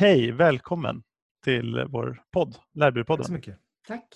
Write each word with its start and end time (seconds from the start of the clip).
hej, 0.00 0.32
välkommen 0.32 1.02
till 1.44 1.84
vår 1.88 2.22
podd, 2.32 2.56
Lärbyråpodden. 2.74 3.22
Tack 3.22 3.26
så 3.26 3.32
mycket. 3.32 3.58
Tack. 3.88 4.08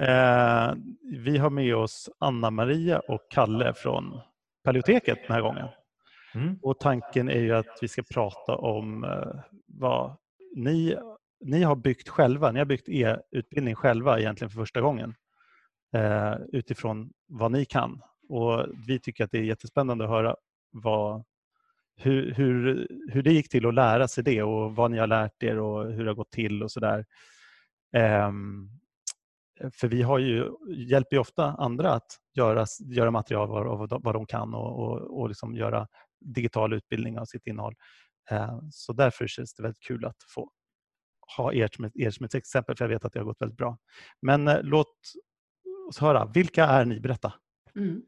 Eh, 0.00 0.74
vi 1.02 1.38
har 1.38 1.50
med 1.50 1.76
oss 1.76 2.10
Anna-Maria 2.18 2.98
och 2.98 3.20
Kalle 3.30 3.74
från 3.74 4.20
Paleoteket 4.64 5.18
den 5.26 5.34
här 5.34 5.42
gången. 5.42 5.68
Mm. 6.34 6.58
Och 6.62 6.78
tanken 6.78 7.28
är 7.28 7.40
ju 7.40 7.56
att 7.56 7.78
vi 7.80 7.88
ska 7.88 8.02
prata 8.02 8.56
om 8.56 9.04
eh, 9.04 9.40
vad 9.66 10.16
ni, 10.56 10.96
ni 11.44 11.62
har 11.62 11.76
byggt 11.76 12.08
själva. 12.08 12.52
Ni 12.52 12.58
har 12.58 12.66
byggt 12.66 12.88
e-utbildning 12.88 13.74
själva 13.74 14.20
egentligen 14.20 14.50
för 14.50 14.60
första 14.60 14.80
gången 14.80 15.14
eh, 15.94 16.34
utifrån 16.52 17.12
vad 17.26 17.52
ni 17.52 17.64
kan. 17.64 18.02
Och 18.28 18.66
vi 18.86 19.00
tycker 19.00 19.24
att 19.24 19.30
det 19.30 19.38
är 19.38 19.42
jättespännande 19.42 20.04
att 20.04 20.10
höra 20.10 20.36
vad, 20.70 21.24
hur, 21.98 22.34
hur, 22.34 22.86
hur 23.12 23.22
det 23.22 23.32
gick 23.32 23.48
till 23.48 23.66
att 23.66 23.74
lära 23.74 24.08
sig 24.08 24.24
det 24.24 24.42
och 24.42 24.76
vad 24.76 24.90
ni 24.90 24.98
har 24.98 25.06
lärt 25.06 25.42
er 25.42 25.58
och 25.58 25.92
hur 25.92 26.04
det 26.04 26.10
har 26.10 26.14
gått 26.14 26.30
till 26.30 26.62
och 26.62 26.70
sådär. 26.70 27.04
Um, 28.28 28.70
för 29.72 29.88
vi 29.88 30.02
har 30.02 30.18
ju, 30.18 30.50
hjälper 30.68 31.16
ju 31.16 31.20
ofta 31.20 31.44
andra 31.44 31.92
att 31.92 32.06
göra, 32.34 32.66
göra 32.80 33.10
material 33.10 33.66
av 33.68 33.78
vad, 33.78 34.04
vad 34.04 34.14
de 34.14 34.26
kan 34.26 34.54
och, 34.54 34.78
och, 34.82 35.20
och 35.20 35.28
liksom 35.28 35.54
göra 35.54 35.86
digital 36.20 36.72
utbildning 36.72 37.18
av 37.18 37.24
sitt 37.24 37.46
innehåll. 37.46 37.74
Uh, 38.32 38.60
så 38.70 38.92
därför 38.92 39.26
känns 39.26 39.54
det 39.54 39.62
väldigt 39.62 39.82
kul 39.82 40.04
att 40.04 40.22
få 40.34 40.50
ha 41.36 41.52
er 41.52 41.68
som, 41.72 41.84
ett, 41.84 41.96
er 41.96 42.10
som 42.10 42.26
ett 42.26 42.34
exempel 42.34 42.76
för 42.76 42.84
jag 42.84 42.90
vet 42.90 43.04
att 43.04 43.12
det 43.12 43.18
har 43.18 43.24
gått 43.24 43.40
väldigt 43.40 43.58
bra. 43.58 43.78
Men 44.22 44.48
uh, 44.48 44.62
låt 44.62 44.96
oss 45.88 45.98
höra, 45.98 46.30
vilka 46.34 46.64
är 46.64 46.84
ni? 46.84 47.00
Berätta. 47.00 47.32
Mm. 47.76 48.02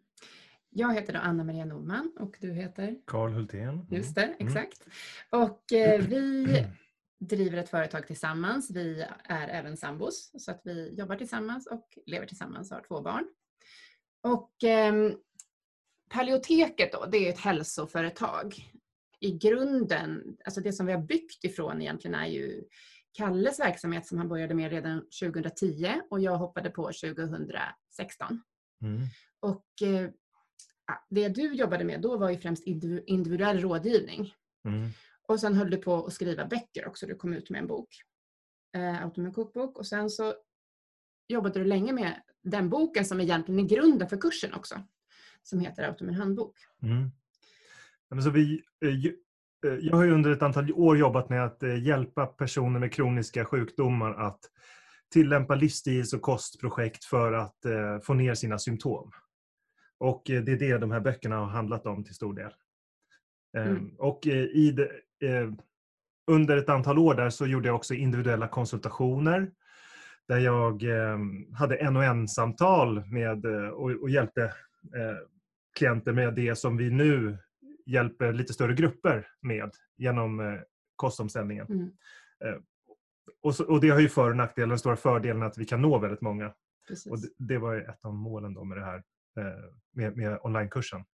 Jag 0.70 0.94
heter 0.94 1.12
då 1.12 1.18
Anna-Maria 1.18 1.64
Nordman 1.64 2.12
och 2.18 2.36
du 2.40 2.52
heter? 2.52 2.96
Karl 3.06 3.32
Hultén. 3.32 3.68
Mm. 3.68 3.86
Just 3.90 4.14
det, 4.14 4.34
exakt. 4.38 4.86
Och 5.30 5.72
eh, 5.72 6.00
vi 6.00 6.46
driver 7.20 7.58
ett 7.58 7.68
företag 7.68 8.06
tillsammans. 8.06 8.70
Vi 8.70 9.06
är 9.24 9.48
även 9.48 9.76
sambos 9.76 10.30
så 10.38 10.50
att 10.50 10.60
vi 10.64 10.94
jobbar 10.94 11.16
tillsammans 11.16 11.66
och 11.66 11.98
lever 12.06 12.26
tillsammans 12.26 12.70
och 12.70 12.76
har 12.76 12.84
två 12.84 13.00
barn. 13.00 13.24
Och 14.22 14.64
eh, 14.64 15.12
Paleoteket 16.10 16.92
då, 16.92 17.06
det 17.06 17.18
är 17.18 17.32
ett 17.32 17.38
hälsoföretag. 17.38 18.54
I 19.20 19.32
grunden, 19.32 20.36
alltså 20.44 20.60
det 20.60 20.72
som 20.72 20.86
vi 20.86 20.92
har 20.92 21.02
byggt 21.02 21.44
ifrån 21.44 21.82
egentligen 21.82 22.14
är 22.14 22.26
ju 22.26 22.64
Kalles 23.12 23.60
verksamhet 23.60 24.06
som 24.06 24.18
han 24.18 24.28
började 24.28 24.54
med 24.54 24.70
redan 24.70 25.00
2010 25.20 26.00
och 26.10 26.20
jag 26.20 26.36
hoppade 26.36 26.70
på 26.70 26.82
2016. 26.82 28.42
Mm. 28.82 29.00
Och 29.40 29.82
eh, 29.82 30.10
det 31.10 31.28
du 31.28 31.54
jobbade 31.54 31.84
med 31.84 32.00
då 32.00 32.16
var 32.16 32.30
ju 32.30 32.38
främst 32.38 32.66
individuell 33.06 33.60
rådgivning. 33.60 34.34
Mm. 34.64 34.88
Och 35.28 35.40
sen 35.40 35.54
höll 35.54 35.70
du 35.70 35.76
på 35.76 36.06
att 36.06 36.12
skriva 36.12 36.46
böcker 36.46 36.88
också. 36.88 37.06
Du 37.06 37.14
kom 37.14 37.32
ut 37.32 37.50
med 37.50 37.58
en 37.58 37.66
bok, 37.66 37.88
eh, 38.76 39.04
Automen 39.04 39.32
kokbok. 39.32 39.78
Och 39.78 39.86
sen 39.86 40.10
så 40.10 40.34
jobbade 41.28 41.58
du 41.58 41.64
länge 41.64 41.92
med 41.92 42.22
den 42.42 42.68
boken 42.68 43.04
som 43.04 43.20
egentligen 43.20 43.64
är 43.64 43.68
grunden 43.68 44.08
för 44.08 44.16
kursen 44.16 44.54
också. 44.54 44.82
Som 45.42 45.60
heter 45.60 45.82
Automen 45.82 46.14
handbok. 46.14 46.56
Mm. 46.82 47.10
Men 48.10 48.22
så 48.22 48.30
vi, 48.30 48.62
eh, 48.84 49.74
jag 49.80 49.96
har 49.96 50.08
under 50.08 50.30
ett 50.30 50.42
antal 50.42 50.72
år 50.72 50.98
jobbat 50.98 51.28
med 51.28 51.44
att 51.44 51.62
eh, 51.62 51.82
hjälpa 51.82 52.26
personer 52.26 52.80
med 52.80 52.92
kroniska 52.92 53.44
sjukdomar 53.44 54.14
att 54.14 54.40
tillämpa 55.12 55.54
livsstils 55.54 56.12
och 56.12 56.22
kostprojekt 56.22 57.04
för 57.04 57.32
att 57.32 57.64
eh, 57.64 58.00
få 58.02 58.14
ner 58.14 58.34
sina 58.34 58.58
symptom. 58.58 59.10
Och 60.00 60.22
det 60.24 60.48
är 60.48 60.58
det 60.58 60.78
de 60.78 60.90
här 60.90 61.00
böckerna 61.00 61.36
har 61.36 61.46
handlat 61.46 61.86
om 61.86 62.04
till 62.04 62.14
stor 62.14 62.34
del. 62.34 62.52
Mm. 63.56 63.94
Och 63.98 64.26
i 64.26 64.70
det, 64.70 64.90
under 66.26 66.56
ett 66.56 66.68
antal 66.68 66.98
år 66.98 67.14
där 67.14 67.30
så 67.30 67.46
gjorde 67.46 67.68
jag 67.68 67.76
också 67.76 67.94
individuella 67.94 68.48
konsultationer 68.48 69.50
där 70.28 70.38
jag 70.38 70.84
hade 71.54 71.76
en 71.76 71.96
och 71.96 72.04
en 72.04 72.28
samtal 72.28 73.06
med 73.06 73.46
och 73.72 74.10
hjälpte 74.10 74.52
klienter 75.78 76.12
med 76.12 76.34
det 76.34 76.56
som 76.56 76.76
vi 76.76 76.90
nu 76.90 77.38
hjälper 77.86 78.32
lite 78.32 78.52
större 78.52 78.74
grupper 78.74 79.26
med 79.40 79.70
genom 79.96 80.60
kostomställningen. 80.96 81.66
Mm. 81.66 81.90
Och, 83.42 83.54
så, 83.54 83.64
och, 83.64 83.80
det 83.80 83.88
har 83.88 84.00
ju 84.00 84.08
för 84.08 84.30
och 84.30 84.36
nackdelar. 84.36 84.68
Den 84.68 84.78
stora 84.78 84.96
fördelen 84.96 85.42
att 85.42 85.58
vi 85.58 85.64
kan 85.64 85.82
nå 85.82 85.98
väldigt 85.98 86.20
många. 86.20 86.52
Precis. 86.88 87.12
Och 87.12 87.18
det, 87.20 87.28
det 87.38 87.58
var 87.58 87.76
ett 87.76 88.04
av 88.04 88.14
målen 88.14 88.54
då 88.54 88.64
med 88.64 88.78
det 88.78 88.84
här 88.84 89.02
med, 89.92 90.16
med 90.16 90.38
onlinekursen. 90.42 91.04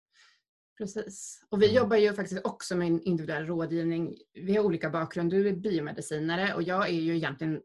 Precis. 0.79 1.41
Och 1.51 1.63
vi 1.63 1.67
Mm. 1.67 1.77
jobbar 1.77 1.97
ju 1.97 2.13
faktiskt 2.13 2.47
också 2.47 2.77
med 2.77 2.89
individuell 2.89 3.47
rådgivning. 3.47 4.15
Vi 4.35 4.57
har 4.57 4.65
olika 4.65 4.91
bakgrund. 4.91 5.31
Du 5.31 5.49
är 5.49 5.53
biomedicinare 5.53 6.55
och 6.55 6.63
jag 6.63 6.89
är 6.89 6.93
ju 6.93 7.17
egentligen 7.17 7.61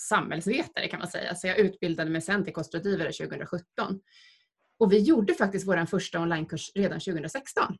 samhällsvetare 0.00 0.88
kan 0.88 0.98
man 0.98 1.08
säga. 1.08 1.34
Så 1.34 1.46
jag 1.46 1.58
utbildade 1.58 2.10
mig 2.10 2.20
sen 2.20 2.44
till 2.44 2.52
kostrådgivare 2.52 3.12
2017. 3.12 4.00
Och 4.78 4.92
vi 4.92 4.98
gjorde 4.98 5.34
faktiskt 5.34 5.68
vår 5.68 5.86
första 5.86 6.20
onlinekurs 6.20 6.72
redan 6.74 7.00
2016. 7.00 7.76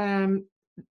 Um, 0.00 0.46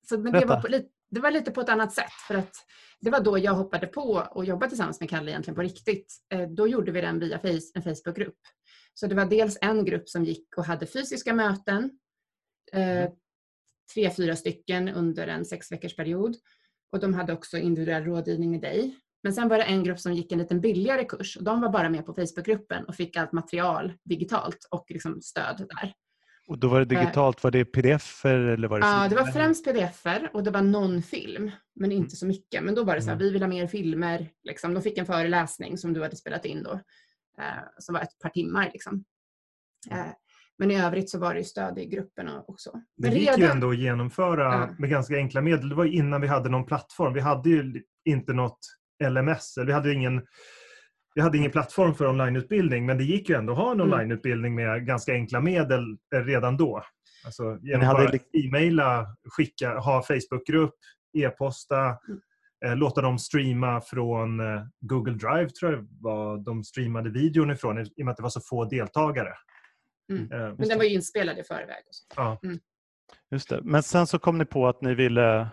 så, 0.07 0.17
men 0.19 0.33
det 0.33 0.45
var, 0.45 0.61
på, 0.61 0.67
det 1.09 1.19
var 1.19 1.31
lite 1.31 1.51
på 1.51 1.61
ett 1.61 1.69
annat 1.69 1.93
sätt. 1.93 2.11
För 2.27 2.35
att 2.35 2.55
det 3.01 3.09
var 3.09 3.19
då 3.19 3.37
jag 3.37 3.53
hoppade 3.53 3.87
på 3.87 4.27
och 4.31 4.45
jobbade 4.45 4.69
tillsammans 4.69 4.99
med 4.99 5.09
Kalle 5.09 5.31
egentligen 5.31 5.55
på 5.55 5.61
riktigt. 5.61 6.13
Uh, 6.33 6.47
då 6.47 6.67
gjorde 6.67 6.91
vi 6.91 7.01
den 7.01 7.19
via 7.19 7.39
face, 7.39 7.71
en 7.73 7.83
Facebookgrupp. 7.83 8.37
Så 8.99 9.07
det 9.07 9.15
var 9.15 9.25
dels 9.25 9.57
en 9.61 9.85
grupp 9.85 10.09
som 10.09 10.25
gick 10.25 10.57
och 10.57 10.65
hade 10.65 10.85
fysiska 10.85 11.33
möten. 11.33 11.83
Uh, 12.75 13.09
tre, 13.93 14.11
fyra 14.11 14.35
stycken 14.35 14.89
under 14.89 15.27
en 15.27 15.45
sex 15.45 15.71
veckors 15.71 15.95
period. 15.95 16.35
Och 16.91 16.99
de 16.99 17.13
hade 17.13 17.33
också 17.33 17.57
individuell 17.57 18.03
rådgivning 18.03 18.51
med 18.51 18.61
dig. 18.61 18.95
Men 19.23 19.33
sen 19.33 19.47
var 19.47 19.57
det 19.57 19.63
en 19.63 19.83
grupp 19.83 19.99
som 19.99 20.13
gick 20.13 20.31
en 20.31 20.37
liten 20.37 20.61
billigare 20.61 21.03
kurs 21.03 21.37
och 21.37 21.43
de 21.43 21.61
var 21.61 21.69
bara 21.69 21.89
med 21.89 22.05
på 22.05 22.13
Facebookgruppen 22.13 22.85
och 22.85 22.95
fick 22.95 23.17
allt 23.17 23.31
material 23.31 23.93
digitalt 24.03 24.67
och 24.71 24.85
liksom 24.89 25.21
stöd 25.21 25.57
där. 25.57 25.93
Och 26.47 26.59
då 26.59 26.67
var 26.67 26.79
det 26.79 26.85
digitalt, 26.85 27.43
var 27.43 27.51
det 27.51 27.65
pdf 27.65 28.25
eller 28.25 28.67
var 28.67 28.79
det 28.79 28.85
Ja, 28.85 29.07
det 29.09 29.15
var 29.15 29.25
främst 29.25 29.65
pdf-er 29.65 30.29
och 30.33 30.43
det 30.43 30.51
var 30.51 30.61
någon 30.61 31.01
film, 31.01 31.51
men 31.75 31.91
inte 31.91 32.15
så 32.15 32.25
mycket. 32.25 32.63
Men 32.63 32.75
då 32.75 32.83
var 32.83 32.95
det 32.95 33.01
så 33.01 33.09
här, 33.09 33.17
vi 33.17 33.29
vill 33.29 33.41
ha 33.41 33.49
mer 33.49 33.67
filmer. 33.67 34.29
Liksom. 34.43 34.73
De 34.73 34.83
fick 34.83 34.97
en 34.97 35.05
föreläsning 35.05 35.77
som 35.77 35.93
du 35.93 36.01
hade 36.01 36.15
spelat 36.15 36.45
in 36.45 36.63
då, 36.63 36.71
eh, 36.71 36.79
som 37.77 37.93
var 37.93 38.01
ett 38.01 38.19
par 38.23 38.29
timmar. 38.29 38.69
Liksom. 38.73 39.03
Eh, 39.91 40.11
men 40.57 40.71
i 40.71 40.81
övrigt 40.81 41.09
så 41.09 41.19
var 41.19 41.33
det 41.33 41.39
ju 41.39 41.43
stöd 41.43 41.79
i 41.79 41.85
grupperna 41.85 42.43
också. 42.47 42.71
Det 42.97 43.07
gick 43.07 43.37
ju 43.37 43.45
ändå 43.45 43.69
att 43.69 43.77
genomföra 43.77 44.43
ja. 44.43 44.75
med 44.79 44.89
ganska 44.89 45.15
enkla 45.15 45.41
medel. 45.41 45.69
Det 45.69 45.75
var 45.75 45.85
innan 45.85 46.21
vi 46.21 46.27
hade 46.27 46.49
någon 46.49 46.65
plattform. 46.65 47.13
Vi 47.13 47.19
hade 47.19 47.49
ju 47.49 47.83
inte 48.05 48.33
något 48.33 48.59
LMS. 49.09 49.57
Vi 49.65 49.71
hade 49.71 49.93
ingen, 49.93 50.21
vi 51.15 51.21
hade 51.21 51.37
ingen 51.37 51.51
plattform 51.51 51.95
för 51.95 52.07
onlineutbildning 52.07 52.85
men 52.85 52.97
det 52.97 53.03
gick 53.03 53.29
ju 53.29 53.35
ändå 53.35 53.53
att 53.53 53.59
ha 53.59 53.71
en 53.71 53.81
onlineutbildning 53.81 54.55
med 54.55 54.85
ganska 54.85 55.13
enkla 55.13 55.41
medel 55.41 55.97
redan 56.15 56.57
då. 56.57 56.83
Alltså 57.25 57.57
genom 57.61 57.87
hade... 57.87 58.05
bara 58.05 58.17
e-maila, 58.17 59.15
skicka, 59.23 59.79
ha 59.79 60.03
Facebookgrupp, 60.03 60.75
e-posta, 61.17 61.97
Mm. 62.07 62.21
Eh, 62.65 62.75
låta 62.75 63.01
dem 63.01 63.19
streama 63.19 63.81
från 63.81 64.39
eh, 64.39 64.63
Google 64.79 65.13
Drive 65.13 65.49
tror 65.49 65.73
jag 65.73 65.87
var 66.01 66.37
de 66.37 66.63
streamade 66.63 67.09
videon 67.09 67.51
ifrån 67.51 67.79
i 67.79 67.83
och 67.83 68.05
med 68.05 68.09
att 68.11 68.17
det 68.17 68.23
var 68.23 68.29
så 68.29 68.41
få 68.41 68.65
deltagare. 68.65 69.33
Mm. 70.11 70.31
Eh, 70.31 70.53
Men 70.57 70.67
den 70.67 70.77
var 70.77 70.85
ju 70.85 70.93
inspelad 70.93 71.39
i 71.39 71.43
förväg. 71.43 71.83
Och 71.87 71.95
så. 71.95 72.05
ja. 72.15 72.39
Just 73.31 73.49
det. 73.49 73.61
Men 73.63 73.83
sen 73.83 74.07
så 74.07 74.19
kom 74.19 74.37
ni 74.37 74.45
på 74.45 74.67
att 74.67 74.81
ni 74.81 74.95
ville 74.95 75.47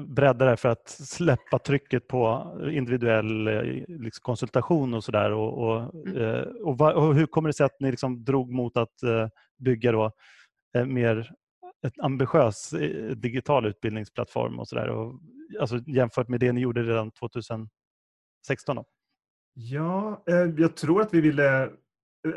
bredda 0.00 0.44
det 0.44 0.56
för 0.56 0.68
att 0.68 0.88
släppa 0.88 1.58
trycket 1.58 2.08
på 2.08 2.52
individuell 2.72 3.44
liksom, 3.88 4.22
konsultation 4.22 4.94
och 4.94 5.04
sådär. 5.04 5.32
Och, 5.32 5.58
och, 5.58 5.94
Mm. 6.06 6.44
och, 6.64 6.78
va- 6.78 6.94
och 6.94 7.14
hur 7.14 7.26
kommer 7.26 7.48
det 7.48 7.52
sig 7.52 7.66
att 7.66 7.80
ni 7.80 7.90
liksom 7.90 8.24
drog 8.24 8.50
mot 8.52 8.76
att 8.76 9.02
eh, 9.02 9.28
bygga 9.58 9.92
då, 9.92 10.12
eh, 10.78 10.84
mer 10.86 11.30
ett 11.86 12.00
ambitiös 12.00 12.72
eh, 12.72 13.10
digital 13.16 13.66
utbildningsplattform 13.66 14.58
och 14.58 14.68
sådär? 14.68 14.88
Alltså 15.60 15.78
jämfört 15.86 16.28
med 16.28 16.40
det 16.40 16.52
ni 16.52 16.60
gjorde 16.60 16.82
redan 16.82 17.10
2016? 17.10 17.68
Då? 18.66 18.84
Ja, 19.54 20.22
eh, 20.26 20.36
jag 20.36 20.76
tror 20.76 21.00
att 21.02 21.14
vi 21.14 21.20
ville... 21.20 21.62
Eh, 21.62 21.70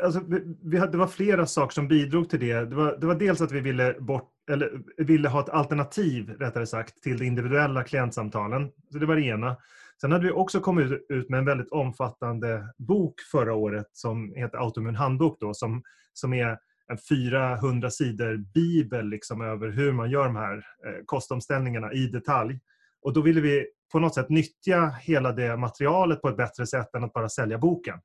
alltså, 0.02 0.20
vi, 0.28 0.56
vi 0.62 0.78
hade, 0.78 0.92
det 0.92 0.98
var 0.98 1.06
flera 1.06 1.46
saker 1.46 1.74
som 1.74 1.88
bidrog 1.88 2.30
till 2.30 2.40
det. 2.40 2.54
Det 2.54 2.76
var, 2.76 2.96
det 3.00 3.06
var 3.06 3.14
dels 3.14 3.40
att 3.40 3.52
vi 3.52 3.60
ville, 3.60 3.96
bort, 4.00 4.30
eller, 4.50 4.82
ville 4.96 5.28
ha 5.28 5.40
ett 5.40 5.48
alternativ 5.48 6.30
rättare 6.30 6.66
sagt, 6.66 7.02
till 7.02 7.18
de 7.18 7.24
individuella 7.24 7.84
klientsamtalen. 7.84 8.70
Så 8.92 8.98
det 8.98 9.06
var 9.06 9.16
det 9.16 9.22
ena. 9.22 9.56
Sen 10.00 10.12
hade 10.12 10.24
vi 10.24 10.32
också 10.32 10.60
kommit 10.60 10.92
ut- 10.92 11.06
ut 11.08 11.28
med 11.28 11.38
en 11.38 11.44
väldigt 11.44 11.72
omfattande 11.72 12.68
bok 12.78 13.20
förra 13.20 13.54
året 13.54 13.86
som 13.92 14.34
heter 14.34 14.58
Autoimmun 14.58 14.94
handbok 14.94 15.40
då, 15.40 15.54
som, 15.54 15.82
som 16.12 16.34
är 16.34 16.58
en 16.88 16.98
400 16.98 17.90
sidor 17.90 18.36
bibel 18.36 19.08
liksom, 19.08 19.40
över 19.40 19.68
hur 19.68 19.92
man 19.92 20.10
gör 20.10 20.24
de 20.24 20.36
här 20.36 20.56
eh, 20.56 21.04
kostomställningarna 21.06 21.92
i 21.92 22.06
detalj. 22.06 22.60
Och 23.04 23.12
då 23.12 23.20
ville 23.20 23.40
vi 23.40 23.66
på 23.92 23.98
något 23.98 24.14
sätt 24.14 24.28
nyttja 24.28 24.88
hela 24.88 25.32
det 25.32 25.56
materialet 25.56 26.22
på 26.22 26.28
ett 26.28 26.36
bättre 26.36 26.66
sätt 26.66 26.94
än 26.94 27.04
att 27.04 27.12
bara 27.12 27.28
sälja 27.28 27.58
boken. 27.58 27.98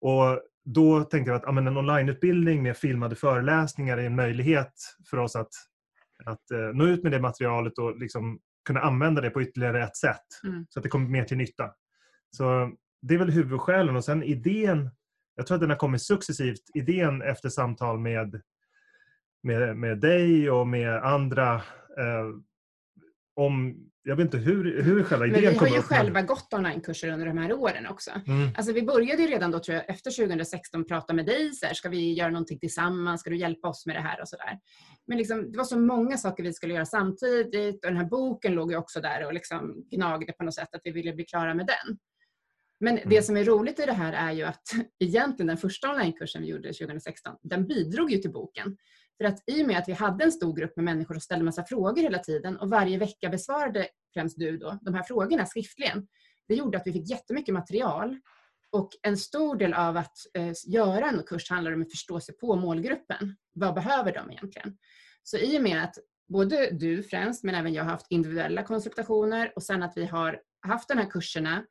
Och 0.00 0.40
då 0.64 1.04
tänkte 1.04 1.30
jag 1.30 1.36
att 1.36 1.42
ja, 1.46 1.52
men 1.52 1.66
en 1.66 1.76
onlineutbildning 1.76 2.62
med 2.62 2.76
filmade 2.76 3.16
föreläsningar 3.16 3.98
är 3.98 4.06
en 4.06 4.16
möjlighet 4.16 4.72
för 5.10 5.16
oss 5.16 5.36
att, 5.36 5.48
att 6.24 6.50
eh, 6.50 6.58
nå 6.74 6.86
ut 6.86 7.02
med 7.02 7.12
det 7.12 7.20
materialet 7.20 7.78
och 7.78 7.98
liksom 7.98 8.38
kunna 8.64 8.80
använda 8.80 9.20
det 9.20 9.30
på 9.30 9.42
ytterligare 9.42 9.84
ett 9.84 9.96
sätt. 9.96 10.26
Mm. 10.44 10.66
Så 10.68 10.78
att 10.78 10.82
det 10.82 10.88
kommer 10.88 11.08
mer 11.08 11.24
till 11.24 11.36
nytta. 11.36 11.70
Så 12.30 12.72
det 13.02 13.14
är 13.14 13.18
väl 13.18 13.30
huvudskälen 13.30 13.96
och 13.96 14.04
sen 14.04 14.22
idén, 14.22 14.90
jag 15.34 15.46
tror 15.46 15.54
att 15.54 15.60
den 15.60 15.70
har 15.70 15.76
kommit 15.76 16.02
successivt, 16.02 16.62
idén 16.74 17.22
efter 17.22 17.48
samtal 17.48 17.98
med, 17.98 18.42
med, 19.42 19.76
med 19.76 20.00
dig 20.00 20.50
och 20.50 20.66
med 20.66 20.96
andra 20.96 21.54
eh, 21.98 22.28
om, 23.36 23.76
jag 24.02 24.16
vet 24.16 24.24
inte 24.24 24.36
hur, 24.36 24.82
hur 24.82 25.02
själva 25.04 25.26
idén 25.26 25.32
Men 25.42 25.50
vi 25.52 25.56
har 25.58 25.64
kom 25.64 25.74
ju 25.74 25.78
upp. 25.78 25.84
själva 25.84 26.22
gått 26.22 26.52
onlinekurser 26.54 27.08
under 27.12 27.26
de 27.26 27.38
här 27.38 27.52
åren 27.52 27.86
också. 27.86 28.10
Mm. 28.26 28.48
Alltså 28.56 28.72
vi 28.72 28.82
började 28.82 29.22
ju 29.22 29.28
redan 29.28 29.50
då 29.50 29.58
tror 29.58 29.74
jag 29.76 29.90
efter 29.90 30.10
2016 30.10 30.84
prata 30.84 31.12
med 31.12 31.26
dig. 31.26 31.52
Så 31.52 31.66
här, 31.66 31.74
ska 31.74 31.88
vi 31.88 32.12
göra 32.12 32.30
någonting 32.30 32.58
tillsammans? 32.58 33.20
Ska 33.20 33.30
du 33.30 33.36
hjälpa 33.36 33.68
oss 33.68 33.86
med 33.86 33.96
det 33.96 34.00
här 34.00 34.20
och 34.20 34.28
sådär. 34.28 34.58
Men 35.06 35.18
liksom, 35.18 35.52
det 35.52 35.58
var 35.58 35.64
så 35.64 35.78
många 35.78 36.16
saker 36.16 36.42
vi 36.42 36.52
skulle 36.52 36.74
göra 36.74 36.84
samtidigt 36.86 37.84
och 37.84 37.90
den 37.90 37.96
här 37.96 38.08
boken 38.08 38.52
låg 38.54 38.70
ju 38.72 38.76
också 38.78 39.00
där 39.00 39.26
och 39.26 39.34
liksom 39.34 39.84
gnagde 39.90 40.32
på 40.32 40.44
något 40.44 40.54
sätt 40.54 40.74
att 40.74 40.80
vi 40.84 40.90
ville 40.90 41.12
bli 41.12 41.24
klara 41.24 41.54
med 41.54 41.66
den. 41.66 41.98
Men 42.80 42.94
det 42.96 43.02
Mm. 43.02 43.22
som 43.22 43.36
är 43.36 43.44
roligt 43.44 43.78
i 43.80 43.86
det 43.86 43.92
här 43.92 44.12
är 44.12 44.32
ju 44.32 44.42
att 44.42 44.62
egentligen 45.04 45.46
den 45.46 45.56
första 45.56 45.90
onlinekursen 45.90 46.42
vi 46.42 46.48
gjorde 46.48 46.68
2016, 46.72 47.36
den 47.42 47.66
bidrog 47.66 48.10
ju 48.10 48.18
till 48.18 48.32
boken. 48.32 48.76
För 49.18 49.24
att 49.24 49.42
i 49.46 49.62
och 49.62 49.66
med 49.66 49.78
att 49.78 49.88
vi 49.88 49.92
hade 49.92 50.24
en 50.24 50.32
stor 50.32 50.56
grupp 50.56 50.76
med 50.76 50.84
människor 50.84 51.14
som 51.14 51.20
ställde 51.20 51.44
massa 51.44 51.64
frågor 51.64 52.02
hela 52.02 52.18
tiden 52.18 52.56
och 52.56 52.70
varje 52.70 52.98
vecka 52.98 53.28
besvarade 53.28 53.88
främst 54.14 54.38
du 54.38 54.58
då 54.58 54.78
de 54.82 54.94
här 54.94 55.02
frågorna 55.02 55.46
skriftligen. 55.46 56.06
Det 56.48 56.54
gjorde 56.54 56.78
att 56.78 56.86
vi 56.86 56.92
fick 56.92 57.10
jättemycket 57.10 57.54
material 57.54 58.20
och 58.70 58.90
en 59.02 59.16
stor 59.16 59.56
del 59.56 59.74
av 59.74 59.96
att 59.96 60.16
eh, 60.34 60.52
göra 60.66 61.08
en 61.08 61.22
kurs 61.22 61.50
handlar 61.50 61.72
om 61.72 61.82
att 61.82 61.90
förstå 61.90 62.20
sig 62.20 62.36
på 62.36 62.56
målgruppen. 62.56 63.36
Vad 63.52 63.74
behöver 63.74 64.12
de 64.12 64.30
egentligen? 64.30 64.76
Så 65.22 65.38
i 65.38 65.58
och 65.58 65.62
med 65.62 65.84
att 65.84 65.94
både 66.28 66.70
du 66.70 67.02
främst, 67.02 67.44
men 67.44 67.54
även 67.54 67.74
jag 67.74 67.84
har 67.84 67.90
haft 67.90 68.06
individuella 68.10 68.62
konsultationer 68.62 69.52
och 69.56 69.62
sen 69.62 69.82
att 69.82 69.92
vi 69.96 70.04
har 70.04 70.40
haft 70.66 70.88
de 70.88 70.98
här 70.98 71.10
kurserna 71.10 71.64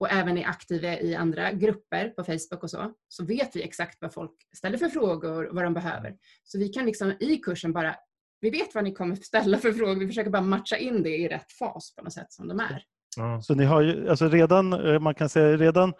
och 0.00 0.12
även 0.12 0.38
är 0.38 0.46
aktiva 0.46 1.00
i 1.00 1.14
andra 1.14 1.52
grupper 1.52 2.08
på 2.08 2.24
Facebook 2.24 2.62
och 2.62 2.70
så, 2.70 2.92
så 3.08 3.24
vet 3.24 3.56
vi 3.56 3.62
exakt 3.62 3.98
vad 4.00 4.14
folk 4.14 4.32
ställer 4.56 4.78
för 4.78 4.88
frågor 4.88 5.46
och 5.46 5.54
vad 5.54 5.64
de 5.64 5.74
behöver. 5.74 6.16
Så 6.44 6.58
vi 6.58 6.68
kan 6.68 6.86
liksom 6.86 7.12
i 7.20 7.36
kursen 7.36 7.72
bara, 7.72 7.96
vi 8.40 8.50
vet 8.50 8.74
vad 8.74 8.84
ni 8.84 8.94
kommer 8.94 9.16
ställa 9.16 9.58
för 9.58 9.72
frågor, 9.72 10.00
vi 10.00 10.06
försöker 10.06 10.30
bara 10.30 10.42
matcha 10.42 10.76
in 10.76 11.02
det 11.02 11.16
i 11.16 11.28
rätt 11.28 11.52
fas 11.52 11.94
på 11.94 12.04
något 12.04 12.12
sätt 12.12 12.32
som 12.32 12.48
de 12.48 12.60
är. 12.60 12.82
Ja. 13.16 13.42
Så 13.42 13.54
ni 13.54 13.64
har 13.64 13.80
ju, 13.80 14.08
alltså 14.08 14.28
redan, 14.28 14.72
eh, 14.72 15.00
man 15.00 15.14
kan 15.14 15.28
säga 15.28 15.56
redan 15.56 15.94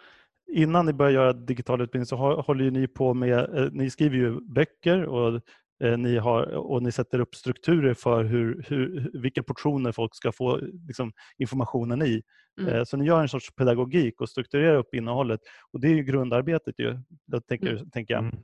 innan 0.51 0.85
ni 0.85 0.93
börjar 0.93 1.11
göra 1.11 1.33
digital 1.33 1.81
utbildning 1.81 2.05
så 2.05 2.41
håller 2.41 2.65
ju 2.65 2.71
ni 2.71 2.87
på 2.87 3.13
med, 3.13 3.57
eh, 3.57 3.69
ni 3.71 3.89
skriver 3.89 4.17
ju 4.17 4.41
böcker 4.41 5.05
och 5.05 5.41
ni, 5.79 6.17
har, 6.17 6.43
och 6.43 6.83
ni 6.83 6.91
sätter 6.91 7.19
upp 7.19 7.35
strukturer 7.35 7.93
för 7.93 8.23
hur, 8.23 8.65
hur, 8.67 9.11
vilka 9.13 9.43
portioner 9.43 9.91
folk 9.91 10.15
ska 10.15 10.31
få 10.31 10.59
liksom, 10.87 11.11
informationen 11.37 12.01
i. 12.01 12.21
Mm. 12.61 12.73
Eh, 12.75 12.83
Så 12.83 12.97
ni 12.97 13.05
gör 13.05 13.21
en 13.21 13.29
sorts 13.29 13.55
pedagogik 13.55 14.21
och 14.21 14.29
strukturerar 14.29 14.75
upp 14.75 14.93
innehållet. 14.93 15.39
Och 15.71 15.79
det 15.79 15.87
är 15.87 15.95
ju 15.95 16.03
grundarbetet 16.03 16.79
ju, 16.79 16.99
då 17.25 17.41
tänker, 17.41 17.85
tänker 17.91 18.13
jag. 18.13 18.23
Mm. 18.23 18.35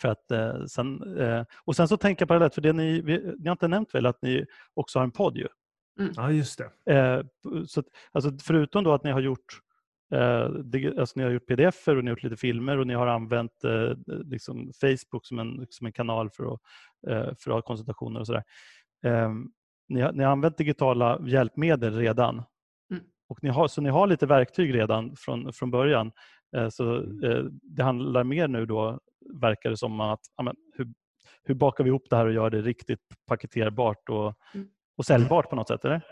För 0.00 0.08
att, 0.08 0.30
eh, 0.30 0.64
sen, 0.64 1.18
eh, 1.18 1.44
och 1.64 1.76
sen 1.76 1.88
så 1.88 1.96
tänker 1.96 2.22
jag 2.22 2.28
parallellt, 2.28 2.54
för 2.54 2.62
det 2.62 2.72
ni, 2.72 3.00
vi, 3.00 3.18
ni 3.38 3.48
har 3.48 3.52
inte 3.52 3.68
nämnt 3.68 3.94
väl 3.94 4.06
att 4.06 4.22
ni 4.22 4.46
också 4.74 4.98
har 4.98 5.04
en 5.04 5.10
podd 5.10 5.36
ju? 5.36 5.48
ja, 6.16 6.30
just 6.30 6.60
det. 6.84 6.92
Eh, 6.94 7.22
så 7.66 7.80
att, 7.80 7.86
alltså, 8.12 8.30
förutom 8.42 8.84
då 8.84 8.92
att 8.92 9.04
ni 9.04 9.10
har 9.10 9.20
gjort 9.20 9.46
eh, 9.50 9.73
alltså, 10.98 11.18
ni 11.18 11.24
har 11.24 11.30
gjort 11.30 11.46
pdf 11.46 11.88
och 11.88 11.96
ni 11.96 12.02
har 12.02 12.16
gjort 12.16 12.22
lite 12.22 12.36
filmer 12.36 12.78
och 12.78 12.86
ni 12.86 12.94
har 12.94 13.06
använt 13.06 13.64
eh, 13.64 13.92
liksom 14.24 14.72
Facebook 14.80 15.26
som 15.26 15.38
en, 15.38 15.66
som 15.70 15.86
en 15.86 15.92
kanal 15.92 16.30
för 16.30 16.54
att, 16.54 16.60
eh, 17.08 17.34
för 17.38 17.50
att 17.50 17.54
ha 17.54 17.62
konsultationer 17.62 18.20
och 18.20 18.26
sådär. 18.26 18.44
Eh, 19.06 19.32
ni, 19.88 20.00
har, 20.00 20.12
ni 20.12 20.24
har 20.24 20.32
använt 20.32 20.58
digitala 20.58 21.20
hjälpmedel 21.26 21.94
redan. 21.96 22.42
Mm. 22.90 23.04
Och 23.28 23.38
ni 23.42 23.48
har, 23.48 23.68
så 23.68 23.80
ni 23.80 23.90
har 23.90 24.06
lite 24.06 24.26
verktyg 24.26 24.74
redan 24.74 25.16
från, 25.16 25.52
från 25.52 25.70
början. 25.70 26.12
Eh, 26.56 26.68
så 26.68 26.96
eh, 26.96 27.44
Det 27.62 27.82
handlar 27.82 28.24
mer 28.24 28.48
nu 28.48 28.66
då, 28.66 29.00
verkar 29.40 29.70
det 29.70 29.76
som, 29.76 30.00
att 30.00 30.20
ja, 30.36 30.42
men, 30.42 30.56
hur, 30.76 30.88
hur 31.44 31.54
bakar 31.54 31.84
vi 31.84 31.88
ihop 31.88 32.06
det 32.10 32.16
här 32.16 32.26
och 32.26 32.32
gör 32.32 32.50
det 32.50 32.60
riktigt 32.60 33.00
paketerbart 33.26 34.08
och, 34.08 34.34
Mm. 34.54 34.68
och 34.96 35.04
säljbart 35.04 35.50
på 35.50 35.56
något 35.56 35.68
sätt? 35.68 35.84
Eller? 35.84 36.02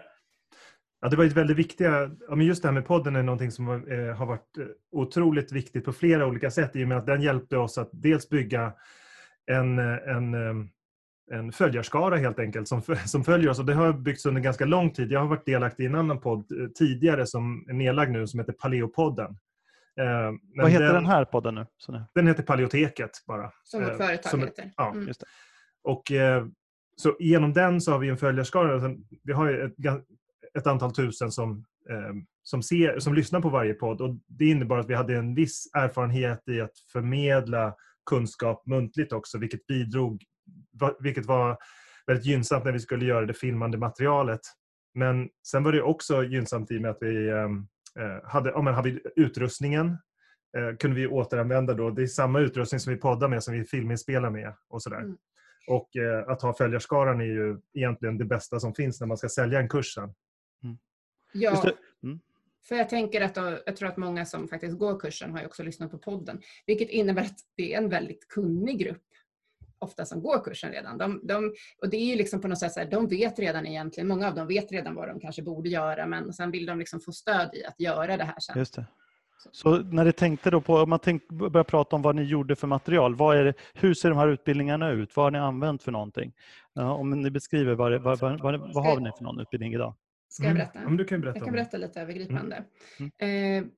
Ja, 1.04 1.08
det 1.08 1.16
var 1.16 1.25
ett 1.25 1.32
väldigt 1.32 1.56
viktiga, 1.56 2.10
ja, 2.28 2.34
men 2.34 2.46
just 2.46 2.62
det 2.62 2.69
här 2.69 2.72
med 2.72 2.87
podden 2.87 3.16
är 3.16 3.22
någonting 3.22 3.50
som 3.50 3.69
eh, 3.69 4.14
har 4.16 4.26
varit 4.26 4.58
eh, 4.58 4.64
otroligt 4.93 5.52
viktigt 5.52 5.84
på 5.84 5.93
flera 5.93 6.26
olika 6.26 6.50
sätt 6.50 6.76
i 6.76 6.84
och 6.84 6.88
med 6.88 6.99
att 6.99 7.06
den 7.06 7.22
hjälpte 7.22 7.56
oss 7.56 7.78
att 7.78 7.90
dels 7.93 8.28
bygga 8.28 8.72
en, 9.50 9.78
eh, 9.78 9.96
en, 10.16 10.34
en 11.32 11.52
följarskara 11.52 12.16
helt 12.16 12.38
enkelt 12.38 12.69
som, 12.69 12.82
som 13.06 13.25
följer 13.25 13.50
oss 13.50 13.58
och 13.58 13.64
det 13.66 13.75
har 13.75 13.93
byggts 13.93 14.26
under 14.26 14.40
ganska 14.40 14.64
lång 14.64 14.90
tid. 14.90 15.12
Jag 15.12 15.20
har 15.20 15.26
varit 15.26 15.46
delaktig 15.46 15.84
i 15.84 15.87
en 15.87 15.94
annan 15.94 16.20
podd 16.20 16.52
tidigare 16.78 17.26
som 17.26 17.66
är 17.69 17.72
nedlagd 17.72 18.10
nu 18.10 18.26
som 18.26 18.40
heter 18.40 18.52
Paleopodden. 18.52 19.37
Men 19.96 20.38
Vad 20.56 20.70
heter 20.70 20.93
den, 20.94 21.06
här 21.06 21.25
podden 21.25 21.54
nu? 21.54 21.66
Så 21.78 21.93
nu? 21.93 22.02
Den 22.14 22.26
heter 22.26 22.43
Paleoteket 22.43 23.10
bara. 23.26 23.52
Som 23.64 23.81
vårt 23.84 23.96
företag 23.96 24.31
som 24.31 24.40
ett- 24.43 24.49
heter. 24.49 24.70
ja, 24.76 24.90
Mm. 24.93 25.06
Just 25.06 25.20
det. 25.20 25.26
Och 25.82 26.02
så 26.96 27.16
genom 27.19 27.52
den 27.52 27.81
så 27.81 27.93
har 27.93 27.99
vi 27.99 28.08
en 28.08 28.16
följarskara. 28.16 28.94
Vi 29.25 29.32
har 29.32 29.49
ju 29.49 29.62
ett, 29.62 29.75
ett 30.58 30.66
antal 30.66 30.94
tusen 30.94 31.32
som, 31.32 31.64
eh, 31.90 32.14
som, 32.43 32.62
ser, 32.62 32.99
som 32.99 33.14
lyssnar 33.14 33.40
på 33.40 33.49
varje 33.49 33.75
podd. 33.75 34.00
Och 34.00 34.16
det 34.26 34.44
innebar 34.44 34.78
att 34.78 34.90
vi 34.90 34.94
hade 34.94 35.16
en 35.16 35.34
viss 35.34 35.70
erfarenhet 35.75 36.49
i 36.49 36.60
att 36.60 36.78
förmedla 36.93 37.75
kunskap 38.10 38.66
muntligt 38.66 39.12
också, 39.12 39.38
vilket 39.38 39.66
bidrog, 39.66 40.22
vilket 41.00 41.26
var 41.26 41.58
väldigt 42.06 42.26
gynnsamt 42.26 42.64
när 42.64 42.72
vi 42.72 42.78
skulle 42.78 43.04
göra 43.04 43.26
det 43.26 43.34
filmande 43.34 43.78
materialet. 43.78 44.40
Men 44.94 45.28
sen 45.46 45.62
var 45.62 45.72
det 45.72 45.82
också 45.82 46.25
gynnsamt 46.25 46.70
i 46.70 46.78
och 46.78 46.82
med 46.82 46.90
att 46.90 46.99
vi 47.00 47.28
eh, 47.28 47.44
eh, 48.04 48.25
hade, 48.25 48.50
ja, 48.50 48.62
men 48.62 48.75
hade 48.75 49.00
utrustningen 49.16 49.87
eh, 50.56 50.76
kunde 50.81 50.96
vi 50.96 51.06
återanvända 51.06 51.75
då. 51.75 51.90
Det 51.90 52.02
är 52.02 52.06
samma 52.06 52.40
utrustning 52.40 52.81
som 52.81 52.93
vi 52.93 52.99
poddar 52.99 53.28
med 53.28 53.43
som 53.43 53.54
vi 53.54 53.64
filminspelar 53.64 54.31
med 54.31 54.54
och 54.69 54.82
sådär. 54.82 55.00
Mm. 55.00 55.16
Och 55.69 55.96
eh, 55.96 56.28
att 56.28 56.43
ha 56.43 56.54
följarskaran 56.54 57.20
är 57.20 57.25
ju 57.25 57.60
egentligen 57.75 58.19
det 58.19 58.25
bästa 58.25 58.60
som 58.60 58.75
finns 58.75 59.00
när 59.00 59.06
man 59.06 59.16
ska 59.16 59.28
sälja 59.28 59.60
en 59.60 59.69
kurs 59.69 59.94
sen. 59.94 60.14
Ja. 61.32 61.64
Mm. 62.02 62.20
för 62.69 62.76
jag 62.76 62.88
tänker 62.88 63.20
att 63.20 63.37
jag 63.67 63.76
tror 63.76 63.88
att 63.88 63.96
många 63.96 64.26
som 64.26 64.49
faktiskt 64.49 64.79
går 64.79 65.00
kursen 65.00 65.32
har 65.32 65.40
ju 65.40 65.46
också 65.46 65.62
lyssnat 65.62 65.90
på 65.90 65.99
podden. 65.99 66.40
Vilket 66.67 66.88
innebär 66.88 67.23
att 67.23 67.38
det 67.56 67.75
är 67.75 67.79
en 67.79 67.88
väldigt 67.88 68.29
kunnig 68.29 68.79
grupp 68.79 69.02
ofta 69.79 70.05
som 70.05 70.23
går 70.23 70.44
kursen 70.44 70.73
redan. 70.73 70.99
De, 70.99 71.20
de, 71.23 71.55
och 71.82 71.90
det 71.90 71.96
är 71.96 72.05
ju 72.05 72.17
liksom 72.17 72.40
på 72.40 72.49
något 72.49 72.58
sätt 72.58 72.73
så 72.73 72.81
här, 72.81 72.90
de 72.90 73.08
vet 73.08 73.38
redan 73.38 73.67
egentligen, 73.67 74.08
många 74.08 74.29
av 74.29 74.34
dem 74.34 74.46
vet 74.46 74.73
redan 74.73 74.94
vad 74.94 75.08
de 75.08 75.20
kanske 75.20 75.43
borde 75.43 75.69
göra 75.69 76.06
men 76.06 76.32
sen 76.32 76.50
vill 76.50 76.67
de 76.67 76.79
liksom 76.79 77.00
få 77.00 77.12
stöd 77.12 77.50
i 77.55 77.64
att 77.64 77.81
göra 77.81 78.16
det 78.16 78.25
här 78.25 78.40
sen. 78.40 78.59
Just 78.59 78.75
det. 78.75 78.87
Så 79.52 79.78
när 79.78 80.04
ni 80.04 80.12
tänkte 80.12 80.50
då 80.50 80.61
på, 80.61 80.75
om 80.76 80.90
man 80.90 80.99
tänk, 80.99 81.28
börjar 81.28 81.64
prata 81.64 81.97
om 81.97 82.02
vad 82.02 82.16
ni 82.16 82.23
gjorde 82.23 82.57
för 82.57 82.66
material, 82.66 83.14
vad 83.14 83.37
är 83.37 83.45
det, 83.45 83.54
hur 83.75 83.95
ser 83.95 84.09
de 84.09 84.18
här 84.18 84.28
utbildningarna 84.28 84.90
ut? 84.90 85.16
Vad 85.16 85.26
har 85.26 85.30
ni 85.30 85.38
använt 85.38 85.83
för 85.83 85.92
någonting? 85.92 86.33
Ja, 86.73 86.95
om 86.95 87.11
ni 87.11 87.30
beskriver, 87.30 87.75
vad, 87.75 88.02
vad, 88.02 88.21
vad, 88.21 88.40
vad 88.75 88.85
har 88.85 89.00
ni 89.00 89.11
för 89.18 89.25
någon 89.25 89.40
utbildning 89.40 89.75
idag? 89.75 89.95
Ska 90.33 90.45
jag 90.45 90.55
berätta? 90.55 90.79
Mm. 90.79 90.91
Om 90.91 90.97
du 90.97 91.05
kan 91.05 91.21
berätta 91.21 91.39
Jag 91.39 91.45
kan 91.45 91.55
det. 91.55 91.59
berätta 91.59 91.77
lite 91.77 92.01
övergripande. 92.01 92.65
Mm. 93.19 93.65
Eh, 93.65 93.71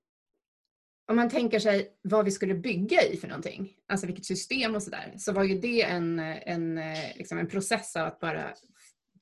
om 1.10 1.16
man 1.16 1.28
tänker 1.28 1.58
sig 1.58 1.98
vad 2.02 2.24
vi 2.24 2.30
skulle 2.30 2.54
bygga 2.54 3.02
i 3.02 3.16
för 3.16 3.28
någonting, 3.28 3.72
alltså 3.88 4.06
vilket 4.06 4.24
system 4.24 4.74
och 4.74 4.82
sådär, 4.82 5.14
så 5.16 5.32
var 5.32 5.44
ju 5.44 5.58
det 5.58 5.82
en, 5.82 6.18
en, 6.18 6.78
eh, 6.78 7.16
liksom 7.16 7.38
en 7.38 7.46
process 7.46 7.96
av 7.96 8.06
att 8.06 8.20
bara 8.20 8.54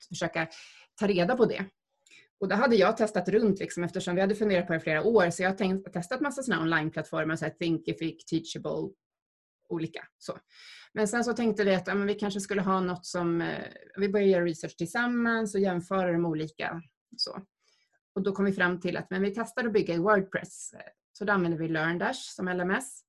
försöka 0.09 0.49
ta 0.95 1.07
reda 1.07 1.37
på 1.37 1.45
det. 1.47 1.65
Och 2.41 2.49
då 2.49 2.57
hade 2.57 2.77
jag 2.77 2.97
testat 2.97 3.29
runt 3.29 3.61
liksom, 3.61 3.85
eftersom 3.85 4.15
vi 4.15 4.21
hade 4.21 4.35
funderat 4.35 4.67
på 4.67 4.73
det 4.73 4.77
i 4.77 4.81
flera 4.81 5.03
år, 5.03 5.31
så 5.31 5.43
jag 5.43 5.51
har 5.51 5.57
tänkt, 5.57 5.93
testat 5.93 6.21
massa 6.21 6.43
sådana 6.43 6.63
onlineplattformar, 6.63 7.37
så 7.37 7.45
här 7.45 7.53
Thinkific, 7.53 8.25
Teachable, 8.25 8.95
olika. 9.69 10.05
Så. 10.19 10.39
Men 10.95 11.09
sen 11.09 11.25
så 11.25 11.33
tänkte 11.33 11.65
vi 11.65 11.75
att 11.75 11.87
ja, 11.87 11.95
men 11.95 12.07
vi 12.07 12.15
kanske 12.15 12.41
skulle 12.41 12.63
ha 12.63 12.81
något 12.81 13.07
som, 13.07 13.41
eh, 13.41 13.65
vi 13.97 14.09
började 14.09 14.31
göra 14.31 14.45
research 14.45 14.77
tillsammans 14.77 15.55
och 15.55 15.61
jämföra 15.61 16.13
de 16.13 16.27
olika. 16.27 16.83
Så. 17.17 17.43
Och 18.15 18.23
då 18.23 18.33
kom 18.33 18.45
vi 18.45 18.53
fram 18.53 18.81
till 18.81 18.97
att 18.97 19.11
men 19.11 19.23
vi 19.23 19.35
testar 19.35 19.65
att 19.67 19.73
bygga 19.73 19.95
i 19.95 19.99
Wordpress. 19.99 20.75
Så 21.13 21.25
då 21.25 21.33
använder 21.33 21.59
vi 21.59 21.69
LearnDash 21.69 22.19
som 22.37 22.49
LMS. 22.49 23.05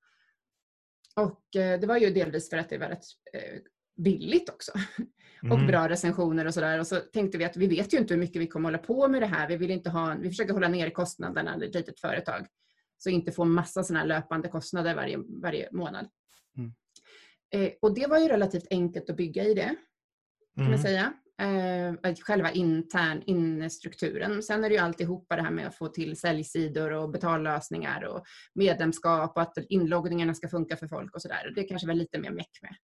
Och 1.16 1.56
eh, 1.56 1.80
det 1.80 1.88
var 1.88 1.98
ju 1.98 2.10
delvis 2.14 2.50
för 2.50 2.58
att 2.58 2.70
det 2.70 2.78
var 2.78 2.88
rätt 2.88 3.04
eh, 3.34 3.60
billigt 4.04 4.50
också. 4.50 4.72
Och 5.44 5.52
Mm. 5.58 5.68
bra 5.68 5.90
recensioner 5.90 6.46
och 6.46 6.54
sådär. 6.54 6.80
Och 6.80 6.88
så 6.88 6.96
tänkte 6.96 7.38
vi 7.38 7.46
att 7.46 7.58
vi 7.58 7.68
vet 7.68 7.94
ju 7.94 7.98
inte 7.98 8.14
hur 8.14 8.20
mycket 8.22 8.42
vi 8.42 8.48
kommer 8.48 8.68
hålla 8.70 8.78
på 8.78 9.08
med 9.08 9.22
det 9.22 9.26
här. 9.26 9.48
Vi 9.48 9.58
vill 9.58 9.72
inte 9.72 9.90
ha, 9.90 10.16
vi 10.20 10.30
försöker 10.30 10.54
hålla 10.54 10.68
ner 10.68 10.90
kostnaderna 10.90 11.58
i 11.64 11.68
ett 11.68 11.76
litet 11.76 12.00
företag. 12.00 12.48
Så 12.98 13.10
inte 13.10 13.32
få 13.32 13.46
massa 13.46 13.84
sådana 13.84 14.06
löpande 14.06 14.48
kostnader 14.48 14.96
varje, 14.96 15.18
varje 15.42 15.70
månad. 15.72 16.10
Mm. 16.58 16.74
Eh, 17.50 17.74
och 17.82 17.94
det 17.96 18.08
var 18.08 18.20
ju 18.20 18.28
relativt 18.28 18.68
enkelt 18.70 19.10
att 19.10 19.16
bygga 19.18 19.44
i 19.44 19.54
det 19.54 19.76
kan 20.56 20.64
man 20.64 20.68
Mm. 20.68 20.82
säga. 20.82 21.14
Eh, 21.42 22.14
själva 22.26 22.52
intern 22.52 23.22
instrukturen. 23.26 24.44
Sen 24.44 24.64
är 24.64 24.70
det 24.70 24.76
ju 24.76 24.82
alltihopa 24.82 25.36
det 25.36 25.42
här 25.42 25.52
med 25.52 25.68
att 25.68 25.76
få 25.76 25.88
till 25.88 26.18
säljsidor 26.18 26.92
och 26.92 27.10
betallösningar 27.10 28.04
och 28.04 28.24
medlemskap 28.56 29.36
och 29.36 29.42
att 29.42 29.58
inloggningarna 29.70 30.34
ska 30.34 30.48
funka 30.48 30.78
för 30.78 30.88
folk 30.88 31.16
och 31.16 31.22
sådär. 31.22 31.54
Det 31.56 31.64
kanske 31.64 31.88
var 31.88 31.94
lite 31.94 32.20
mer 32.20 32.32
meck 32.32 32.60
med. 32.62 32.76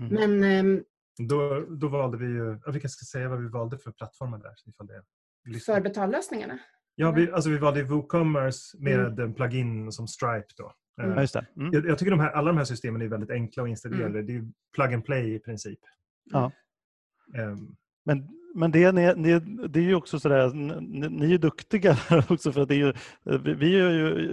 Mm. 0.00 0.14
Men 0.14 0.50
ehm, 0.50 0.84
Då, 1.28 1.60
då 1.60 1.88
valde 1.88 2.18
vi 2.18 2.26
ju, 2.26 2.52
vi 2.54 2.80
kanske 2.80 2.88
ska 2.88 3.04
säga 3.04 3.28
vad 3.28 3.42
vi 3.42 3.48
valde 3.48 3.78
för 3.78 3.92
plattformar 3.92 4.38
där. 4.38 4.54
Ifall 4.66 4.86
det. 4.86 5.60
För 5.60 5.80
betallösningarna? 5.80 6.58
Ja, 6.94 7.10
vi, 7.10 7.30
alltså 7.30 7.50
vi 7.50 7.58
valde 7.58 7.82
WooCommerce 7.82 8.78
med 8.78 9.20
en 9.20 9.34
plugin 9.34 9.92
som 9.92 10.08
Stripe. 10.08 10.46
Då. 10.56 10.72
Eh, 11.02 11.20
just 11.20 11.34
det. 11.34 11.46
Mm. 11.56 11.72
Jag, 11.72 11.86
jag 11.86 11.98
tycker 11.98 12.10
de 12.10 12.20
här, 12.20 12.30
alla 12.30 12.50
de 12.50 12.56
här 12.56 12.64
systemen 12.64 13.02
är 13.02 13.08
väldigt 13.08 13.30
enkla 13.30 13.62
att 13.62 13.68
installera. 13.68 14.06
Mm. 14.06 14.26
Det 14.26 14.32
är 14.32 14.34
ju 14.34 14.52
plug 14.74 14.94
and 14.94 15.04
play 15.04 15.34
i 15.34 15.38
princip. 15.38 15.78
Ja. 16.24 16.52
Ehm, 17.34 17.76
Men, 18.04 18.28
men 18.54 18.70
det, 18.70 18.92
ni, 18.92 19.14
ni, 19.16 19.38
det 19.68 19.78
är 19.78 19.84
ju 19.84 19.94
också 19.94 20.20
sådär, 20.20 20.50
ni, 20.54 21.08
ni 21.08 21.26
är 21.26 21.30
ju 21.30 21.38
duktiga 21.38 21.96
också 22.30 22.52
för 22.52 22.62
att 22.62 22.68
det 22.68 22.74
är 22.74 22.78
ju, 22.78 22.92
vi, 23.38 23.54
vi 23.54 23.80
är 23.80 23.90
ju, 23.90 24.32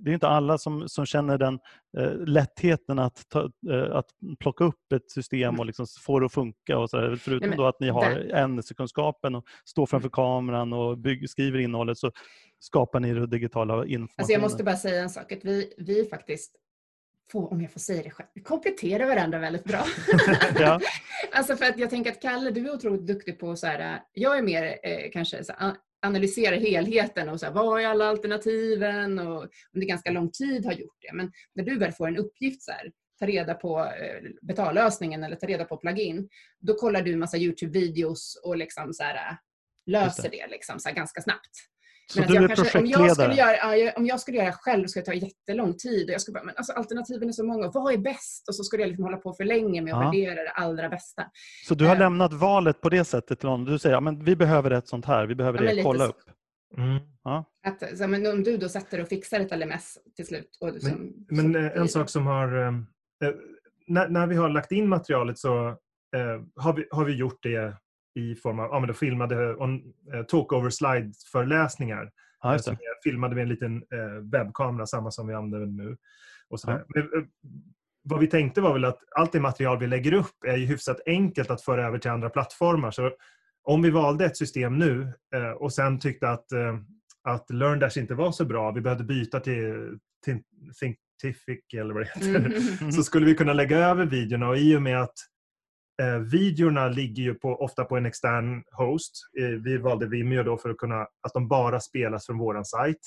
det 0.00 0.10
är 0.10 0.14
inte 0.14 0.28
alla 0.28 0.58
som, 0.58 0.88
som 0.88 1.06
känner 1.06 1.38
den 1.38 1.58
eh, 1.98 2.16
lättheten 2.16 2.98
att, 2.98 3.28
ta, 3.28 3.50
eh, 3.70 3.96
att 3.96 4.06
plocka 4.38 4.64
upp 4.64 4.92
ett 4.94 5.10
system 5.10 5.60
och 5.60 5.66
liksom 5.66 5.86
få 6.00 6.20
det 6.20 6.26
att 6.26 6.32
funka. 6.32 6.78
Och 6.78 6.90
så 6.90 6.96
där. 6.96 7.16
Förutom 7.16 7.48
Nej, 7.48 7.58
då 7.58 7.66
att 7.66 7.80
ni 7.80 7.88
har 7.88 8.30
ämneskunskapen 8.34 9.34
och 9.34 9.44
står 9.64 9.86
framför 9.86 10.08
kameran 10.08 10.72
och 10.72 10.98
bygg, 10.98 11.30
skriver 11.30 11.58
innehållet 11.58 11.98
så 11.98 12.12
skapar 12.58 13.00
ni 13.00 13.14
det 13.14 13.26
digitala 13.26 13.74
informationen. 13.74 14.08
Alltså 14.16 14.32
jag 14.32 14.42
måste 14.42 14.64
bara 14.64 14.76
säga 14.76 15.02
en 15.02 15.10
sak, 15.10 15.32
att 15.32 15.44
vi, 15.44 15.72
vi 15.78 16.04
faktiskt, 16.04 16.56
får, 17.32 17.52
om 17.52 17.60
jag 17.60 17.72
får 17.72 17.80
säga 17.80 18.02
det 18.02 18.10
själv, 18.10 18.28
kompletterar 18.44 19.06
varandra 19.06 19.38
väldigt 19.38 19.64
bra. 19.64 19.84
ja, 20.58 20.80
Alltså 21.32 21.56
för 21.56 21.64
att 21.64 21.78
jag 21.78 21.90
tänker 21.90 22.10
att 22.10 22.22
Kalle, 22.22 22.50
du 22.50 22.68
är 22.68 22.74
otroligt 22.74 23.06
duktig 23.06 23.38
på 23.38 23.56
så 23.56 23.66
här, 23.66 24.02
jag 24.12 24.38
är 24.38 24.42
mer 24.42 24.78
eh, 24.82 25.10
kanske 25.12 25.44
så 25.44 25.52
här, 25.52 25.68
an- 25.68 25.76
analysera 26.02 26.56
helheten 26.56 27.28
och 27.28 27.40
så 27.40 27.46
här, 27.46 27.52
vad 27.52 27.82
är 27.82 27.86
alla 27.86 28.04
alternativen 28.08 29.18
och 29.18 29.48
under 29.74 29.86
ganska 29.86 30.10
lång 30.10 30.30
tid 30.30 30.64
har 30.66 30.72
gjort 30.72 30.96
det. 31.00 31.12
Men 31.12 31.32
när 31.54 31.64
du 31.64 31.78
väl 31.78 31.92
får 31.92 32.08
en 32.08 32.16
uppgift 32.16 32.62
så 32.62 32.72
här, 32.72 32.92
ta 33.18 33.26
reda 33.26 33.54
på 33.54 33.80
eh, 33.80 34.30
betallösningen 34.42 35.24
eller 35.24 35.36
ta 35.36 35.46
reda 35.46 35.64
på 35.64 35.76
plugin, 35.76 36.28
då 36.60 36.74
kollar 36.74 37.02
du 37.02 37.12
en 37.12 37.18
massa 37.18 37.36
Youtube-videos 37.36 38.36
och 38.44 38.56
liksom 38.56 38.92
så 38.92 39.02
här, 39.02 39.14
eh, 39.14 39.36
löser 39.86 40.30
det, 40.30 40.46
liksom, 40.46 40.78
så 40.78 40.88
här, 40.88 40.96
ganska 40.96 41.20
snabbt. 41.22 41.50
Så 42.12 42.20
Men 42.20 42.28
du 42.28 42.36
är 42.44 42.48
kanske, 42.56 42.78
om, 42.78 42.86
jag 42.86 42.98
skulle 42.98 43.26
projektledare? 43.26 43.56
göra, 43.62 43.76
ja, 43.76 43.92
om 43.96 44.06
jag 44.06 44.20
skulle 44.20 44.36
göra 44.38 44.52
själv 44.52 44.86
skulle 44.86 45.02
det 45.04 45.06
ta 45.10 45.14
jättelång 45.26 45.74
tid. 45.76 46.08
Och 46.08 46.14
jag 46.14 46.20
skulle 46.20 46.32
bara, 46.32 46.44
men 46.44 46.54
alltså, 46.56 46.72
alternativen 46.72 47.28
är 47.28 47.32
så 47.32 47.44
många. 47.46 47.70
Vad 47.70 47.92
är 47.94 47.98
bäst? 47.98 48.48
Och 48.48 48.54
så 48.54 48.64
skulle 48.64 48.82
jag 48.82 48.88
liksom 48.88 49.04
hålla 49.04 49.16
på 49.16 49.32
för 49.32 49.44
länge 49.44 49.82
med 49.82 49.94
att 49.94 50.00
Ja. 50.00 50.10
värdera 50.10 50.42
det 50.42 50.50
allra 50.50 50.88
bästa. 50.88 51.22
Så 51.68 51.74
du 51.74 51.86
har 51.86 51.94
eh, 51.94 51.98
lämnat 51.98 52.32
valet 52.32 52.80
på 52.80 52.88
det 52.88 53.04
sättet 53.04 53.40
till 53.40 53.48
någon? 53.48 53.64
Du 53.64 53.78
säger 53.78 54.08
att 54.08 54.22
vi 54.22 54.36
behöver 54.36 54.70
ett 54.70 54.88
sånt 54.88 55.04
här, 55.06 55.26
vi 55.26 55.34
behöver 55.34 55.58
Ja, 55.58 55.64
men 55.64 55.76
det, 55.76 55.82
kolla 55.82 56.04
så. 56.04 56.10
upp. 56.10 56.20
mm. 56.78 56.98
Att, 57.66 57.98
så, 57.98 58.06
men 58.08 58.26
om 58.26 58.42
du 58.42 58.56
då 58.56 58.68
sätter 58.68 59.00
och 59.02 59.08
fixar 59.08 59.40
ett 59.40 59.58
LMS 59.58 59.98
till 60.16 60.26
slut. 60.26 60.56
Och 60.60 60.72
liksom, 60.72 61.12
Men 61.28 61.52
så 61.52 61.58
eh, 61.58 61.62
blir 61.62 61.76
en 61.76 61.82
det- 61.82 61.88
sak 61.88 62.10
som 62.10 62.26
har... 62.26 62.58
eh, 62.62 62.68
eh, 63.28 63.34
när, 63.86 64.08
när 64.08 64.26
vi 64.26 64.36
har 64.36 64.48
lagt 64.48 64.72
in 64.72 64.88
materialet 64.88 65.38
så 65.38 65.68
eh, 66.16 66.42
har, 66.56 66.72
vi, 66.72 66.86
har 66.90 67.04
vi 67.04 67.12
gjort 67.16 67.38
det 67.42 67.76
i 68.14 68.34
form 68.34 68.58
av 68.58 68.68
ja, 68.72 68.80
men 68.80 68.88
då 68.88 68.94
filmade 68.94 69.54
on, 69.54 69.82
eh, 70.14 70.22
talk-over 70.22 70.70
slide-föreläsningar. 70.70 72.10
Ja, 72.42 72.52
just 72.52 72.64
som 72.64 72.76
filmade 73.04 73.34
med 73.34 73.42
en 73.42 73.48
liten 73.48 73.76
eh, 73.76 74.30
webbkamera, 74.32 74.86
samma 74.86 75.10
som 75.10 75.26
vi 75.26 75.34
använder 75.34 75.84
nu. 75.84 75.96
Och 76.50 76.60
sådär. 76.60 76.84
Men, 76.88 77.02
eh, 77.02 77.08
vad 78.02 78.20
vi 78.20 78.26
tänkte 78.26 78.60
var 78.60 78.72
väl 78.72 78.84
att 78.84 78.98
allt 79.16 79.32
det 79.32 79.40
material 79.40 79.78
vi 79.78 79.86
lägger 79.86 80.12
upp 80.12 80.44
är 80.46 80.56
ju 80.56 80.66
hyfsat 80.66 81.00
enkelt 81.06 81.50
att 81.50 81.62
föra 81.62 81.86
över 81.86 81.98
till 81.98 82.10
andra 82.10 82.30
plattformar. 82.30 82.90
Så 82.90 83.10
om 83.62 83.82
vi 83.82 83.90
valde 83.90 84.24
ett 84.24 84.36
system 84.36 84.78
nu 84.78 85.12
eh, 85.34 85.50
och 85.50 85.72
sen 85.72 85.98
tyckte 85.98 86.28
att, 86.30 86.52
eh, 86.52 86.78
att 87.22 87.50
LearnDash 87.50 87.98
inte 87.98 88.14
var 88.14 88.32
så 88.32 88.44
bra, 88.44 88.70
vi 88.72 88.80
behövde 88.80 89.04
byta 89.04 89.40
till, 89.40 89.98
till 90.24 90.38
Thinkific 90.80 91.64
eller 91.76 91.94
vad 91.94 92.02
det 92.02 92.08
heter, 92.14 92.48
Mhm. 92.82 92.92
så 92.92 93.02
skulle 93.02 93.26
vi 93.26 93.34
kunna 93.34 93.52
lägga 93.52 93.78
över 93.78 94.06
videorna 94.06 94.48
och 94.48 94.58
i 94.58 94.76
och 94.76 94.82
med 94.82 95.02
att 95.02 95.14
eh, 96.02 96.18
videorna 96.18 96.88
ligger 96.88 97.22
ju 97.22 97.34
på, 97.34 97.48
ofta 97.48 97.84
på 97.84 97.96
en 97.96 98.06
extern 98.06 98.62
host. 98.72 99.12
Eh, 99.40 99.44
vi 99.46 99.76
valde 99.78 100.06
Vimeo 100.06 100.42
då 100.42 100.56
för 100.58 100.70
att 100.70 100.76
kunna 100.76 101.00
att 101.02 101.32
de 101.34 101.48
bara 101.48 101.80
spelas 101.80 102.26
från 102.26 102.38
våran 102.38 102.64
sajt. 102.64 103.00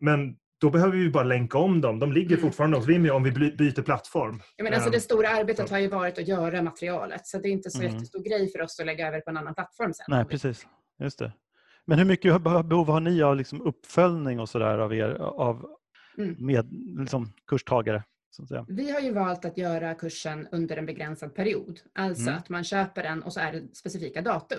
Men 0.00 0.36
då 0.60 0.70
behöver 0.70 0.92
vi 0.98 1.10
bara 1.10 1.24
länka 1.24 1.58
om 1.58 1.80
dem. 1.80 1.98
De 1.98 2.12
ligger 2.12 2.36
Mm. 2.36 2.40
fortfarande 2.40 2.76
hos 2.76 2.86
Vimeo 2.88 3.14
om 3.14 3.22
vi 3.22 3.30
byter 3.32 3.82
plattform. 3.82 4.40
Ja, 4.56 4.64
men 4.64 4.72
alltså 4.74 4.88
Ehm, 4.88 4.92
det 4.92 5.00
stora 5.00 5.28
arbetet 5.28 5.68
så. 5.68 5.74
har 5.74 5.78
ju 5.80 5.88
varit 5.88 6.18
att 6.18 6.28
göra 6.28 6.62
materialet. 6.62 7.26
Så 7.26 7.38
det 7.38 7.48
är 7.48 7.52
inte 7.52 7.70
så 7.70 7.80
Mm. 7.82 7.92
jättestor 7.92 8.22
grej 8.22 8.52
för 8.52 8.62
oss 8.62 8.80
att 8.80 8.86
lägga 8.86 9.08
över 9.08 9.20
på 9.20 9.30
en 9.30 9.36
annan 9.36 9.54
plattform 9.54 9.94
sen. 9.94 10.04
Nej, 10.08 10.24
precis. 10.24 10.66
Just 11.02 11.18
det. 11.18 11.32
Men 11.86 11.98
hur 11.98 12.04
mycket 12.06 12.42
be- 12.42 12.62
behov 12.62 12.86
har 12.88 13.00
ni 13.00 13.22
av 13.22 13.36
liksom 13.36 13.62
uppföljning 13.62 14.40
och 14.40 14.48
sådär 14.48 14.78
av 14.78 14.94
er 14.94 15.10
av 15.20 15.66
Mm. 16.18 16.34
med, 16.46 16.72
liksom, 17.00 17.32
kurstagare? 17.46 18.02
Vi 18.68 18.90
har 18.90 19.00
ju 19.00 19.12
valt 19.12 19.44
att 19.44 19.58
göra 19.58 19.94
kursen 19.94 20.48
under 20.52 20.76
en 20.76 20.86
begränsad 20.86 21.34
period. 21.34 21.80
Alltså 21.92 22.22
Mm. 22.22 22.34
att 22.34 22.48
man 22.48 22.64
köper 22.64 23.02
den 23.02 23.22
och 23.22 23.32
så 23.32 23.40
är 23.40 23.52
det 23.52 23.74
specifika 23.76 24.22
datum. 24.22 24.58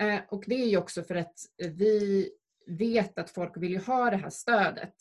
Eh, 0.00 0.20
och 0.28 0.44
det 0.46 0.54
är 0.54 0.66
ju 0.68 0.76
också 0.76 1.02
för 1.02 1.14
att 1.14 1.34
vi 1.58 2.28
vet 2.66 3.18
att 3.18 3.30
folk 3.30 3.52
vill 3.56 3.70
ju 3.72 3.78
ha 3.78 4.10
det 4.10 4.16
här 4.16 4.30
stödet. 4.30 4.94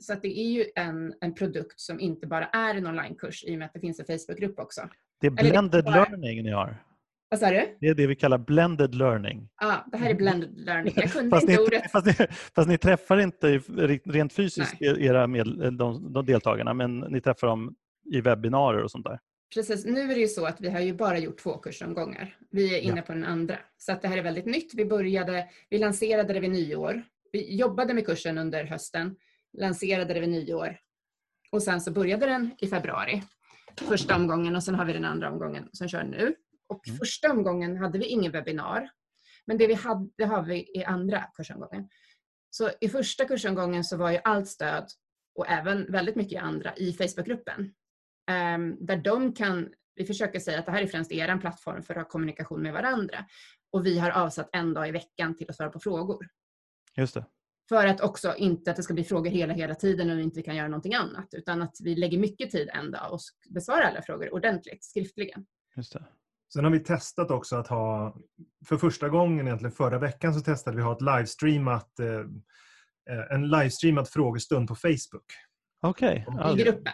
Så 0.00 0.12
att 0.12 0.22
det 0.22 0.38
är 0.40 0.50
ju 0.50 0.64
en, 0.74 1.14
en 1.20 1.34
produkt 1.34 1.80
som 1.80 2.00
inte 2.00 2.26
bara 2.26 2.46
är 2.46 2.74
en 2.74 2.86
onlinekurs 2.86 3.44
i 3.44 3.54
och 3.54 3.58
med 3.58 3.66
att 3.66 3.72
det 3.72 3.80
finns 3.80 4.00
en 4.00 4.06
Facebookgrupp 4.18 4.58
också. 4.58 4.88
Det 5.20 5.26
är 5.26 5.30
Eller 5.30 5.42
det 5.42 5.50
blended 5.50 5.84
bara- 5.84 5.94
learning 6.04 6.42
ni 6.42 6.50
har. 6.50 6.84
Vad 7.30 7.40
sa 7.40 7.50
du? 7.50 7.76
Det 7.80 7.86
är 7.88 7.94
det 7.94 8.06
vi 8.06 8.16
kallar 8.16 8.38
blended 8.38 8.94
learning. 8.94 9.48
Ja, 9.60 9.84
det 9.92 9.96
här 9.96 10.10
är 10.10 10.14
blended 10.14 10.58
learning. 10.60 10.92
Jag 10.96 11.12
kunde 11.12 11.30
Fast 11.30 11.42
inte 11.48 11.62
ni, 11.62 11.66
ordet. 11.66 11.90
fast, 11.92 12.06
ni, 12.06 12.26
fast 12.54 12.68
ni 12.68 12.78
träffar 12.78 13.20
inte 13.20 13.58
rent 14.04 14.32
fysiskt 14.32 14.74
Nej. 14.80 15.06
era 15.06 15.26
med, 15.26 15.46
de, 15.78 16.12
de 16.12 16.26
deltagarna, 16.26 16.74
men 16.74 16.98
ni 16.98 17.20
träffar 17.20 17.46
dem 17.46 17.74
i 18.12 18.20
webbinarier 18.20 18.82
och 18.82 18.90
sånt 18.90 19.04
där. 19.04 19.18
Precis, 19.54 19.84
nu 19.84 20.00
är 20.00 20.06
det 20.14 20.20
ju 20.20 20.28
så 20.28 20.46
att 20.46 20.60
vi 20.60 20.70
har 20.70 20.80
ju 20.80 20.92
bara 20.94 21.18
gjort 21.18 21.38
två 21.38 21.58
kursomgångar. 21.58 22.36
Vi 22.50 22.74
är 22.76 22.80
inne 22.80 22.96
Ja. 22.96 23.02
på 23.02 23.12
den 23.12 23.24
andra. 23.24 23.56
Så 23.78 23.92
att 23.92 24.02
det 24.02 24.08
här 24.08 24.18
är 24.18 24.22
väldigt 24.22 24.46
nytt. 24.46 24.74
Vi 24.74 24.84
började, 24.84 25.48
vi 25.70 25.78
lanserade 25.78 26.32
det 26.32 26.40
vid 26.40 26.50
nyår. 26.50 27.02
Vi 27.32 27.56
jobbade 27.56 27.94
med 27.94 28.06
kursen 28.06 28.38
under 28.38 28.64
hösten, 28.64 29.16
lanserade 29.58 30.14
det 30.14 30.20
vid 30.20 30.28
nyår 30.28 30.76
och 31.52 31.62
sen 31.62 31.80
så 31.80 31.90
började 31.90 32.26
den 32.26 32.50
i 32.58 32.66
februari. 32.66 33.22
Första 33.80 34.16
omgången 34.16 34.56
och 34.56 34.62
sen 34.62 34.74
har 34.74 34.84
vi 34.84 34.92
den 34.92 35.04
andra 35.04 35.30
omgången 35.30 35.68
som 35.72 35.88
kör 35.88 36.04
nu. 36.04 36.34
Och 36.70 36.88
Mm. 36.88 36.98
första 36.98 37.30
omgången 37.32 37.76
hade 37.76 37.98
vi 37.98 38.04
ingen 38.06 38.32
webbinar. 38.32 38.90
Men 39.46 39.58
det 39.58 39.66
vi 39.66 39.74
hade 39.74 40.10
det 40.18 40.24
har 40.24 40.42
vi 40.42 40.78
i 40.78 40.84
andra 40.84 41.24
kursomgången. 41.34 41.88
Så 42.50 42.70
i 42.80 42.88
första 42.88 43.24
kursomgången 43.24 43.84
så 43.84 43.96
var 43.96 44.10
ju 44.10 44.18
allt 44.24 44.48
stöd 44.48 44.86
och 45.34 45.48
även 45.48 45.92
väldigt 45.92 46.16
mycket 46.16 46.32
i 46.32 46.36
andra 46.36 46.76
i 46.76 46.92
Facebookgruppen. 46.92 47.74
Ehm, 48.30 48.86
där 48.86 48.96
de 48.96 49.34
kan, 49.34 49.68
vi 49.94 50.04
försöker 50.06 50.40
säga 50.40 50.58
att 50.58 50.66
det 50.66 50.72
här 50.72 50.82
är 50.82 50.86
främst 50.86 51.12
er 51.12 51.38
plattform 51.38 51.82
för 51.82 51.94
att 51.94 52.00
ha 52.00 52.10
kommunikation 52.10 52.62
med 52.62 52.72
varandra. 52.72 53.24
Och 53.72 53.86
vi 53.86 53.98
har 53.98 54.10
avsatt 54.10 54.50
en 54.52 54.74
dag 54.74 54.88
i 54.88 54.90
veckan 54.90 55.36
till 55.36 55.50
att 55.50 55.56
svara 55.56 55.70
på 55.70 55.80
frågor. 55.80 56.28
Just 56.96 57.14
det. 57.14 57.24
För 57.68 57.86
att 57.86 58.00
också 58.00 58.34
inte 58.36 58.70
att 58.70 58.76
det 58.76 58.82
ska 58.82 58.94
bli 58.94 59.04
frågor 59.04 59.30
hela, 59.30 59.52
hela 59.54 59.74
tiden 59.74 60.10
och 60.10 60.18
vi 60.18 60.22
inte 60.22 60.42
kan 60.42 60.56
göra 60.56 60.68
någonting 60.68 60.94
annat. 60.94 61.28
Utan 61.34 61.62
att 61.62 61.76
vi 61.84 61.94
lägger 61.96 62.18
mycket 62.18 62.50
tid 62.50 62.68
en 62.72 62.90
dag 62.90 63.12
och 63.12 63.20
besvarar 63.48 63.82
alla 63.82 64.02
frågor 64.02 64.34
ordentligt, 64.34 64.84
skriftligen. 64.84 65.46
Just 65.76 65.92
det. 65.92 66.04
Sen 66.52 66.64
har 66.64 66.70
vi 66.70 66.80
testat 66.80 67.30
också 67.30 67.56
att 67.56 67.66
ha, 67.66 68.16
för 68.66 68.76
första 68.76 69.08
gången 69.08 69.46
egentligen 69.46 69.72
förra 69.72 69.98
veckan 69.98 70.34
så 70.34 70.40
testade 70.40 70.76
vi 70.76 70.82
att 70.82 70.86
ha 70.86 70.94
ett 70.94 71.18
livestreamat, 71.18 71.98
eh, 71.98 72.20
eh, 73.10 73.32
en 73.34 73.48
livestreamad 73.48 74.08
frågestund 74.08 74.68
på 74.68 74.74
Facebook. 74.74 75.26
Okej. 75.82 76.24
Ja, 76.28 76.52
I 76.52 76.62
gruppen. 76.62 76.92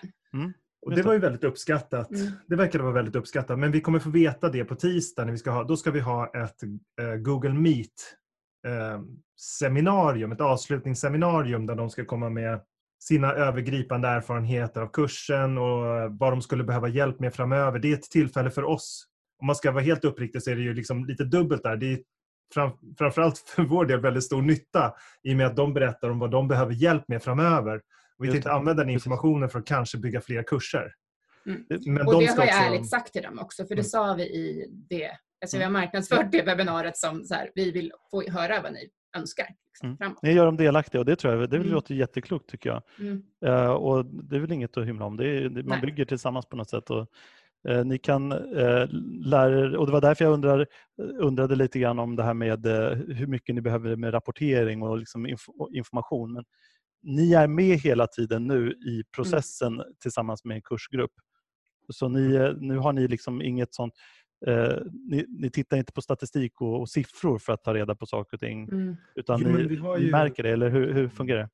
Och 0.83 0.93
Just 0.93 1.03
det 1.03 1.07
var 1.07 1.13
ju 1.15 1.19
väldigt 1.19 1.45
uppskattat. 1.45 2.11
Mm. 2.11 2.33
Det 2.47 2.57
verkade 2.57 2.85
vara 2.85 2.95
väldigt 2.95 3.17
uppskattat. 3.17 3.59
Men 3.59 3.73
vi 3.73 3.81
kommer 3.81 3.99
få 3.99 4.11
veta 4.11 4.49
det 4.49 4.65
på 4.65 4.75
tisdag. 4.75 5.25
När 5.25 5.33
vi 5.33 5.39
ska 5.39 5.51
ha, 5.51 5.65
då 5.65 5.77
ska 5.77 5.91
vi 5.91 6.01
ha 6.01 6.27
ett 6.27 6.63
eh, 7.01 7.15
Google 7.15 7.53
Meet 7.55 8.17
seminarium, 9.41 10.33
ett 10.33 10.41
avslutningsseminarium 10.41 11.67
där 11.67 11.75
de 11.75 11.91
ska 11.91 12.05
komma 12.05 12.31
med 12.31 12.61
sina 12.99 13.33
övergripande 13.33 14.09
erfarenheter 14.09 14.81
av 14.81 14.89
kursen 14.89 15.59
och 15.59 16.13
vad 16.19 16.33
de 16.33 16.43
skulle 16.43 16.65
behöva 16.65 16.89
hjälp 16.89 17.21
med 17.21 17.35
framöver. 17.35 17.79
Det 17.79 17.93
är 17.93 17.95
ett 17.95 18.11
tillfälle 18.11 18.51
för 18.51 18.65
oss. 18.65 19.07
Om 19.41 19.47
man 19.47 19.57
ska 19.57 19.71
vara 19.73 19.83
helt 19.85 20.05
uppriktig 20.05 20.43
så 20.43 20.51
är 20.51 20.57
det 20.57 20.63
ju 20.63 20.75
liksom 20.75 21.05
lite 21.05 21.25
dubbelt 21.25 21.63
där. 21.63 21.77
Det 21.77 21.93
är 21.93 21.99
fram, 22.55 22.71
framförallt 22.99 23.39
för 23.39 23.63
vår 23.63 23.85
del 23.87 24.01
väldigt 24.01 24.25
stor 24.25 24.43
nytta 24.43 24.95
i 25.23 25.33
och 25.33 25.37
med 25.37 25.47
att 25.47 25.57
de 25.57 25.75
berättar 25.75 26.11
om 26.11 26.19
vad 26.19 26.31
de 26.31 26.49
behöver 26.49 26.73
hjälp 26.73 27.05
med 27.09 27.23
framöver. 27.23 27.81
Och 28.19 28.25
vi 28.25 28.31
tänkte 28.33 28.53
använda 28.53 28.83
den 28.83 28.91
informationen 28.93 29.49
för 29.49 29.59
att 29.59 29.67
kanske 29.67 29.99
bygga 29.99 30.21
fler 30.21 30.43
kurser. 30.43 30.93
Mm. 31.47 31.65
Men 31.87 32.07
Och 32.07 32.13
de 32.13 32.21
det 32.21 32.29
ska 32.29 32.41
har 32.41 32.47
jag 32.47 32.57
också- 32.57 32.73
ärligt 32.75 32.91
sagt 32.91 33.13
till 33.13 33.23
dem 33.23 33.39
också, 33.39 33.63
för 33.63 33.69
det 33.69 33.81
Mm. 33.81 33.85
sa 33.85 34.15
vi 34.15 34.23
i 34.23 34.67
det. 34.91 35.11
Alltså 35.43 35.59
vi 35.59 35.65
har 35.65 35.71
marknadsfört 35.71 36.33
det 36.33 36.43
webbinariet 36.43 36.97
som 36.97 37.25
så 37.25 37.35
här, 37.35 37.51
vi 37.55 37.71
vill 37.71 37.93
få 38.11 38.31
höra 38.31 38.63
vad 38.63 38.73
ni 38.73 38.89
önskar. 39.17 39.47
Liksom, 39.69 39.97
Mm. 40.01 40.17
Ni 40.23 40.33
gör 40.33 40.47
dem 40.47 40.57
delaktiga 40.57 41.01
och 41.01 41.05
det 41.05 41.17
tror 41.17 41.35
jag 41.35 41.51
det 41.51 41.57
Mm. 41.57 41.69
låter 41.69 41.95
jätteklokt 41.95 42.51
tycker 42.51 42.71
jag. 42.71 42.83
Mm. 43.01 43.23
Eh, 43.47 43.71
och 43.71 44.07
det 44.07 44.37
är 44.37 44.41
väl 44.41 44.53
inget 44.53 44.77
att 44.77 44.87
hymla 44.87 45.05
om. 45.05 45.17
Det 45.17 45.29
är, 45.29 45.49
det, 45.49 45.63
man 45.63 45.79
Nej. 45.79 45.81
bygger 45.81 46.05
tillsammans 46.05 46.47
på 46.47 46.57
något 46.57 46.71
sätt. 46.71 46.91
Och, 46.91 47.07
ni 47.85 47.99
kan 47.99 48.33
eh, 48.33 48.89
lära 49.25 49.61
er, 49.61 49.77
och 49.77 49.87
det 49.87 49.93
var 49.93 50.01
därför 50.01 50.25
jag 50.25 50.33
undrar, 50.33 50.67
undrade 51.19 51.57
lite 51.57 51.79
grann 51.79 51.99
om 51.99 52.17
det 52.17 52.23
här 52.23 52.35
med 52.35 52.67
eh, 52.67 52.91
hur 52.91 53.27
mycket 53.27 53.55
ni 53.55 53.61
behöver 53.61 53.97
med 53.97 54.15
rapportering 54.15 54.83
och 54.83 54.99
liksom 54.99 55.27
inf 55.27 55.41
information. 55.73 56.33
Men 56.33 56.45
ni 57.03 57.33
är 57.33 57.47
med 57.47 57.79
hela 57.79 58.07
tiden 58.07 58.47
nu 58.47 58.71
i 58.71 59.03
processen 59.17 59.83
tillsammans 60.03 60.45
med 60.45 60.55
en 60.55 60.63
kursgrupp. 60.63 61.13
Så 61.93 62.09
ni, 62.09 62.35
eh, 62.35 62.53
nu 62.57 62.79
har 62.79 62.93
ni 62.93 63.09
liksom 63.09 63.43
inget 63.43 63.75
sånt 63.75 63.95
eh, 64.47 64.79
ni, 65.11 65.25
ni 65.29 65.51
tittar 65.51 65.77
inte 65.77 65.93
på 65.93 66.03
statistik 66.03 66.61
och, 66.61 66.81
och, 66.81 66.89
siffror 66.89 67.39
för 67.39 67.53
att 67.53 67.65
ta 67.65 67.75
reda 67.75 67.95
på 67.95 68.07
saker 68.07 68.37
och 68.37 68.41
ting. 68.41 68.69
Mm. 68.69 68.97
Utan 69.15 69.41
jo, 69.41 69.49
ni, 69.49 70.03
ju... 70.05 70.11
märker 70.11 70.43
det, 70.43 70.51
eller 70.51 70.71
hur, 70.71 70.93
hur 70.93 71.09
fungerar 71.09 71.39
det? 71.39 71.49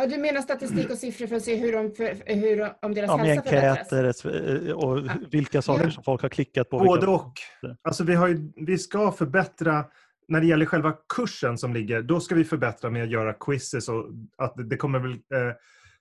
Ja, 0.00 0.06
du 0.06 0.18
menar 0.18 0.40
statistik 0.40 0.90
och 0.90 0.98
siffror 0.98 1.26
för 1.26 1.36
att 1.36 1.42
se 1.42 1.56
hur 1.56 1.72
de, 1.72 1.94
för, 1.94 2.34
hur, 2.34 2.72
om 2.82 2.94
deras 2.94 3.08
ja, 3.08 3.16
hälsa 3.16 3.42
förbättras? 3.42 4.24
Eh, 4.24 4.72
och 4.72 4.98
ja. 4.98 5.12
vilka 5.30 5.62
saker 5.62 5.84
ja. 5.84 5.90
som 5.90 6.02
folk 6.02 6.22
har 6.22 6.28
klickat 6.28 6.70
på. 6.70 6.78
Både 6.78 7.06
och. 7.06 7.32
Alltså 7.82 8.04
vi, 8.04 8.14
har 8.14 8.28
ju, 8.28 8.52
vi 8.56 8.78
ska 8.78 9.12
förbättra 9.12 9.84
när 10.28 10.40
det 10.40 10.46
gäller 10.46 10.66
själva 10.66 10.94
kursen 11.14 11.58
som 11.58 11.74
ligger, 11.74 12.02
då 12.02 12.20
ska 12.20 12.34
vi 12.34 12.44
förbättra 12.44 12.90
med 12.90 13.02
att 13.02 13.10
göra 13.10 13.32
quizzes 13.32 13.88
och 13.88 14.04
att 14.38 14.54
det 14.70 14.76
kommer 14.76 14.98
väl 14.98 15.10
eh, 15.12 15.54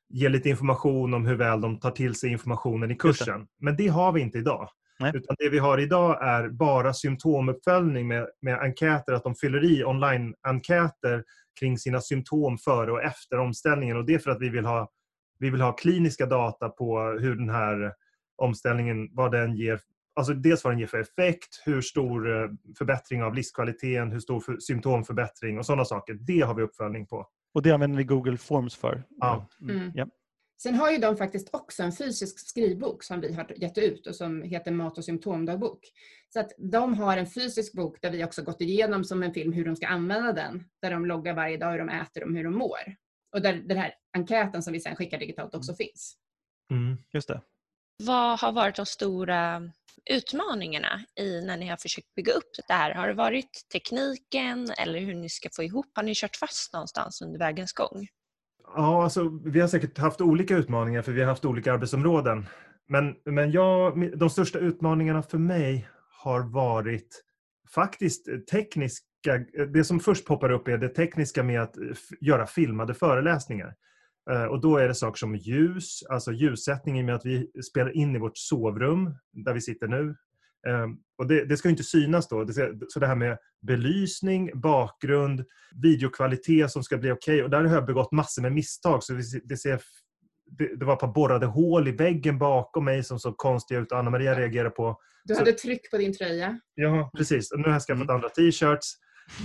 ge 0.10 0.30
lite 0.30 0.50
information 0.50 1.14
om 1.14 1.26
hur 1.26 1.36
väl 1.36 1.62
de 1.62 1.80
tar 1.80 1.92
till 1.92 2.16
sig 2.16 2.32
informationen 2.32 2.92
i 2.92 2.96
kursen. 2.96 3.40
Det. 3.40 3.48
Men 3.60 3.76
det 3.76 3.88
har 3.88 4.12
vi 4.12 4.22
inte 4.22 4.38
idag. 4.38 4.70
Nej. 5.00 5.12
Utan 5.16 5.36
det 5.40 5.50
vi 5.50 5.60
har 5.60 5.78
idag 5.78 6.28
är 6.28 6.50
bara 6.50 6.94
symptomuppföljning 6.94 8.08
med, 8.08 8.28
med 8.42 8.60
enkäter, 8.60 9.14
att 9.14 9.24
de 9.24 9.36
fyller 9.36 9.64
i 9.64 9.84
online-enkäter 9.84 11.24
kring 11.60 11.78
sina 11.78 12.02
symptom 12.02 12.58
före 12.58 12.92
och 12.92 13.04
efter 13.04 13.40
omställningen. 13.40 13.98
Och 13.98 14.06
det 14.06 14.14
är 14.14 14.20
för 14.20 14.32
att 14.32 14.42
vi 14.42 14.50
vill 14.50 14.66
ha, 14.66 14.92
vi 15.40 15.50
vill 15.50 15.62
ha 15.62 15.72
kliniska 15.72 16.26
data 16.26 16.70
på 16.70 17.00
hur 17.00 17.36
den 17.36 17.50
här 17.50 17.94
omställningen, 18.36 19.10
vad 19.12 19.32
den 19.32 19.56
ger 19.56 19.80
Alltså 20.18 20.34
dels 20.34 20.64
vad 20.64 20.74
den 20.74 20.80
ger 20.80 20.88
för 20.88 21.00
effekt, 21.00 21.62
hur 21.66 21.82
stor 21.82 22.44
eh, 22.44 22.50
förbättring 22.78 23.24
av 23.24 23.34
livskvaliteten, 23.36 24.12
hur 24.12 24.20
stor 24.20 24.40
för, 24.40 24.58
symptomförbättring 24.60 25.58
och 25.58 25.66
sådana 25.66 25.86
saker. 25.86 26.14
Det 26.14 26.42
har 26.42 26.54
vi 26.54 26.64
uppföljning 26.64 27.08
på. 27.08 27.28
Och 27.54 27.62
det 27.62 27.72
använder 27.72 27.98
ni 27.98 28.04
Google 28.04 28.38
Forms 28.38 28.76
för? 28.76 29.04
Ja. 29.10 29.48
Mm. 29.62 29.76
Mm. 29.76 29.92
Ja. 29.96 30.08
Sen 30.58 30.76
har 30.76 30.92
ju 30.92 30.98
de 30.98 31.18
faktiskt 31.18 31.50
också 31.54 31.84
en 31.84 31.92
fysisk 31.92 32.40
skrivbok 32.50 33.04
som 33.04 33.22
vi 33.22 33.34
har 33.34 33.54
gett 33.58 33.78
ut 33.78 34.08
och 34.08 34.16
som 34.16 34.42
heter 34.42 34.72
Mat 34.72 34.98
och 34.98 35.06
symptomdagbok. 35.06 35.80
Så 36.34 36.40
att 36.40 36.52
de 36.58 36.94
har 36.94 37.18
en 37.18 37.28
fysisk 37.28 37.74
bok 37.74 38.02
där 38.02 38.12
vi 38.12 38.24
också 38.24 38.44
gått 38.44 38.62
igenom 38.62 39.04
som 39.04 39.24
en 39.24 39.34
film 39.34 39.54
hur 39.54 39.66
de 39.66 39.76
ska 39.76 39.88
använda 39.88 40.34
den. 40.34 40.64
Där 40.82 40.92
de 40.92 41.06
loggar 41.06 41.34
varje 41.34 41.58
dag 41.58 41.72
hur 41.72 41.80
de 41.80 41.90
äter 41.90 42.24
och 42.24 42.34
hur 42.34 42.44
de 42.44 42.58
mår. 42.58 42.96
Och 43.36 43.42
där 43.42 43.54
den 43.54 43.78
här 43.78 43.94
enkäten 44.18 44.64
som 44.64 44.74
vi 44.74 44.80
sen 44.80 44.96
skickar 44.96 45.18
digitalt 45.18 45.56
också 45.56 45.76
finns. 45.76 46.18
Mm, 46.72 46.98
just 47.14 47.28
det. 47.28 47.42
Vad 48.04 48.40
har 48.40 48.52
varit 48.52 48.76
de 48.76 48.86
stora 48.86 49.72
utmaningarna 50.10 51.06
i 51.20 51.42
när 51.42 51.58
ni 51.58 51.68
har 51.68 51.78
försökt 51.78 52.16
bygga 52.16 52.34
upp 52.34 52.52
det 52.68 52.74
här? 52.74 52.92
Har 52.92 53.08
det 53.08 53.14
varit 53.14 53.68
tekniken 53.72 54.72
eller 54.78 55.00
hur 55.00 55.14
ni 55.14 55.30
ska 55.30 55.50
få 55.56 55.64
ihop? 55.64 55.92
Har 55.94 56.04
ni 56.04 56.14
kört 56.16 56.36
fast 56.36 56.74
någonstans 56.74 57.22
under 57.22 57.40
vägens 57.40 57.74
gång? 57.74 58.08
Ja, 58.76 59.04
alltså, 59.04 59.40
vi 59.46 59.60
har 59.60 59.68
säkert 59.68 59.98
haft 59.98 60.22
olika 60.22 60.58
utmaningar 60.58 61.02
för 61.02 61.12
vi 61.12 61.22
har 61.22 61.30
haft 61.30 61.46
olika 61.46 61.74
arbetsområden. 61.74 62.46
Men, 62.88 63.16
men 63.26 63.52
jag, 63.52 64.18
de 64.20 64.30
största 64.30 64.60
utmaningarna 64.60 65.24
för 65.24 65.38
mig 65.38 65.88
har 66.24 66.42
varit 66.42 67.24
faktiskt 67.74 68.28
tekniska. 68.52 69.06
Det 69.74 69.84
som 69.84 70.00
först 70.00 70.26
poppar 70.26 70.52
upp 70.52 70.68
är 70.68 70.78
det 70.78 70.90
tekniska 70.90 71.44
med 71.44 71.62
att 71.62 71.78
eh, 71.78 71.84
göra 72.22 72.46
filmade 72.46 72.94
föreläsningar. 72.94 73.74
Eh, 74.30 74.44
och 74.44 74.62
då 74.62 74.78
är 74.78 74.88
det 74.88 74.96
saker 74.96 75.18
som 75.18 75.36
ljus, 75.36 76.04
alltså 76.10 76.32
ljussättning 76.32 77.00
i 77.00 77.02
och 77.02 77.06
med 77.06 77.16
att 77.16 77.26
vi 77.26 77.52
spelar 77.62 77.98
in 77.98 78.16
i 78.16 78.20
vårt 78.20 78.38
sovrum 78.38 79.16
där 79.32 79.54
vi 79.54 79.62
sitter 79.62 79.88
nu. 79.88 80.16
Ehm, 80.68 80.98
och 81.18 81.28
det, 81.28 81.46
det 81.46 81.58
ska 81.58 81.70
inte 81.70 81.84
synas 81.84 82.28
då. 82.28 82.48
Så 82.88 83.00
det 83.00 83.08
här 83.08 83.16
med 83.16 83.38
belysning, 83.68 84.52
bakgrund, 84.54 85.46
videokvalitet 85.84 86.72
som 86.72 86.84
ska 86.84 86.98
bli 86.98 87.12
okej. 87.12 87.36
Okay. 87.36 87.44
Och 87.44 87.50
där 87.50 87.64
har 87.64 87.76
jag 87.76 87.86
begått 87.86 88.12
massor 88.12 88.42
med 88.42 88.52
misstag. 88.52 89.04
Så 89.04 89.14
det, 89.44 89.58
ser, 89.58 89.82
det, 90.78 90.86
var 90.86 90.94
ett 90.94 91.00
par 91.00 91.14
borrade 91.14 91.46
hål 91.46 91.88
i 91.88 91.92
väggen 91.92 92.38
bakom 92.38 92.86
mig 92.86 93.04
som 93.04 93.20
såg 93.20 93.38
konstiga 93.38 93.80
ut 93.80 93.92
och 93.92 93.98
Anna-Maria 93.98 94.40
reagerade 94.40 94.70
på. 94.70 95.00
Du 95.24 95.36
hade 95.36 95.52
så, 95.52 95.58
tryck 95.58 95.92
på 95.92 95.98
din 95.98 96.14
tröja. 96.14 96.60
Ja, 96.76 97.12
precis. 97.18 97.52
Och 97.52 97.60
nu 97.60 97.66
har 97.66 97.72
jag 97.72 97.82
skaffat 97.82 98.04
mm. 98.04 98.16
andra 98.16 98.30
t-shirts. 98.30 98.94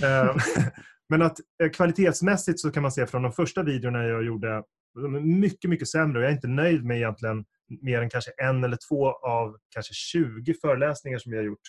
Ehm, 0.03 0.37
men 1.09 1.21
att 1.21 1.37
eh, 1.63 1.69
kvalitetsmässigt 1.69 2.59
så 2.59 2.71
kan 2.71 2.81
man 2.81 2.91
se 2.91 3.07
från 3.07 3.21
de 3.21 3.31
första 3.31 3.63
videorna 3.63 4.03
jag 4.03 4.25
gjorde, 4.25 4.63
de 4.93 5.15
är 5.15 5.19
mycket, 5.19 5.69
mycket 5.69 5.87
sämre 5.87 6.17
och 6.17 6.23
jag 6.23 6.29
är 6.29 6.35
inte 6.35 6.47
nöjd 6.47 6.85
med 6.85 6.97
egentligen 6.97 7.45
mer 7.81 8.01
än 8.01 8.09
kanske 8.09 8.31
en 8.37 8.63
eller 8.63 8.77
två 8.89 9.11
av 9.11 9.57
kanske 9.69 9.93
20 9.93 10.53
föreläsningar 10.53 11.17
som 11.17 11.31
vi 11.31 11.37
har 11.37 11.43
gjort. 11.43 11.59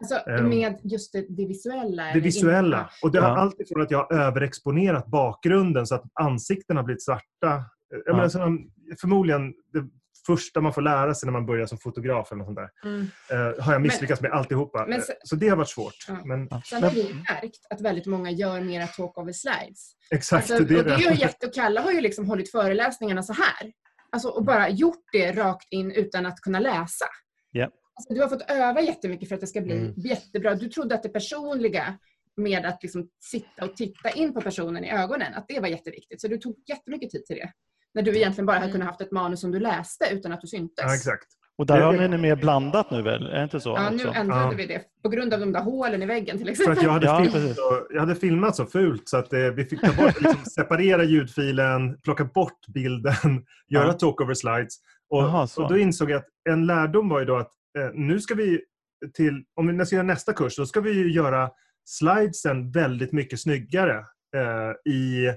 Alltså 0.00 0.30
ehm. 0.30 0.48
med 0.48 0.80
just 0.84 1.12
det, 1.12 1.26
det 1.28 1.46
visuella? 1.46 2.12
Det 2.12 2.20
visuella. 2.20 2.90
Och 3.02 3.12
det 3.12 3.20
har 3.20 3.28
ja. 3.28 3.36
allt 3.36 3.60
ifrån 3.60 3.82
att 3.82 3.90
jag 3.90 3.98
har 3.98 4.12
överexponerat 4.12 5.06
bakgrunden 5.06 5.86
så 5.86 5.94
att 5.94 6.04
ansiktena 6.20 6.80
har 6.80 6.84
blivit 6.84 7.04
svarta. 7.04 7.64
Jag 7.90 8.02
ja. 8.06 8.16
menar, 8.16 8.58
förmodligen 9.00 9.54
det 9.72 9.88
första 10.26 10.60
man 10.60 10.72
får 10.72 10.82
lära 10.82 11.14
sig 11.14 11.26
när 11.26 11.32
man 11.32 11.46
börjar 11.46 11.66
som 11.66 11.78
fotograf 11.78 12.32
eller 12.32 12.38
något 12.38 12.46
sånt 12.46 12.58
där. 12.58 12.70
Mm. 12.84 13.00
Uh, 13.00 13.62
har 13.62 13.72
jag 13.72 13.82
misslyckats 13.82 14.20
men, 14.20 14.30
med 14.30 14.38
alltihopa. 14.38 14.86
Men, 14.88 15.02
så 15.24 15.36
det 15.36 15.48
har 15.48 15.56
varit 15.56 15.68
svårt. 15.68 16.06
Ja. 16.08 16.16
Men, 16.24 16.48
Sen 16.64 16.82
har 16.82 16.90
vi 16.90 17.14
märkt 17.14 17.66
att 17.70 17.80
väldigt 17.80 18.06
många 18.06 18.30
gör 18.30 18.60
mera 18.60 18.86
talk 18.86 19.18
over 19.18 19.32
slides. 19.32 19.92
Exakt. 20.10 20.50
Alltså, 20.50 20.64
det, 20.66 20.78
och 20.78 20.84
det 20.84 20.92
är 20.92 21.12
Jätte 21.12 21.46
och 21.46 21.54
Kalle 21.54 21.80
har 21.80 21.92
ju 21.92 22.00
liksom 22.00 22.26
hållit 22.26 22.50
föreläsningarna 22.50 23.22
så 23.22 23.32
här. 23.32 23.72
Alltså, 24.14 24.28
och 24.28 24.44
bara 24.44 24.68
gjort 24.68 25.04
det 25.12 25.32
rakt 25.32 25.66
in 25.70 25.90
utan 25.90 26.26
att 26.26 26.40
kunna 26.40 26.58
läsa. 26.58 27.04
Yeah. 27.52 27.70
Alltså, 27.94 28.14
du 28.14 28.20
har 28.20 28.28
fått 28.28 28.50
öva 28.50 28.80
jättemycket 28.80 29.28
för 29.28 29.34
att 29.34 29.40
det 29.40 29.46
ska 29.46 29.60
bli 29.60 29.76
mm. 29.76 29.94
jättebra. 29.96 30.54
Du 30.54 30.68
trodde 30.68 30.94
att 30.94 31.02
det 31.02 31.08
personliga 31.08 31.98
med 32.36 32.66
att 32.66 32.82
liksom 32.82 33.08
sitta 33.20 33.64
och 33.64 33.76
titta 33.76 34.10
in 34.10 34.34
på 34.34 34.40
personen 34.40 34.84
i 34.84 34.90
ögonen, 34.90 35.34
att 35.34 35.44
det 35.48 35.60
var 35.60 35.68
jätteviktigt. 35.68 36.20
Så 36.20 36.28
du 36.28 36.38
tog 36.38 36.56
jättemycket 36.68 37.10
tid 37.10 37.26
till 37.26 37.36
det. 37.36 37.52
När 37.94 38.02
du 38.02 38.16
egentligen 38.16 38.46
bara 38.46 38.58
hade 38.58 38.72
kunnat 38.72 38.88
haft 38.88 39.00
ett 39.00 39.12
manus 39.12 39.40
som 39.40 39.50
du 39.50 39.60
läste 39.60 40.08
utan 40.10 40.32
att 40.32 40.40
du 40.40 40.46
syntes. 40.46 40.84
Ja, 40.84 40.94
exakt. 40.94 41.28
Och 41.58 41.66
där 41.66 41.80
har 41.80 42.08
ni 42.08 42.18
mer 42.18 42.36
blandat 42.36 42.90
nu 42.90 43.02
väl? 43.02 43.26
Är 43.26 43.36
det 43.36 43.42
inte 43.42 43.60
så? 43.60 43.70
Ja, 43.70 43.90
nu 43.90 44.02
ändrade 44.02 44.42
ja. 44.42 44.52
vi 44.56 44.66
det. 44.66 44.82
På 45.02 45.08
grund 45.08 45.34
av 45.34 45.40
de 45.40 45.52
där 45.52 45.62
hålen 45.62 46.02
i 46.02 46.06
väggen 46.06 46.38
till 46.38 46.48
exempel. 46.48 46.74
För 46.74 46.96
att 46.96 47.02
jag, 47.02 47.10
hade 47.10 47.30
filmat 47.30 47.56
så, 47.56 47.86
jag 47.90 48.00
hade 48.00 48.14
filmat 48.14 48.56
så 48.56 48.66
fult 48.66 49.08
så 49.08 49.16
att 49.16 49.32
eh, 49.32 49.40
vi 49.40 49.64
fick 49.64 49.80
ta 49.80 49.92
bort, 49.92 50.20
liksom, 50.20 50.44
separera 50.54 51.04
ljudfilen, 51.04 52.00
plocka 52.00 52.24
bort 52.24 52.66
bilden, 52.74 53.14
göra 53.68 53.86
ja. 53.86 53.92
talkover 53.92 54.34
slides. 54.34 54.74
Och, 55.10 55.22
Aha, 55.22 55.48
och 55.56 55.68
då 55.68 55.78
insåg 55.78 56.10
jag 56.10 56.18
att 56.18 56.28
en 56.48 56.66
lärdom 56.66 57.08
var 57.08 57.20
ju 57.20 57.24
då 57.26 57.36
att 57.36 57.52
eh, 57.78 57.90
nu 57.94 58.20
ska 58.20 58.34
vi 58.34 58.60
till, 59.14 59.44
om 59.54 59.78
vi 59.78 59.86
ska 59.86 59.96
göra 59.96 60.06
nästa 60.06 60.32
kurs, 60.32 60.56
då 60.56 60.66
ska 60.66 60.80
vi 60.80 60.92
ju 60.92 61.12
göra 61.12 61.50
slidesen 61.84 62.70
väldigt 62.70 63.12
mycket 63.12 63.40
snyggare 63.40 63.96
eh, 64.36 64.92
i 64.92 65.26
Ja, 65.26 65.34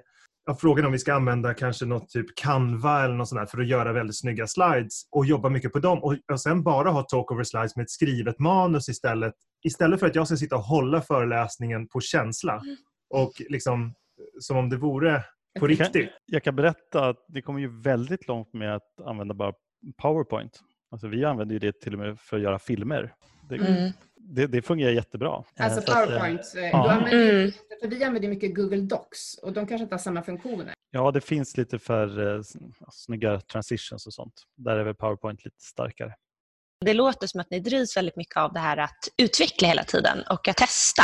frågan 0.56 0.86
om 0.86 0.92
vi 0.92 1.00
ska 1.00 1.14
använda 1.14 1.54
kanske 1.54 1.86
något 1.86 2.10
typ 2.10 2.36
Canva 2.36 3.04
eller 3.04 3.16
något 3.16 3.30
sånt 3.30 3.52
för 3.52 3.62
att 3.62 3.68
göra 3.68 3.94
väldigt 3.94 4.20
snygga 4.20 4.48
slides 4.48 5.08
och 5.12 5.26
jobba 5.26 5.50
mycket 5.50 5.74
på 5.74 5.80
dem 5.80 6.04
och, 6.04 6.16
och 6.32 6.42
sen 6.42 6.64
bara 6.64 6.90
ha 6.90 7.04
talkover 7.04 7.44
slides 7.44 7.76
med 7.76 7.84
ett 7.84 7.92
skrivet 7.92 8.40
manus 8.40 8.90
istället. 8.90 9.34
Istället 9.66 10.00
för 10.00 10.08
att 10.08 10.16
jag 10.16 10.28
ska 10.28 10.38
sitta 10.38 10.56
och 10.56 10.64
hålla 10.64 11.02
föreläsningen 11.02 11.88
på 11.88 12.00
känsla 12.00 12.54
mm. 12.54 12.76
och 13.10 13.32
liksom 13.50 13.94
som 14.40 14.58
om 14.58 14.70
det 14.70 14.78
vore 14.78 15.24
på 15.60 15.68
riktigt. 15.68 15.96
Jag 15.96 16.04
kan, 16.04 16.12
jag 16.26 16.44
kan 16.44 16.56
berätta 16.56 17.10
att 17.10 17.26
det 17.28 17.42
kommer 17.42 17.60
ju 17.60 17.82
väldigt 17.82 18.28
långt 18.28 18.54
med 18.54 18.76
att 18.76 19.02
använda 19.06 19.34
bara 19.34 19.54
PowerPoint. 20.02 20.60
Alltså 20.92 21.08
vi 21.08 21.26
använder 21.26 21.54
ju 21.54 21.60
det 21.60 21.82
till 21.82 21.94
och 21.94 22.00
med 22.00 22.20
för 22.20 22.38
att 22.38 22.44
göra 22.44 22.60
filmer. 22.60 23.14
Det, 23.50 23.56
mm. 23.56 23.92
Det, 24.28 24.48
det 24.48 24.62
fungerar 24.62 24.92
jättebra. 24.92 25.44
Alltså 25.60 25.80
eh, 25.80 25.96
PowerPoint. 25.96 26.40
Att, 26.40 26.56
eh, 26.56 26.64
ja. 26.64 26.92
använder, 26.92 27.40
mm. 27.40 27.52
för 27.82 27.88
vi 27.88 28.04
använder 28.04 28.30
mycket 28.30 28.56
Google 28.56 28.82
Docs 28.82 29.38
och 29.38 29.54
de 29.54 29.68
kanske 29.68 29.84
inte 29.84 29.96
har 29.96 30.00
samma 30.00 30.24
funktioner. 30.24 30.74
Ja, 30.92 31.12
det 31.12 31.22
finns 31.22 31.58
lite 31.58 31.80
för 31.80 32.36
eh, 32.36 32.42
snygga 32.92 33.40
transitions 33.40 34.08
och 34.08 34.14
sånt. 34.14 34.44
Där 34.56 34.76
är 34.76 34.84
väl 34.84 34.96
PowerPoint 34.96 35.46
lite 35.46 35.60
starkare. 35.60 36.14
Det 36.86 36.94
låter 36.94 37.28
som 37.28 37.40
att 37.40 37.50
ni 37.50 37.60
drivs 37.60 37.98
väldigt 37.98 38.16
mycket 38.16 38.38
av 38.38 38.54
det 38.54 38.60
här 38.60 38.78
att 38.78 39.10
utveckla 39.18 39.68
hela 39.68 39.84
tiden 39.84 40.24
och 40.30 40.48
att 40.48 40.58
testa. 40.58 41.04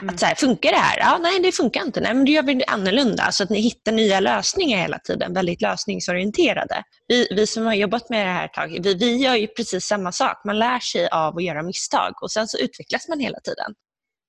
Mm. 0.00 0.14
Att 0.14 0.20
så 0.20 0.26
här, 0.26 0.34
funkar 0.34 0.70
det 0.70 0.76
här? 0.76 0.98
Ja, 0.98 1.18
nej, 1.22 1.40
det 1.40 1.52
funkar 1.52 1.82
inte. 1.84 2.00
Nej, 2.00 2.14
men 2.14 2.24
då 2.24 2.32
gör 2.32 2.42
vi 2.42 2.54
det 2.54 2.64
annorlunda. 2.64 3.32
Så 3.32 3.44
att 3.44 3.50
ni 3.50 3.60
hittar 3.60 3.92
nya 3.92 4.20
lösningar 4.20 4.78
hela 4.78 4.98
tiden, 4.98 5.34
väldigt 5.34 5.62
lösningsorienterade. 5.62 6.82
Vi, 7.08 7.28
vi 7.30 7.46
som 7.46 7.66
har 7.66 7.74
jobbat 7.74 8.10
med 8.10 8.26
det 8.26 8.32
här 8.32 8.44
ett 8.44 8.52
tag, 8.52 8.78
vi, 8.82 8.94
vi 8.94 9.16
gör 9.16 9.34
ju 9.34 9.46
precis 9.46 9.84
samma 9.84 10.12
sak. 10.12 10.42
Man 10.44 10.58
lär 10.58 10.78
sig 10.78 11.08
av 11.08 11.36
att 11.36 11.44
göra 11.44 11.62
misstag 11.62 12.22
och 12.22 12.30
sen 12.30 12.48
så 12.48 12.58
utvecklas 12.58 13.08
man 13.08 13.20
hela 13.20 13.40
tiden. 13.40 13.74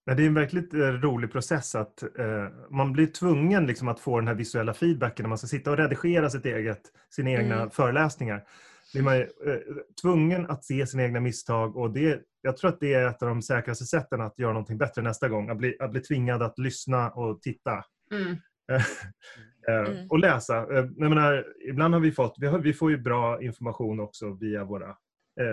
det 0.06 0.24
är 0.24 0.28
en 0.28 0.34
verkligt 0.34 0.74
eh, 0.74 0.80
rolig 0.80 1.32
process 1.32 1.76
att 1.76 2.04
eh, 2.04 2.10
man 2.72 2.94
blir 2.94 3.08
tvungen 3.08 3.68
liksom, 3.68 3.88
att 3.88 4.00
få 4.00 4.20
den 4.20 4.28
här 4.28 4.36
visuella 4.36 4.74
feedbacken 4.74 5.24
när 5.24 5.30
man 5.30 5.38
ska 5.38 5.48
sitta 5.48 5.72
och 5.72 5.78
redigera 5.78 6.30
sitt 6.30 6.46
eget, 6.46 6.82
sina 7.16 7.30
egna 7.30 7.56
mm. 7.56 7.70
föreläsningar 7.70 8.44
blir 8.96 9.04
man 9.04 9.22
eh, 9.22 9.60
tvungen 10.02 10.46
att 10.46 10.66
se 10.66 10.88
sina 10.88 11.04
egna 11.04 11.20
misstag 11.20 11.78
och 11.78 11.94
det, 11.94 12.22
jag 12.42 12.58
tror 12.58 12.70
att 12.70 12.80
det 12.80 12.94
är 12.94 13.08
ett 13.08 13.22
av 13.22 13.30
de 13.30 13.42
säkraste 13.42 13.86
sätten 13.86 14.22
att 14.22 14.40
göra 14.40 14.54
någonting 14.54 14.78
bättre 14.78 15.02
nästa 15.02 15.30
gång. 15.30 15.50
Att 15.50 15.58
bli, 15.58 15.78
att 15.80 15.92
bli 15.92 16.02
tvingad 16.02 16.42
att 16.42 16.60
lyssna 16.60 17.10
och 17.10 17.42
titta. 17.42 17.84
Mm. 18.12 18.38
Eh, 18.72 18.84
mm. 19.92 20.08
och 20.10 20.20
läsa. 20.20 20.58
Eh, 20.58 20.86
jag 20.98 21.10
menar, 21.10 21.46
ibland 21.70 21.94
har 21.94 22.02
vi 22.02 22.12
fått, 22.12 22.36
vi, 22.40 22.48
har, 22.48 22.60
vi 22.60 22.74
får 22.74 22.92
ju 22.92 22.98
bra 22.98 23.42
information 23.42 24.00
också 24.00 24.34
via, 24.34 24.64
våra, 24.64 24.96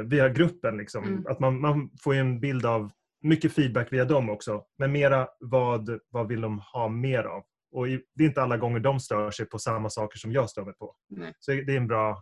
via 0.04 0.28
gruppen. 0.28 0.76
Liksom. 0.76 1.04
Mm. 1.04 1.26
Att 1.26 1.40
man, 1.40 1.60
man 1.60 1.90
får 2.00 2.14
en 2.14 2.40
bild 2.40 2.66
av 2.66 2.90
mycket 3.22 3.52
feedback 3.52 3.92
via 3.92 4.04
dem 4.04 4.30
också. 4.30 4.64
Men 4.78 4.92
mera 4.92 5.28
vad, 5.40 5.98
vad 6.10 6.28
vill 6.28 6.40
de 6.40 6.58
ha 6.72 6.88
mer 6.88 7.24
av? 7.24 7.42
Och 7.72 7.86
det 7.86 8.24
är 8.24 8.28
inte 8.28 8.42
alla 8.42 8.56
gånger 8.56 8.80
de 8.80 9.00
stör 9.00 9.30
sig 9.30 9.46
på 9.46 9.58
samma 9.58 9.90
saker 9.90 10.18
som 10.18 10.32
jag 10.32 10.50
stör 10.50 10.64
mig 10.64 10.74
på. 10.74 10.94
Nej. 11.10 11.32
Så 11.38 11.50
det 11.52 11.72
är 11.72 11.76
en 11.76 11.86
bra 11.86 12.10
eh, 12.10 12.16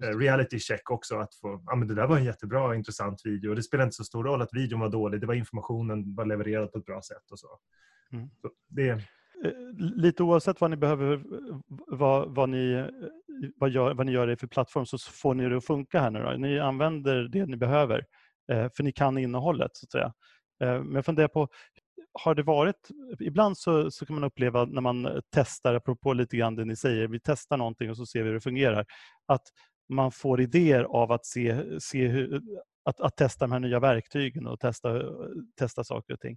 reality 0.00 0.58
check 0.58 0.90
också. 0.90 1.16
Att 1.16 1.34
få, 1.34 1.62
ja, 1.66 1.76
men 1.76 1.88
det 1.88 1.94
där 1.94 2.06
var 2.06 2.16
en 2.16 2.24
jättebra 2.24 2.64
och 2.64 2.74
intressant 2.74 3.20
video. 3.24 3.54
Det 3.54 3.62
spelar 3.62 3.84
inte 3.84 3.96
så 3.96 4.04
stor 4.04 4.24
roll 4.24 4.42
att 4.42 4.54
videon 4.54 4.80
var 4.80 4.88
dålig. 4.88 5.20
Det 5.20 5.26
var 5.26 5.34
informationen 5.34 6.14
var 6.14 6.26
levererad 6.26 6.72
på 6.72 6.78
ett 6.78 6.84
bra 6.84 7.02
sätt 7.02 7.30
och 7.30 7.38
så. 7.38 7.48
Mm. 8.12 8.30
så 8.42 8.50
det, 8.68 9.02
Eh, 9.44 9.52
Lite 9.78 10.22
oavsett 10.22 10.60
vad 10.60 10.70
ni 10.70 10.76
behöver, 10.76 11.22
vad, 11.86 12.34
vad, 12.34 12.48
ni, 12.48 12.90
vad, 13.56 13.70
gör, 13.70 13.94
vad 13.94 14.06
ni 14.06 14.12
gör 14.12 14.30
i 14.30 14.36
för 14.36 14.46
plattform 14.46 14.86
så 14.86 14.98
får 14.98 15.34
ni 15.34 15.48
det 15.48 15.56
att 15.56 15.66
funka 15.66 16.00
här 16.00 16.10
nu 16.10 16.22
då. 16.22 16.30
Ni 16.30 16.58
använder 16.58 17.22
det 17.22 17.46
ni 17.46 17.56
behöver 17.56 18.04
eh, 18.52 18.68
för 18.76 18.82
ni 18.82 18.92
kan 18.92 19.18
innehållet 19.18 19.70
så 19.72 19.86
att 19.86 19.90
säga. 19.90 20.12
Eh, 20.64 20.82
Men 20.82 20.94
jag 20.94 21.04
funderar 21.04 21.28
på, 21.28 21.48
har 22.12 22.34
det 22.34 22.42
varit, 22.42 22.88
ibland 23.20 23.58
så, 23.58 23.90
så 23.90 24.06
kan 24.06 24.14
man 24.14 24.24
uppleva 24.24 24.64
när 24.64 24.80
man 24.80 25.22
testar, 25.34 25.74
apropå 25.74 26.12
lite 26.12 26.36
grann 26.36 26.56
det 26.56 26.64
ni 26.64 26.76
säger, 26.76 27.08
vi 27.08 27.20
testar 27.20 27.56
någonting 27.56 27.90
och 27.90 27.96
så 27.96 28.06
ser 28.06 28.22
vi 28.22 28.26
hur 28.28 28.34
det 28.34 28.40
fungerar, 28.40 28.86
att 29.26 29.42
man 29.88 30.12
får 30.12 30.40
idéer 30.40 30.84
av 30.84 31.12
att 31.12 31.26
se, 31.26 31.80
se 31.80 32.06
hur, 32.08 32.42
att, 32.84 33.00
att 33.00 33.16
testa 33.16 33.44
de 33.44 33.52
här 33.52 33.60
nya 33.60 33.80
verktygen 33.80 34.46
och 34.46 34.60
testa, 34.60 35.02
testa 35.58 35.84
saker 35.84 36.14
och 36.14 36.20
ting. 36.20 36.36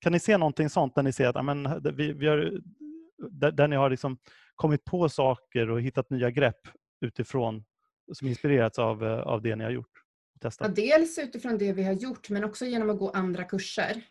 Kan 0.00 0.12
ni 0.12 0.20
se 0.20 0.38
någonting 0.38 0.70
sånt 0.70 0.94
där 0.94 1.02
ni 1.02 1.12
ser 1.12 1.28
att 1.28 1.36
amen, 1.36 1.82
vi, 1.96 2.12
vi 2.12 2.26
har, 2.26 2.52
där, 3.30 3.52
där 3.52 3.68
ni 3.68 3.76
har 3.76 3.90
liksom 3.90 4.18
kommit 4.54 4.84
på 4.84 5.08
saker 5.08 5.70
och 5.70 5.80
hittat 5.80 6.10
nya 6.10 6.30
grepp 6.30 6.60
utifrån 7.00 7.64
som 8.12 8.28
inspirerats 8.28 8.78
av, 8.78 9.04
av 9.04 9.42
det 9.42 9.56
ni 9.56 9.64
har 9.64 9.70
gjort? 9.70 9.90
Ja, 10.58 10.68
dels 10.68 11.18
utifrån 11.18 11.58
det 11.58 11.72
vi 11.72 11.82
har 11.82 11.92
gjort 11.92 12.30
men 12.30 12.44
också 12.44 12.64
genom 12.64 12.90
att 12.90 12.98
gå 12.98 13.10
andra 13.10 13.44
kurser. 13.44 14.02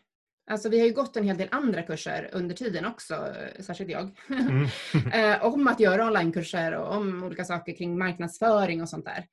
Alltså 0.50 0.68
vi 0.68 0.80
har 0.80 0.86
ju 0.86 0.92
gått 0.92 1.16
en 1.16 1.24
hel 1.24 1.36
del 1.36 1.48
andra 1.50 1.82
kurser 1.82 2.30
under 2.32 2.54
tiden 2.54 2.84
också, 2.84 3.34
särskilt 3.60 3.90
jag. 3.90 4.10
mm. 4.28 4.66
eh, 5.12 5.44
om 5.44 5.68
att 5.68 5.80
göra 5.80 6.06
onlinekurser 6.06 6.74
och 6.74 6.96
om 6.96 7.22
olika 7.22 7.44
saker 7.44 7.76
kring 7.76 7.98
marknadsföring 7.98 8.82
och 8.82 8.88
sånt 8.88 9.04
där. 9.04 9.26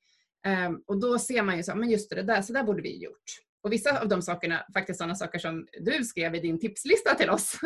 Eh, 0.46 0.70
och 0.86 1.00
då 1.00 1.18
ser 1.18 1.42
man 1.42 1.56
ju 1.56 1.62
så, 1.62 1.74
men 1.74 1.90
just 1.90 2.10
det 2.10 2.22
där, 2.22 2.42
så 2.42 2.52
där 2.52 2.62
borde 2.62 2.82
vi 2.82 3.02
gjort. 3.02 3.24
Och 3.64 3.72
vissa 3.72 4.00
av 4.00 4.08
de 4.08 4.22
sakerna, 4.22 4.66
faktiskt 4.74 4.98
sådana 4.98 5.14
saker 5.14 5.38
som 5.38 5.66
du 5.80 6.04
skrev 6.04 6.34
i 6.34 6.40
din 6.40 6.60
tipslista 6.60 7.14
till 7.14 7.30
oss. 7.30 7.58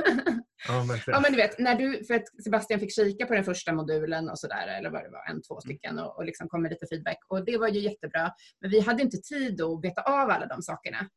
ja, 0.69 0.85
verkligen. 0.89 1.17
ja 1.17 1.21
men 1.21 1.33
du 1.33 1.37
vet, 1.37 1.59
när 1.59 1.75
du, 1.75 2.05
för 2.05 2.15
att 2.15 2.43
Sebastian 2.45 2.81
fick 2.81 2.95
kika 2.95 3.27
på 3.27 3.35
den 3.35 3.45
första 3.45 3.73
modulen 3.73 4.29
och 4.31 4.39
sådär, 4.39 4.79
eller 4.79 4.91
vad 4.91 5.05
det 5.05 5.11
var, 5.11 5.31
en, 5.31 5.43
två 5.43 5.61
stycken 5.61 5.99
och, 5.99 6.17
och 6.17 6.25
liksom 6.25 6.49
kom 6.49 6.63
med 6.63 6.71
lite 6.71 6.87
feedback. 6.87 7.19
Och 7.29 7.45
det 7.45 7.59
var 7.59 7.69
ju 7.69 7.81
jättebra. 7.81 8.33
Men 8.61 8.71
vi 8.71 8.81
hade 8.81 9.03
inte 9.03 9.17
tid 9.17 9.61
att 9.61 9.81
beta 9.81 10.03
av 10.03 10.31
alla 10.31 10.47
de 10.47 10.63
sakerna. 10.63 11.09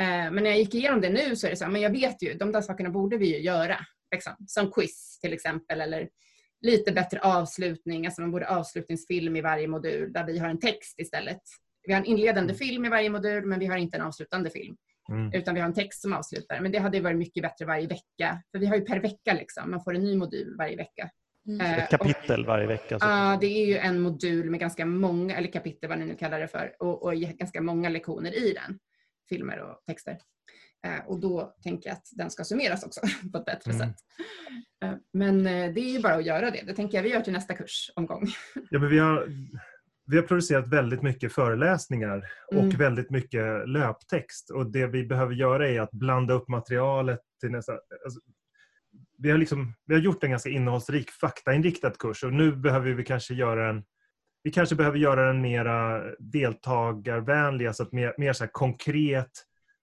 Eh, 0.00 0.06
men 0.06 0.34
när 0.34 0.50
jag 0.50 0.58
gick 0.58 0.74
igenom 0.74 1.00
det 1.00 1.10
nu 1.10 1.36
så 1.36 1.46
är 1.46 1.50
det 1.50 1.56
så 1.56 1.64
här, 1.64 1.72
men 1.72 1.80
jag 1.80 1.90
vet 1.90 2.22
ju, 2.22 2.34
de 2.34 2.52
där 2.52 2.60
sakerna 2.60 2.90
borde 2.90 3.16
vi 3.16 3.36
ju 3.36 3.42
göra. 3.42 3.76
Liksom. 4.12 4.32
Som 4.46 4.70
quiz 4.70 5.18
till 5.20 5.32
exempel, 5.32 5.80
eller 5.80 6.08
lite 6.60 6.92
bättre 6.92 7.20
avslutning, 7.20 8.06
alltså 8.06 8.20
man 8.20 8.30
borde 8.30 8.48
avslutningsfilm 8.48 9.36
i 9.36 9.40
varje 9.40 9.68
modul 9.68 10.12
där 10.12 10.24
vi 10.26 10.38
har 10.38 10.48
en 10.48 10.60
text 10.60 11.00
istället. 11.00 11.40
Vi 11.86 11.92
har 11.92 12.00
en 12.00 12.06
inledande 12.06 12.54
film 12.54 12.84
i 12.84 12.88
varje 12.88 13.10
modul 13.10 13.46
men 13.46 13.58
vi 13.58 13.66
har 13.66 13.76
inte 13.76 13.96
en 13.96 14.02
avslutande 14.02 14.50
film. 14.50 14.76
Mm. 15.12 15.32
Utan 15.32 15.54
vi 15.54 15.60
har 15.60 15.68
en 15.68 15.74
text 15.74 16.00
som 16.00 16.12
avslutar. 16.12 16.60
Men 16.60 16.72
det 16.72 16.78
hade 16.78 16.96
ju 16.96 17.02
varit 17.02 17.16
mycket 17.16 17.42
bättre 17.42 17.64
varje 17.64 17.86
vecka. 17.86 18.42
För 18.50 18.58
vi 18.58 18.66
har 18.66 18.76
ju 18.76 18.80
per 18.82 19.00
vecka 19.00 19.32
liksom. 19.32 19.70
Man 19.70 19.84
får 19.84 19.94
en 19.94 20.04
ny 20.04 20.16
modul 20.16 20.56
varje 20.58 20.76
vecka. 20.76 21.10
Mm. 21.48 21.60
Eh, 21.60 21.78
Ett 21.78 21.90
kapitel 21.90 22.46
varje 22.46 22.66
vecka. 22.66 22.98
Ja, 23.00 23.38
det 23.40 23.46
är 23.46 23.66
ju 23.66 23.76
en 23.76 24.00
modul 24.00 24.50
med 24.50 24.60
ganska 24.60 24.86
många, 24.86 25.36
eller 25.36 25.52
kapitel 25.52 25.88
vad 25.88 25.98
ni 25.98 26.04
nu 26.04 26.14
kallar 26.14 26.40
det 26.40 26.48
för, 26.48 26.76
och, 26.78 27.02
och 27.02 27.14
ganska 27.14 27.60
många 27.60 27.88
lektioner 27.88 28.34
i 28.34 28.52
den. 28.52 28.78
Filmer 29.28 29.58
och 29.62 29.82
texter. 29.86 30.18
Eh, 30.86 31.06
och 31.06 31.20
då 31.20 31.54
tänker 31.62 31.88
jag 31.90 31.94
att 31.96 32.08
den 32.12 32.30
ska 32.30 32.44
summeras 32.44 32.84
också 32.84 33.00
på 33.32 33.38
ett 33.38 33.44
bättre 33.44 33.72
Mm. 33.72 33.88
sätt. 33.88 33.96
Eh, 34.84 34.94
men 35.12 35.46
eh, 35.46 35.72
det 35.74 35.80
är 35.80 35.92
ju 35.92 36.00
bara 36.02 36.14
att 36.14 36.26
göra 36.26 36.50
det. 36.50 36.62
Det 36.66 36.74
tänker 36.74 36.98
jag 36.98 37.02
vi 37.02 37.10
gör 37.10 37.20
till 37.20 37.32
nästa 37.32 37.54
kursomgång. 37.54 38.26
Ja, 38.70 38.78
men 38.78 38.88
vi, 38.88 38.98
har, 38.98 39.28
vi 40.06 40.16
har 40.16 40.22
producerat 40.22 40.68
väldigt 40.68 41.02
mycket 41.02 41.32
föreläsningar 41.32 42.22
och 42.48 42.62
Mm. 42.62 42.76
väldigt 42.76 43.10
mycket 43.10 43.68
löptext. 43.68 44.50
Och 44.50 44.70
det 44.70 44.86
vi 44.86 45.04
behöver 45.06 45.34
göra 45.34 45.68
är 45.68 45.80
att 45.80 45.90
blanda 45.90 46.34
upp 46.34 46.48
materialet 46.48 47.20
till 47.40 47.50
nästa... 47.50 47.72
Alltså, 47.72 48.20
vi, 49.18 49.30
har 49.30 49.38
liksom, 49.38 49.74
vi 49.86 49.94
har 49.94 50.00
gjort 50.00 50.24
en 50.24 50.30
ganska 50.30 50.50
innehållsrik 50.50 51.10
faktainriktad 51.10 51.90
kurs 51.90 52.24
och 52.24 52.32
nu 52.32 52.56
behöver 52.56 52.90
vi 52.90 53.04
kanske 53.04 53.34
göra 53.34 53.70
en 53.70 53.84
vi 54.48 54.52
kanske 54.52 54.74
behöver 54.74 54.98
göra 54.98 55.26
den 55.26 55.42
mera 55.42 56.02
deltagarvänlig, 56.18 57.66
alltså 57.66 57.82
att 57.82 57.92
mer, 57.92 58.14
mer 58.18 58.32
så 58.32 58.46
konkret 58.46 59.30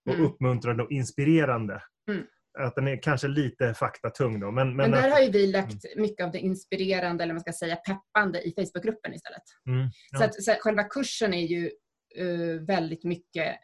och 0.10 0.14
Mm. 0.16 0.26
uppmuntrande 0.26 0.84
och 0.84 0.92
inspirerande. 0.92 1.82
Mm. 2.12 2.24
Att 2.60 2.76
den 2.76 2.88
är 2.88 3.02
kanske 3.02 3.28
lite 3.28 3.74
faktatung 3.74 4.40
då. 4.40 4.52
Men, 4.52 4.68
men, 4.68 4.76
Men 4.76 4.92
där 4.92 5.08
att- 5.08 5.14
har 5.14 5.22
ju 5.22 5.32
vi 5.32 5.48
lagt 5.48 5.86
mycket 5.96 6.26
av 6.26 6.32
det 6.32 6.40
inspirerande, 6.40 7.24
eller 7.24 7.34
man 7.34 7.42
ska 7.42 7.54
säga 7.54 7.76
peppande, 7.76 8.42
i 8.48 8.54
Facebookgruppen 8.58 9.14
istället. 9.14 9.44
Mm, 9.68 9.88
ja. 10.12 10.18
Så, 10.20 10.24
att, 10.26 10.44
så 10.44 10.52
att 10.52 10.60
själva 10.62 10.84
kursen 10.84 11.34
är 11.34 11.46
ju 11.48 11.72
eh, 12.16 12.62
väldigt 12.68 13.04
mycket 13.04 13.56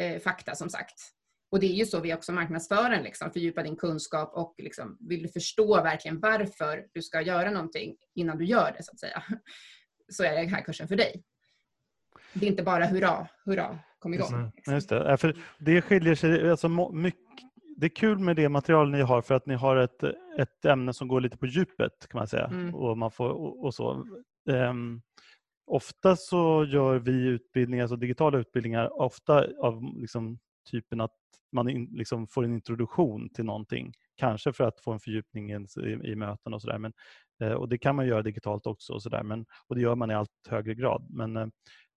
eh, 0.00 0.18
fakta 0.20 0.54
som 0.54 0.70
sagt. 0.70 0.94
Och 1.52 1.60
det 1.60 1.66
är 1.66 1.74
ju 1.74 1.86
så 1.86 2.00
vi 2.00 2.14
också 2.14 2.32
marknadsför 2.32 2.90
den, 2.90 3.02
liksom, 3.02 3.30
fördjupa 3.32 3.62
din 3.62 3.76
kunskap 3.76 4.32
och 4.34 4.54
liksom, 4.58 4.96
vill 5.08 5.22
du 5.22 5.28
förstå 5.28 5.82
verkligen 5.82 6.20
varför 6.20 6.84
du 6.92 7.02
ska 7.02 7.20
göra 7.22 7.50
någonting 7.50 7.96
innan 8.14 8.38
du 8.38 8.44
gör 8.44 8.74
det 8.76 8.82
så 8.84 8.92
att 8.92 9.00
säga. 9.00 9.22
Så 10.08 10.24
är 10.24 10.34
den 10.34 10.48
här 10.48 10.62
kursen 10.62 10.88
för 10.88 10.96
dig. 10.96 11.22
Det 12.32 12.46
är 12.46 12.50
inte 12.50 12.62
bara 12.62 12.84
hurra, 12.84 13.28
hurra, 13.44 13.78
kom 13.98 14.14
igång. 14.14 14.52
Ja, 14.64 14.72
Just 14.72 14.88
det. 14.88 14.96
Ja, 14.96 15.16
För 15.16 15.36
det 15.58 15.82
skiljer 15.82 16.14
sig, 16.14 16.50
alltså, 16.50 16.68
mycket, 16.92 17.20
det 17.76 17.86
är 17.86 17.90
kul 17.90 18.18
med 18.18 18.36
det 18.36 18.48
material 18.48 18.90
ni 18.90 19.00
har 19.00 19.22
för 19.22 19.34
att 19.34 19.46
ni 19.46 19.54
har 19.54 19.76
ett, 19.76 20.02
ett 20.38 20.64
ämne 20.64 20.92
som 20.92 21.08
går 21.08 21.20
lite 21.20 21.36
på 21.36 21.46
djupet 21.46 22.08
kan 22.08 22.18
man 22.18 22.28
säga. 22.28 22.46
Mm. 22.46 22.74
Och, 22.74 22.98
man 22.98 23.10
får, 23.10 23.28
och, 23.28 23.64
och 23.64 23.74
så. 23.74 24.06
Ehm, 24.50 25.02
ofta 25.66 26.16
så 26.16 26.64
gör 26.64 26.98
vi 26.98 27.12
utbildningar, 27.12 27.84
alltså 27.84 27.96
digitala 27.96 28.38
utbildningar, 28.38 29.00
ofta 29.00 29.46
av 29.60 29.82
liksom, 29.96 30.38
typen 30.70 31.00
att 31.00 31.14
man 31.52 31.68
in, 31.68 31.88
liksom 31.92 32.26
får 32.26 32.44
en 32.44 32.54
introduktion 32.54 33.28
till 33.28 33.44
någonting. 33.44 33.92
Kanske 34.16 34.52
för 34.52 34.64
att 34.64 34.80
få 34.80 34.92
en 34.92 35.00
fördjupning 35.00 35.50
i, 35.50 35.66
i, 36.04 36.16
möten 36.16 36.54
och 36.54 36.62
sådär. 36.62 36.78
Men, 36.78 36.92
eh, 37.42 37.52
och 37.52 37.68
det 37.68 37.78
kan 37.78 37.96
man 37.96 38.06
göra 38.06 38.22
digitalt 38.22 38.66
också. 38.66 38.92
Och, 38.92 39.02
så 39.02 39.08
där, 39.08 39.22
men, 39.22 39.46
och 39.68 39.74
det 39.74 39.80
gör 39.80 39.94
man 39.94 40.10
i 40.10 40.14
allt 40.14 40.30
högre 40.48 40.74
grad. 40.74 41.06
Men, 41.10 41.36
eh, 41.36 41.46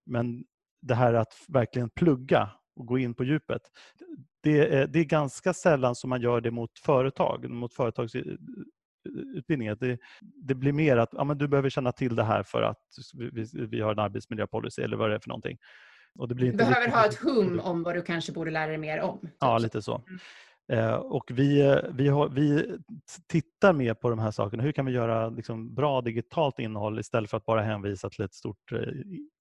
men 0.05 0.43
det 0.81 0.95
här 0.95 1.13
att 1.13 1.33
verkligen 1.47 1.89
plugga 1.89 2.49
och 2.75 2.85
gå 2.85 2.97
in 2.97 3.13
på 3.13 3.23
djupet. 3.23 3.61
Det 4.43 4.75
är, 4.75 4.87
det 4.87 4.99
är 4.99 5.03
ganska 5.03 5.53
sällan 5.53 5.95
som 5.95 6.09
man 6.09 6.21
gör 6.21 6.41
det 6.41 6.51
mot 6.51 6.79
företag, 6.79 7.49
mot 7.49 7.73
företagsutbildningar. 7.73 9.77
Det, 9.79 9.99
det 10.21 10.55
blir 10.55 10.73
mer 10.73 10.97
att 10.97 11.09
ja, 11.11 11.23
men 11.23 11.37
du 11.37 11.47
behöver 11.47 11.69
känna 11.69 11.91
till 11.91 12.15
det 12.15 12.23
här 12.23 12.43
för 12.43 12.61
att 12.61 12.81
vi, 13.13 13.47
vi 13.53 13.81
har 13.81 13.91
en 13.91 13.99
arbetsmiljöpolicy 13.99 14.81
eller 14.81 14.97
vad 14.97 15.09
det 15.09 15.15
är 15.15 15.19
för 15.19 15.29
någonting. 15.29 15.57
Och 16.19 16.27
det 16.27 16.35
blir 16.35 16.51
Du 16.51 16.57
behöver 16.57 16.91
ha 16.91 17.05
ett 17.05 17.15
hum 17.15 17.59
om 17.59 17.83
vad 17.83 17.95
du 17.95 18.01
kanske 18.01 18.31
borde 18.31 18.51
lära 18.51 18.67
dig 18.67 18.77
mer 18.77 19.01
om. 19.01 19.19
typ. 19.19 19.31
Ja, 19.39 19.57
lite 19.57 19.81
så. 19.81 20.03
Eh, 20.73 20.93
och 20.95 21.31
vi, 21.31 21.61
eh, 21.61 21.77
vi, 21.93 22.07
har, 22.07 22.29
vi 22.29 22.77
tittar 23.27 23.73
mer 23.73 23.93
på 23.93 24.09
de 24.09 24.19
här 24.19 24.31
sakerna. 24.31 24.63
Hur 24.63 24.71
kan 24.71 24.85
vi 24.85 24.91
göra 24.91 25.29
liksom, 25.29 25.73
bra 25.75 26.01
digitalt 26.01 26.59
innehåll 26.59 26.99
istället 26.99 27.29
för 27.29 27.37
att 27.37 27.45
bara 27.45 27.61
hänvisa 27.61 28.09
till 28.09 28.25
ett 28.25 28.33
stort 28.33 28.71
eh, 28.71 28.79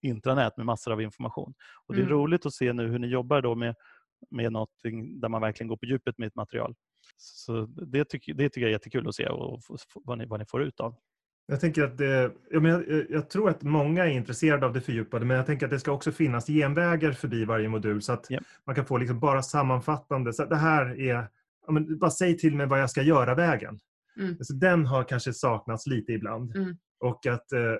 intranät 0.03 0.57
med 0.57 0.67
massor 0.67 0.93
av 0.93 1.03
information. 1.03 1.55
Och 1.87 1.95
Det 1.95 2.01
är 2.01 2.05
Mm. 2.07 2.19
roligt 2.19 2.47
att 2.47 2.55
se 2.55 2.73
nu 2.73 2.89
hur 2.89 2.99
ni 2.99 3.07
jobbar 3.07 3.43
då 3.43 3.55
med, 3.55 3.75
med 4.31 4.53
något 4.53 4.71
där 5.21 5.29
man 5.29 5.41
verkligen 5.41 5.69
går 5.69 5.77
på 5.77 5.87
djupet 5.87 6.19
med 6.19 6.27
ett 6.27 6.35
material. 6.35 6.75
Så 7.17 7.67
det 7.67 8.05
tycker, 8.05 8.35
det 8.35 8.49
tycker 8.49 8.61
jag 8.61 8.69
är 8.69 8.73
jättekul 8.73 9.09
att 9.09 9.15
se 9.15 9.29
och 9.29 9.61
vad 9.95 10.19
ni, 10.19 10.27
vad 10.27 10.41
ni 10.41 10.47
får 10.47 10.63
ut 10.63 10.81
av. 10.81 10.95
Jag 11.49 11.61
tänker 11.61 11.85
att 11.85 11.99
det, 11.99 12.33
ja, 12.51 12.61
men 12.61 12.71
jag, 12.71 13.07
jag 13.11 13.31
tror 13.31 13.51
att 13.51 13.63
många 13.63 14.07
är 14.07 14.11
intresserade 14.11 14.67
av 14.67 14.73
det 14.73 14.81
fördjupade, 14.81 15.25
men 15.25 15.37
jag 15.37 15.47
tänker 15.47 15.67
att 15.67 15.71
det 15.71 15.81
ska 15.81 15.93
också 15.93 16.13
finnas 16.13 16.47
genvägar 16.47 17.13
förbi 17.13 17.45
varje 17.45 17.69
modul 17.69 18.03
så 18.03 18.13
att 18.13 18.31
Japp. 18.31 18.43
man 18.67 18.75
kan 18.75 18.87
få 18.87 18.99
liksom 18.99 19.21
bara 19.21 19.43
sammanfattande. 19.43 20.33
Så 20.33 20.43
att 20.43 20.51
det 20.51 20.57
här 20.57 21.01
är, 21.01 21.29
ja, 21.67 21.73
men 21.73 21.99
bara 21.99 22.11
säg 22.11 22.39
till 22.39 22.57
mig 22.57 22.67
vad 22.67 22.81
jag 22.81 22.91
ska 22.91 23.03
göra-vägen. 23.03 23.79
Mm. 24.19 24.31
Alltså, 24.31 24.55
den 24.55 24.87
har 24.87 25.05
kanske 25.05 25.33
saknats 25.33 25.87
lite 25.87 26.13
ibland. 26.13 26.57
Mm. 26.57 26.77
Och 27.01 27.27
att 27.27 27.53
eh, 27.53 27.75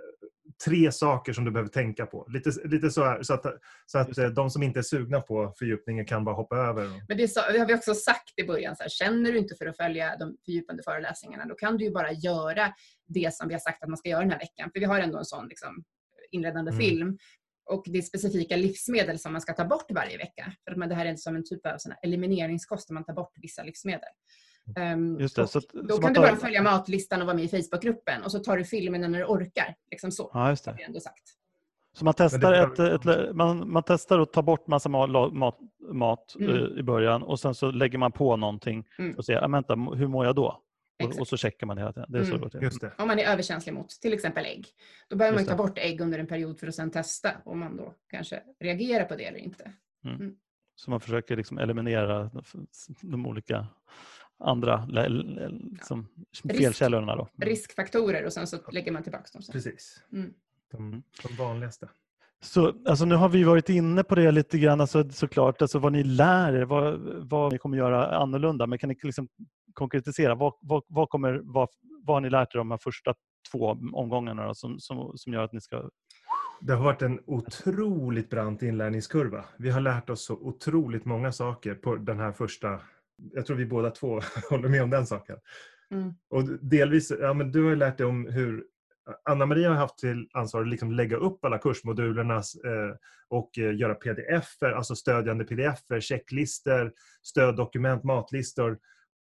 tre 0.65 0.93
saker 0.93 1.33
som 1.33 1.45
du 1.45 1.51
behöver 1.51 1.71
tänka 1.71 2.07
på. 2.07 2.27
Lite, 2.29 2.51
lite 2.65 2.91
så, 2.91 3.05
här, 3.05 3.23
så 3.23 3.35
att, 3.35 3.47
så 3.87 3.99
att 3.99 4.19
eh, 4.19 4.27
de 4.27 4.51
som 4.51 4.63
inte 4.63 4.79
är 4.79 4.83
sugna 4.83 5.21
på 5.21 5.55
fördjupningen 5.59 6.07
kan 6.07 6.25
bara 6.25 6.35
hoppa 6.35 6.57
över. 6.57 6.91
Men 7.09 7.17
det, 7.17 7.29
sa, 7.29 7.53
det 7.53 7.59
har 7.59 7.67
vi 7.67 7.75
också 7.75 7.95
sagt 7.95 8.33
i 8.37 8.45
början, 8.45 8.77
så 8.77 8.83
här, 8.83 8.91
känner 8.91 9.33
du 9.33 9.39
inte 9.39 9.55
för 9.55 9.67
att 9.67 9.77
följa 9.77 10.17
de 10.17 10.37
fördjupande 10.45 10.83
föreläsningarna, 10.83 11.47
då 11.47 11.55
kan 11.55 11.77
du 11.77 11.85
ju 11.85 11.91
bara 11.91 12.13
göra 12.13 12.73
det 13.09 13.35
som 13.35 13.49
vi 13.49 13.55
har 13.55 13.61
sagt 13.61 13.83
att 13.83 13.89
man 13.89 13.97
ska 13.97 14.09
göra 14.09 14.21
den 14.21 14.31
här 14.31 14.39
veckan. 14.39 14.71
För 14.73 14.81
vi 14.81 14.87
har 14.87 15.01
ändå 15.01 15.19
en 15.19 15.25
sån 15.25 15.49
liksom, 15.49 15.85
inledande 16.31 16.71
Mm. 16.71 16.81
film. 16.81 17.19
Och 17.71 17.85
det 17.87 17.99
är 17.99 18.03
specifika 18.03 18.57
livsmedel 18.57 19.19
som 19.19 19.33
man 19.33 19.41
ska 19.41 19.53
ta 19.53 19.65
bort 19.65 19.91
varje 19.91 20.19
vecka. 20.19 20.53
För 20.65 20.73
att 20.73 20.79
man, 20.79 20.89
det 20.89 20.95
här 20.95 21.07
är 21.07 21.17
som 21.17 21.37
en 21.37 21.45
typ 21.45 21.67
av 21.67 21.77
elimineringskost, 22.03 22.91
om 22.91 22.95
man 22.95 23.05
tar 23.05 23.15
bort 23.15 23.33
vissa 23.43 23.63
livsmedel. 23.63 24.09
Um, 24.77 25.21
Just 25.21 25.37
det, 25.37 25.47
så 25.47 25.61
då 25.73 25.89
så 25.97 26.03
kan 26.03 26.13
du 26.13 26.21
tar- 26.21 26.27
bara 26.29 26.37
följa 26.37 26.63
matlistan 26.63 27.21
och 27.21 27.27
vara 27.27 27.37
med 27.37 27.45
i 27.45 27.49
Facebookgruppen 27.49 28.23
och 28.23 28.33
så 28.33 28.39
tar 28.39 28.57
du 28.57 28.65
filmen 28.65 29.01
när 29.13 29.19
du 29.19 29.25
orkar. 29.25 29.75
Liksom 29.91 30.11
så, 30.11 30.31
Ja, 30.35 30.51
just 30.51 30.67
har 30.67 30.73
det. 30.73 30.77
vi 30.79 30.85
ändå 30.85 31.01
sagt. 31.01 31.23
Så 31.99 32.05
man 32.05 32.15
testar, 32.17 32.53
det 32.53 32.93
ett, 32.95 33.07
ett, 33.07 33.37
man, 33.37 33.71
man 33.73 33.83
testar 33.87 34.19
att 34.19 34.33
ta 34.33 34.43
bort 34.43 34.67
massa 34.67 34.89
mat, 34.89 35.59
mat 35.93 36.35
Mm. 36.41 36.51
eh, 36.57 36.79
i 36.79 36.83
början 36.83 37.23
och 37.23 37.41
sen 37.41 37.55
så 37.55 37.71
lägger 37.71 37.99
man 37.99 38.13
på 38.13 38.37
någonting 38.37 38.85
Mm. 38.99 39.17
och 39.17 39.25
ser, 39.25 39.45
ah, 39.45 39.49
vänta, 39.49 39.75
hur 39.75 40.07
mår 40.07 40.25
jag 40.27 40.35
då? 40.35 40.63
Och, 41.05 41.21
och 41.21 41.29
så 41.29 41.37
checkar 41.37 41.67
man 41.67 41.79
hela 41.79 41.93
tiden. 41.93 42.13
Det 42.13 42.19
är 42.19 42.23
så 42.25 42.29
Mm. 42.29 42.39
det 42.39 42.43
går 42.45 42.51
till. 42.51 42.63
Just 42.63 42.81
det. 42.81 42.93
Om 42.99 43.09
man 43.09 43.19
är 43.19 43.25
överkänslig 43.33 43.73
mot 43.73 43.89
till 43.91 44.13
exempel 44.13 44.45
ägg. 44.45 44.67
Då 45.09 45.17
behöver 45.17 45.37
man 45.37 45.41
Just 45.43 45.51
ta 45.51 45.57
det. 45.57 45.69
bort 45.69 45.79
ägg 45.79 46.01
under 46.01 46.19
en 46.19 46.27
period 46.27 46.59
för 46.61 46.67
att 46.67 46.75
sedan 46.75 46.91
testa 46.91 47.31
om 47.45 47.59
man 47.59 47.77
då 47.77 47.95
kanske 48.11 48.43
reagerar 48.61 49.05
på 49.05 49.17
det 49.17 49.25
eller 49.25 49.39
inte. 49.39 49.73
Så 50.79 50.91
man 50.91 51.01
försöker 51.01 51.37
liksom 51.37 51.59
eliminera 51.59 52.23
de, 52.25 52.43
de 53.01 53.27
olika 53.27 53.67
andra 54.39 54.87
lä- 54.89 55.09
lä- 55.09 55.51
som 55.83 56.09
Risk. 56.45 56.63
felkällorna. 56.63 57.17
Då. 57.17 57.23
Mm. 57.23 57.49
Riskfaktorer 57.49 58.27
och 58.27 58.33
sen 58.33 58.47
så 58.47 58.57
lägger 58.73 58.93
man 58.93 59.03
tillbaka 59.03 59.25
dem 59.33 59.43
sen. 59.43 59.53
Precis. 59.53 60.03
Mm. 60.13 60.33
De, 60.73 61.03
de 61.23 61.37
vanligaste. 61.37 61.89
Så, 62.41 62.75
alltså, 62.87 63.05
nu 63.05 63.15
har 63.15 63.29
vi 63.29 63.45
varit 63.45 63.69
inne 63.69 64.05
på 64.05 64.15
det 64.15 64.31
lite 64.31 64.59
grann, 64.59 64.81
alltså, 64.81 65.11
såklart, 65.11 65.63
alltså, 65.63 65.79
vad 65.79 65.93
ni 65.93 66.05
lär 66.05 66.53
er, 66.53 66.65
vad, 66.65 67.01
vad 67.29 67.53
ni 67.53 67.59
kommer 67.59 67.77
göra 67.77 68.17
annorlunda. 68.17 68.67
Men 68.67 68.79
kan 68.79 68.89
ni 68.89 68.97
liksom 69.03 69.29
konkretisera, 69.73 70.35
vad, 70.35 70.53
vad, 70.61 70.83
vad, 70.89 71.09
kommer, 71.09 71.41
vad, 71.45 71.69
vad 72.05 72.17
har 72.17 72.21
ni 72.21 72.31
lärt 72.31 72.55
er 72.55 72.59
de 72.59 72.71
här 72.71 72.79
första 72.83 73.15
två 73.53 73.79
omgångarna 73.93 74.47
då, 74.47 74.55
som, 74.55 74.81
som, 74.81 75.13
som 75.15 75.33
gör 75.33 75.43
att 75.45 75.53
ni 75.53 75.61
ska... 75.61 75.91
Det 76.61 76.73
har 76.75 76.85
varit 76.85 77.03
en 77.03 77.21
otroligt 77.27 78.31
brant 78.31 78.63
inlärningskurva. 78.63 79.45
Vi 79.59 79.71
har 79.71 79.81
lärt 79.81 80.11
oss 80.11 80.25
så 80.25 80.35
otroligt 80.35 81.05
många 81.05 81.33
saker 81.33 81.75
på 81.75 81.97
den 81.97 82.21
här 82.21 82.33
första... 82.33 82.81
Jag 83.17 83.47
tror 83.47 83.57
vi 83.57 83.67
båda 83.67 83.91
två 83.91 84.21
håller 84.51 84.69
med 84.69 84.83
om 84.83 84.91
den 84.91 85.07
saken. 85.07 85.37
Mm. 85.91 86.15
Och 86.31 86.45
delvis, 86.61 87.13
ja, 87.21 87.35
men 87.35 87.53
du 87.53 87.63
har 87.63 87.71
ju 87.71 87.77
lärt 87.77 87.99
dig 87.99 88.07
om 88.07 88.27
hur 88.27 88.65
Anna-Maria 89.25 89.69
har 89.69 89.77
haft 89.77 89.99
till 89.99 90.29
ansvar 90.33 90.63
att 90.63 90.69
liksom 90.69 90.93
lägga 90.93 91.17
upp 91.17 91.45
alla 91.45 91.59
kursmodulerna 91.59 92.37
eh, 92.37 92.95
och 93.29 93.59
eh, 93.59 93.77
göra 93.77 93.95
pdf 93.95 94.63
alltså 94.63 94.95
stödjande 94.95 95.45
pdf 95.45 95.81
checklistor, 96.01 96.93
stöddokument, 97.23 98.05
matlistor 98.05 98.79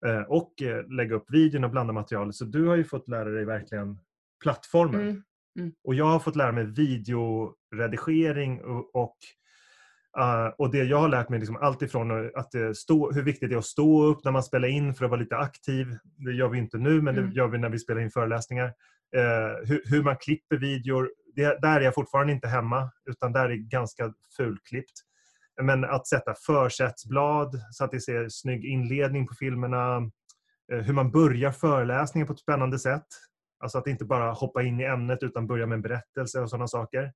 eh, 0.07 0.23
och 0.23 0.53
lägga 0.89 1.15
upp 1.15 1.31
videon 1.31 1.65
och 1.65 1.71
blanda 1.71 1.93
materialet. 1.93 2.35
Så 2.35 2.45
du 2.45 2.67
har 2.67 2.77
ju 2.77 2.85
fått 2.85 3.09
lära 3.09 3.31
dig 3.31 3.45
verkligen 3.45 3.99
plattformen. 4.43 5.23
Mm. 5.59 5.73
Och 5.85 5.95
jag 5.95 6.05
har 6.05 6.19
fått 6.19 6.37
lära 6.37 6.53
mig 6.53 6.65
videoredigering 6.65 8.65
och, 8.65 8.95
och, 8.95 9.17
eh, 10.19 10.47
och 10.59 10.71
det 10.71 10.85
jag 10.85 10.99
har 11.01 11.09
lärt 11.09 11.29
mig 11.29 11.39
liksom 11.39 11.57
allt 11.57 11.83
ifrån 11.83 12.31
att 12.35 12.77
stå, 12.77 13.13
hur 13.13 13.23
viktigt 13.23 13.49
det 13.51 13.55
är 13.55 13.59
att 13.59 13.65
stå 13.65 14.05
upp 14.05 14.25
när 14.25 14.33
man 14.33 14.43
spelar 14.43 14.69
in 14.69 14.95
för 14.95 15.05
att 15.05 15.11
vara 15.11 15.21
lite 15.21 15.37
aktiv. 15.37 15.87
Det 16.17 16.33
gör 16.33 16.49
vi 16.49 16.59
inte 16.59 16.79
nu, 16.79 17.03
men 17.03 17.19
Mm. 17.19 17.31
det 17.31 17.37
gör 17.37 17.49
vi 17.49 17.59
när 17.59 17.69
vi 17.69 17.79
spelar 17.79 18.01
in 18.01 18.11
föreläsningar. 18.11 18.67
Eh, 19.17 19.67
hur, 19.69 19.83
hur 19.91 20.03
man 20.03 20.17
klipper 20.17 20.57
videor, 20.57 21.11
det, 21.35 21.59
där 21.63 21.81
är 21.81 21.85
jag 21.85 21.95
fortfarande 21.95 22.33
inte 22.33 22.49
hemma, 22.49 22.91
utan 23.11 23.33
där 23.33 23.49
är 23.51 23.57
ganska 23.57 24.13
fulklippt. 24.37 24.93
Men 25.63 25.85
att 25.85 26.07
sätta 26.07 26.35
försättsblad 26.47 27.61
så 27.71 27.85
att 27.85 27.91
det 27.91 28.01
ser 28.01 28.27
snygg 28.29 28.65
inledning 28.65 29.27
på 29.27 29.35
filmerna. 29.35 29.97
Eh, 30.73 30.79
hur 30.79 30.93
man 30.95 31.11
börjar 31.11 31.51
föreläsningar 31.53 32.27
på 32.27 32.33
ett 32.33 32.39
spännande 32.39 32.79
sätt. 32.79 33.07
Alltså 33.61 33.79
att 33.79 33.87
inte 33.87 34.05
bara 34.05 34.33
hoppa 34.33 34.63
in 34.63 34.81
i 34.81 34.85
ämnet 34.85 35.23
utan 35.23 35.47
börja 35.47 35.67
med 35.67 35.77
en 35.77 35.83
berättelse 35.83 36.41
och 36.41 36.51
sådana 36.51 36.69
saker. 36.69 37.13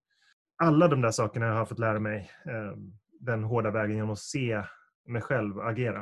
Alla 0.59 0.89
de 0.89 1.01
där 1.01 1.11
sakerna 1.11 1.47
har 1.51 1.57
jag 1.59 1.69
fått 1.69 1.79
lära 1.79 2.01
mig 2.01 2.31
eh, 2.45 2.77
den 3.21 3.45
hårda 3.45 3.71
vägen 3.71 3.97
genom 3.97 4.11
att 4.11 4.19
se 4.19 4.63
mig 5.07 5.23
själv 5.23 5.61
agera. 5.61 5.99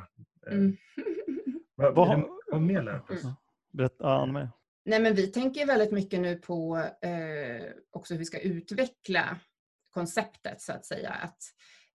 Eh, 0.47 0.53
Mm. 0.53 0.77
Vad, 1.75 1.95
Vad 1.95 2.09
vad, 2.09 2.09
har- 2.53 2.61
mer 2.61 2.83
lärt 2.83 3.11
oss? 3.11 3.23
Mm. 3.25 3.35
Berätta, 3.73 3.95
ja, 3.99 4.23
Anna-Maria. 4.23 4.53
Nej, 4.85 5.01
men 5.01 5.15
vi 5.15 5.27
tänker 5.27 5.67
väldigt 5.67 5.93
mycket 5.93 6.21
nu 6.21 6.37
på 6.37 6.77
eh, 7.03 7.67
också 7.91 8.15
hur 8.15 8.19
vi 8.19 8.25
ska 8.25 8.41
utveckla 8.41 9.37
konceptet 9.91 10.61
så 10.61 10.73
att 10.73 10.85
säga. 10.85 11.11
Att, 11.11 11.39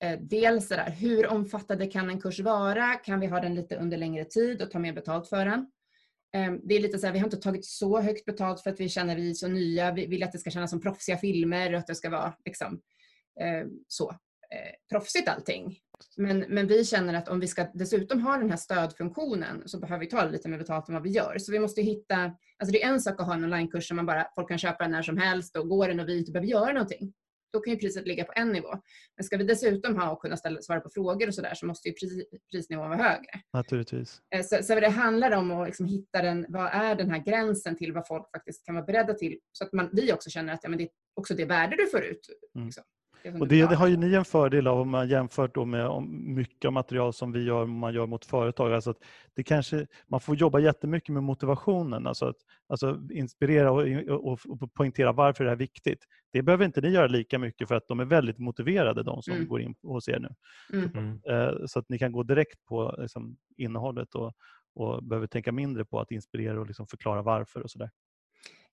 eh, 0.03 0.21
dels 0.21 0.69
det 0.69 0.77
där, 0.77 0.91
hur 0.91 1.27
omfattande 1.27 1.87
kan 1.87 2.11
en 2.11 2.21
kurs 2.21 2.41
vara? 2.41 2.95
Kan 2.95 3.21
vi 3.21 3.27
ha 3.27 3.41
den 3.41 3.55
lite 3.55 3.77
under 3.77 3.97
längre 3.97 4.25
tid 4.25 4.63
och 4.63 4.71
ta 4.71 4.79
mer 4.79 4.93
betalt 4.93 5.29
för 5.29 5.45
den? 5.47 5.71
Ehm, 6.37 6.61
det 6.65 6.75
är 6.75 6.81
lite 6.81 6.99
så 6.99 7.07
här, 7.07 7.13
vi 7.13 7.19
har 7.19 7.27
inte 7.27 7.37
tagit 7.37 7.65
så 7.65 8.01
högt 8.01 8.25
betalt 8.25 8.61
för 8.61 8.71
att 8.71 8.81
vi 8.81 8.89
känner 8.89 9.17
vi 9.17 9.31
är 9.31 9.35
så 9.35 9.49
nya. 9.49 9.93
Vi 9.93 10.07
vill 10.07 10.23
att 10.23 10.33
det 10.33 10.39
ska 10.39 10.51
kännas 10.51 10.71
som 10.71 10.81
proffsiga 10.81 11.17
filmer 11.17 11.73
och 11.73 11.79
att 11.79 11.87
det 11.87 11.95
ska 11.95 12.11
vara 12.11 12.35
liksom, 12.45 12.81
ehm, 13.41 13.71
så 13.89 14.11
eh, 14.11 14.75
proffsigt 14.91 15.29
allting. 15.29 15.79
Men, 16.17 16.39
men 16.39 16.67
vi 16.67 16.85
känner 16.85 17.15
att 17.15 17.29
om 17.29 17.41
vi 17.41 17.47
ska 17.47 17.67
dessutom 17.75 18.21
ha 18.23 18.37
den 18.37 18.51
här 18.51 18.57
stödfunktionen 18.57 19.63
så 19.67 19.79
behöver 19.79 20.01
vi 20.01 20.11
ta 20.11 20.25
lite 20.25 20.49
mer 20.49 20.59
betalt 20.59 20.89
än 20.89 20.95
vad 20.95 21.03
vi 21.03 21.11
gör. 21.11 21.39
Så 21.39 21.53
vi 21.53 21.59
måste 21.59 21.83
hitta, 21.83 22.17
alltså 22.59 22.73
det 22.73 22.83
är 22.83 22.89
en 22.89 23.01
sak 23.01 23.21
att 23.21 23.27
ha 23.27 23.35
en 23.35 23.45
onlinekurs 23.45 23.89
som 23.89 23.97
man 23.97 24.07
bara, 24.07 24.27
folk 24.35 24.49
kan 24.49 24.59
köpa 24.59 24.85
den 24.85 24.91
när 24.91 25.03
som 25.03 25.19
helst 25.19 25.57
och 25.57 25.69
går 25.69 25.89
den 25.89 26.01
och 26.01 26.09
vi 26.09 26.19
inte 26.19 26.33
behöver 26.33 26.49
göra 26.49 26.73
någonting. 26.73 27.13
Då 27.53 27.61
kan 27.61 27.73
ju 27.73 27.79
priset 27.79 28.07
ligga 28.07 28.25
på 28.25 28.33
en 28.37 28.53
nivå. 28.53 28.69
Men 29.17 29.25
ska 29.25 29.37
vi 29.37 29.45
dessutom 29.45 29.97
ha 29.97 30.11
och 30.11 30.21
kunna 30.21 30.37
ställa, 30.37 30.63
svara 30.63 30.81
på 30.81 30.91
frågor 30.91 31.29
och 31.29 31.35
sådär 31.35 31.55
så 31.55 31.67
måste 31.67 31.89
ju 31.89 31.95
pris, 31.95 32.13
prisnivån 32.51 32.89
vara 32.89 33.03
högre. 33.03 33.41
Naturligtvis. 33.53 34.21
Eh, 34.35 34.43
Så, 34.43 34.63
så 34.63 34.75
det 34.75 34.89
handlar 34.89 35.31
om 35.31 35.51
att 35.51 35.67
liksom 35.67 35.87
hitta 35.87 36.23
den, 36.23 36.47
vad 36.49 36.67
är 36.73 36.95
den 36.95 37.11
här 37.11 37.19
gränsen 37.19 37.77
till 37.77 37.93
vad 37.93 38.07
folk 38.07 38.31
faktiskt 38.31 38.67
kan 38.67 38.75
vara 38.75 38.85
beredda 38.85 39.15
till. 39.15 39.39
Så 39.53 39.65
att 39.65 39.73
man, 39.73 39.91
vi 39.93 40.13
också 40.13 40.31
känner 40.31 40.53
att 40.53 40.61
ja, 40.63 40.69
men 40.69 40.79
det 40.79 40.85
är 40.85 40.91
också 41.15 41.35
det 41.35 41.45
värde 41.45 41.77
du 41.77 41.87
får 41.87 42.05
ut. 42.05 42.29
Mm. 42.55 42.67
Liksom. 42.67 42.85
Och 43.41 43.49
det, 43.49 43.67
det 43.67 43.75
har 43.75 43.87
ju 43.89 43.97
ni 43.97 44.15
en 44.15 44.25
fördel 44.25 44.67
av 44.67 44.81
om 44.81 44.91
man 44.91 45.09
jämfört 45.09 45.55
då 45.55 45.65
med 45.65 45.87
om 45.87 46.35
mycket 46.35 46.65
av 46.65 46.73
material 46.73 47.13
som 47.13 47.33
vi 47.33 47.45
gör, 47.45 47.67
man 47.67 47.95
gör 47.95 48.07
mot 48.07 48.25
företag. 48.25 48.73
Alltså 48.73 48.91
att 48.91 48.97
det 49.35 49.43
kanske, 49.43 49.87
man 50.09 50.21
får 50.21 50.37
jobba 50.37 50.59
jättemycket 50.59 51.09
med 51.15 51.23
motivationen, 51.23 52.07
alltså 52.07 52.27
att 52.27 52.37
alltså 52.69 53.01
inspirera 53.11 53.73
och, 53.73 53.83
och, 54.27 54.39
och 54.49 54.75
poängtera 54.75 55.13
varför 55.13 55.45
det 55.45 55.51
är 55.51 55.57
viktigt. 55.57 56.05
Det 56.33 56.43
behöver 56.43 56.65
inte 56.65 56.81
ni 56.81 56.89
göra 56.89 57.07
lika 57.07 57.39
mycket 57.39 57.69
för 57.69 57.75
att 57.75 57.89
de 57.89 58.01
är 58.01 58.05
väldigt 58.05 58.39
motiverade, 58.39 59.03
de 59.03 59.23
som 59.23 59.35
Mm. 59.35 59.49
går 59.49 59.61
in 59.61 59.75
hos 59.83 60.09
er 60.09 60.19
nu. 60.19 60.29
Mm. 60.79 60.91
Mm. 60.95 61.21
Eh, 61.29 61.67
Så 61.67 61.79
att 61.79 61.89
ni 61.89 61.99
kan 61.99 62.13
gå 62.13 62.23
direkt 62.23 62.65
på 62.65 62.97
liksom, 62.99 63.37
innehållet 63.57 64.15
och, 64.15 64.33
och 64.75 65.05
behöver 65.05 65.27
tänka 65.27 65.53
mindre 65.53 65.85
på 65.85 66.01
att 66.01 66.11
inspirera 66.11 66.61
och 66.61 66.67
liksom 66.67 66.87
förklara 66.87 67.23
varför 67.23 67.63
och 67.63 67.71
sådär. 67.71 67.91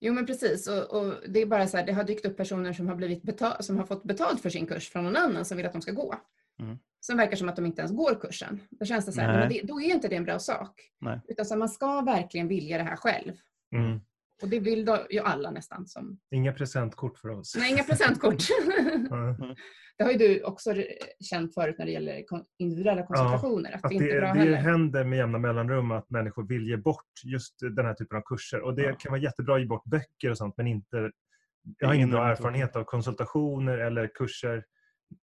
Jo 0.06 0.12
men 0.12 0.26
precis 0.26 0.68
och, 0.68 0.98
och 0.98 1.14
det 1.28 1.42
är 1.42 1.46
bara 1.46 1.66
så 1.66 1.76
här, 1.76 1.86
det 1.86 1.92
har 1.92 2.04
dykt 2.04 2.26
upp 2.26 2.36
personer 2.36 2.72
som 2.72 2.88
har, 2.88 2.94
blivit 2.94 3.22
betal- 3.22 3.62
som 3.62 3.78
har 3.78 3.86
fått 3.86 4.04
betalt 4.04 4.40
för 4.40 4.50
sin 4.50 4.66
kurs 4.66 4.88
från 4.90 5.04
någon 5.04 5.16
annan 5.16 5.44
som 5.44 5.56
vill 5.56 5.66
att 5.66 5.72
de 5.72 5.82
ska 5.82 5.92
gå. 5.92 6.14
Mm. 6.60 6.78
Sen 7.06 7.16
verkar 7.16 7.36
som 7.36 7.48
att 7.48 7.56
de 7.56 7.66
inte 7.66 7.80
ens 7.80 7.92
går 7.92 8.20
kursen. 8.20 8.60
Då 8.70 8.84
känns 8.84 9.06
det 9.06 9.12
så 9.12 9.20
här, 9.20 9.48
det, 9.48 9.60
då 9.64 9.80
är 9.80 9.94
inte 9.94 10.08
det 10.08 10.16
en 10.16 10.24
bra 10.24 10.38
sak. 10.38 10.90
Nej. 11.00 11.20
Utan 11.28 11.46
så 11.46 11.54
här, 11.54 11.58
man 11.58 11.68
ska 11.68 12.00
verkligen 12.00 12.48
vilja 12.48 12.78
det 12.78 12.84
här 12.84 12.96
själv. 12.96 13.32
Mm. 13.76 14.00
Och 14.44 14.50
det 14.50 14.60
vill 14.60 14.84
då, 14.84 15.06
ju 15.10 15.18
alla 15.20 15.50
nästan. 15.50 15.86
Som, 15.86 16.18
Inga 16.30 16.52
presentkort 16.52 17.18
för 17.18 17.28
oss. 17.28 17.56
nej, 17.58 17.72
inga 17.72 17.84
presentkort. 17.84 18.34
Ja. 19.10 19.36
det 19.98 20.04
har 20.04 20.12
ju 20.12 20.18
du 20.18 20.42
också 20.42 20.74
känt 21.30 21.54
förut 21.54 21.74
när 21.78 21.86
det 21.86 21.92
gäller 21.92 22.24
individuella 22.58 23.06
konsultationer. 23.06 23.72
att 23.72 23.84
Att 23.84 23.90
det 23.90 23.94
inte 23.94 24.10
är 24.10 24.20
bra 24.20 24.32
det 24.32 24.38
heller. 24.38 24.56
händer 24.56 25.04
med 25.04 25.16
jämna 25.18 25.38
mellanrum 25.38 25.90
att 25.90 26.10
människor 26.10 26.46
vill 26.48 26.68
ge 26.68 26.76
bort 26.76 27.04
just 27.24 27.54
den 27.60 27.84
här 27.86 27.94
typen 27.94 28.18
av 28.18 28.22
kurser. 28.22 28.60
Och 28.60 28.74
det 28.74 28.82
Ja. 28.82 28.94
kan 28.98 29.12
vara 29.12 29.20
jättebra 29.22 29.54
att 29.54 29.60
ge 29.60 29.66
bort 29.66 29.84
böcker 29.84 30.30
och 30.30 30.38
sånt 30.38 30.54
men 30.56 30.66
inte... 30.66 31.10
Jag 31.78 31.88
har 31.88 31.94
ingen 31.94 32.10
bra 32.10 32.28
erfarenhet 32.30 32.76
av 32.76 32.84
konsultationer 32.84 33.78
eller 33.78 34.06
kurser. 34.14 34.64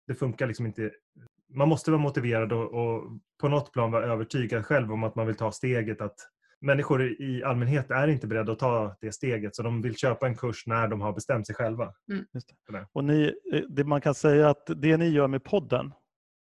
Det 0.06 0.14
funkar 0.14 0.46
liksom 0.46 0.66
inte. 0.66 0.90
Man 1.54 1.68
måste 1.68 1.90
vara 1.90 2.00
motiverad 2.02 2.52
och, 2.52 2.74
och 2.74 3.04
på 3.40 3.48
något 3.48 3.72
plan 3.72 3.90
vara 3.90 4.06
övertygad 4.12 4.66
själv 4.66 4.92
om 4.92 5.04
att 5.04 5.14
man 5.14 5.26
vill 5.26 5.36
ta 5.36 5.52
steget 5.52 6.00
att 6.00 6.14
människor 6.60 7.02
i 7.02 7.42
allmänhet 7.44 7.90
är 7.90 8.08
inte 8.08 8.26
beredda 8.26 8.52
att 8.52 8.58
ta 8.58 8.96
det 9.00 9.12
steget 9.12 9.56
så 9.56 9.62
de 9.62 9.82
vill 9.82 9.96
köpa 9.96 10.26
en 10.26 10.36
kurs 10.36 10.66
när 10.66 10.88
de 10.88 11.00
har 11.00 11.12
bestämt 11.12 11.46
sig 11.46 11.54
själva. 11.56 11.94
Och 12.92 13.04
ni, 13.04 13.34
eh, 13.52 13.62
det 13.68 13.84
man 13.84 14.00
kan 14.00 14.14
säga 14.14 14.50
att 14.50 14.66
det 14.76 14.96
ni 14.96 15.08
gör 15.08 15.28
med 15.28 15.44
podden, 15.44 15.92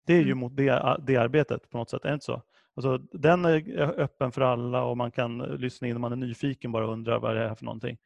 det 0.08 0.14
är 0.14 0.18
ju 0.18 0.24
Mm. 0.26 0.38
mot 0.38 0.56
det, 0.56 0.98
det 1.08 1.18
arbetet 1.18 1.70
på 1.70 1.78
något 1.78 1.90
sätt, 1.90 2.06
är 2.06 2.10
det 2.10 2.14
inte 2.14 2.26
så? 2.26 2.42
Alltså, 2.76 2.98
den 2.98 3.46
är 3.46 3.80
öppen 4.00 4.32
för 4.32 4.42
alla 4.42 4.84
och 4.84 4.98
man 4.98 5.12
kan 5.12 5.38
lyssna 5.38 5.88
in 5.88 5.96
om 5.96 6.02
man 6.02 6.12
är 6.12 6.16
nyfiken 6.16 6.72
bara 6.72 6.86
och 6.88 6.94
undrar 6.94 7.20
vad 7.20 7.36
det 7.36 7.44
är 7.44 7.56
för 7.56 7.66
någonting. 7.66 7.98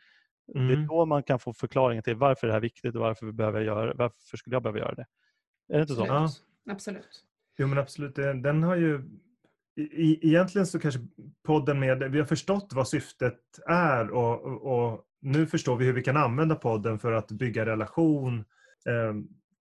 Det 0.54 0.60
är 0.60 0.64
Mm. 0.74 0.88
då 0.88 1.06
man 1.06 1.24
kan 1.24 1.40
få 1.40 1.54
förklaringen 1.54 2.04
till 2.04 2.16
varför 2.16 2.48
det 2.48 2.54
här 2.54 2.58
är 2.58 2.62
viktigt 2.62 2.96
och 2.96 3.02
varför, 3.02 3.26
vi 3.26 3.32
behöver 3.32 3.62
göra, 3.62 3.94
varför 3.96 4.38
skulle 4.38 4.56
jag 4.56 4.64
behöva 4.64 4.80
göra 4.80 4.96
det. 4.96 5.06
Är 5.70 5.74
det 5.76 5.82
inte 5.82 5.94
så? 5.94 6.02
Absolut. 6.02 6.44
Ja. 6.66 6.72
Absolut. 6.74 7.24
Jo 7.58 7.68
men 7.68 7.78
absolut, 7.78 8.16
den 8.16 8.64
har 8.64 8.76
ju 8.76 9.02
i- 9.82 10.28
Egentligen 10.28 10.68
så 10.68 10.80
kanske 10.80 11.00
podden 11.46 11.80
med... 11.80 12.12
Vi 12.12 12.20
har 12.20 12.26
förstått 12.26 12.72
vad 12.74 12.88
syftet 12.88 13.40
är 13.68 14.10
och, 14.10 14.42
och, 14.46 14.90
och 14.92 15.04
nu 15.22 15.48
förstår 15.48 15.76
vi 15.78 15.86
hur 15.86 15.94
vi 15.94 16.04
kan 16.04 16.18
använda 16.18 16.56
podden 16.56 17.00
för 17.00 17.12
att 17.12 17.32
bygga 17.32 17.66
relation 17.66 18.40
eh, 18.90 19.14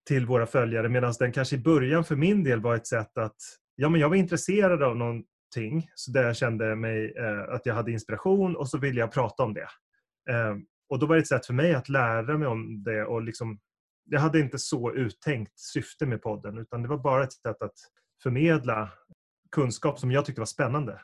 till 0.09 0.27
våra 0.27 0.47
följare 0.47 0.89
medan 0.89 1.15
den 1.19 1.33
kanske 1.33 1.57
i 1.57 1.59
början 1.59 2.05
för 2.05 2.17
min 2.17 2.45
del 2.45 2.61
var 2.61 2.75
ett 2.75 2.87
sätt 2.87 3.19
att... 3.19 3.37
Ja 3.77 3.89
men 3.89 4.01
jag 4.01 4.09
var 4.09 4.17
intresserad 4.17 4.83
av 4.83 4.97
någonting 4.97 5.89
så 5.95 6.11
där 6.11 6.23
jag 6.25 6.37
kände 6.37 6.77
mig 6.77 7.15
eh, 7.17 7.55
att 7.55 7.67
jag 7.67 7.75
hade 7.75 7.93
inspiration 7.93 8.57
och 8.57 8.69
så 8.69 8.79
ville 8.79 9.01
jag 9.01 9.13
prata 9.13 9.43
om 9.43 9.55
det. 9.55 9.69
Eh, 10.31 10.57
och 10.89 10.99
då 10.99 11.07
var 11.07 11.17
det 11.17 11.21
ett 11.23 11.29
sätt 11.29 11.47
för 11.47 11.55
mig 11.55 11.75
att 11.75 11.89
lära 11.89 12.39
mig 12.39 12.49
om 12.49 12.83
det 12.83 13.05
och 13.05 13.23
liksom 13.23 13.59
jag 14.11 14.21
hade 14.21 14.41
inte 14.41 14.59
så 14.59 14.93
uttänkt 14.95 15.59
syfte 15.59 16.07
med 16.07 16.23
podden 16.23 16.59
utan 16.59 16.83
det 16.83 16.89
var 16.89 16.99
bara 16.99 17.25
ett 17.25 17.33
sätt 17.33 17.63
att 17.63 17.75
förmedla 18.23 18.91
kunskap 19.51 19.99
som 19.99 20.11
jag 20.11 20.25
tyckte 20.25 20.41
var 20.41 20.47
spännande. 20.47 21.01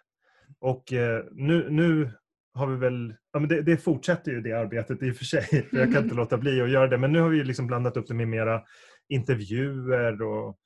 Och 0.60 0.92
eh, 0.92 1.24
nu, 1.32 1.70
nu 1.70 2.10
har 2.54 2.66
vi 2.66 2.76
väl, 2.76 3.14
ja 3.32 3.40
men 3.40 3.48
det, 3.48 3.62
det 3.62 3.76
fortsätter 3.76 4.32
ju 4.32 4.40
det 4.40 4.52
arbetet 4.52 5.02
i 5.02 5.10
och 5.10 5.16
för 5.16 5.24
sig, 5.24 5.42
för 5.70 5.76
jag 5.76 5.92
kan 5.92 6.02
inte 6.02 6.14
låta 6.14 6.38
bli 6.38 6.60
att 6.60 6.70
göra 6.70 6.88
det, 6.88 6.98
men 6.98 7.12
nu 7.12 7.20
har 7.20 7.28
vi 7.28 7.44
liksom 7.44 7.66
blandat 7.66 7.96
upp 7.96 8.06
det 8.08 8.14
med 8.14 8.28
mera 8.28 8.62
intervjuer 9.08 10.22
och 10.22 10.58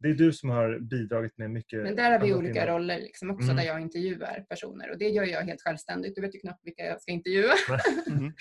det 0.00 0.08
är 0.08 0.14
du 0.14 0.32
som 0.32 0.50
har 0.50 0.78
bidragit 0.78 1.38
med 1.38 1.50
mycket. 1.50 1.82
Men 1.82 1.96
där 1.96 2.10
har 2.10 2.26
vi 2.26 2.34
olika 2.34 2.62
innehåll. 2.62 2.82
roller 2.82 2.98
liksom 2.98 3.30
också 3.30 3.44
Mm. 3.44 3.56
där 3.56 3.64
jag 3.64 3.80
intervjuar 3.80 4.44
personer 4.48 4.90
och 4.90 4.98
det 4.98 5.08
gör 5.08 5.24
jag 5.24 5.42
helt 5.42 5.62
självständigt. 5.62 6.14
Du 6.14 6.20
vet 6.20 6.34
ju 6.34 6.38
knappt 6.38 6.60
vilka 6.64 6.82
jag 6.82 7.00
ska 7.02 7.12
intervjua. 7.12 7.52
Mm. 8.18 8.32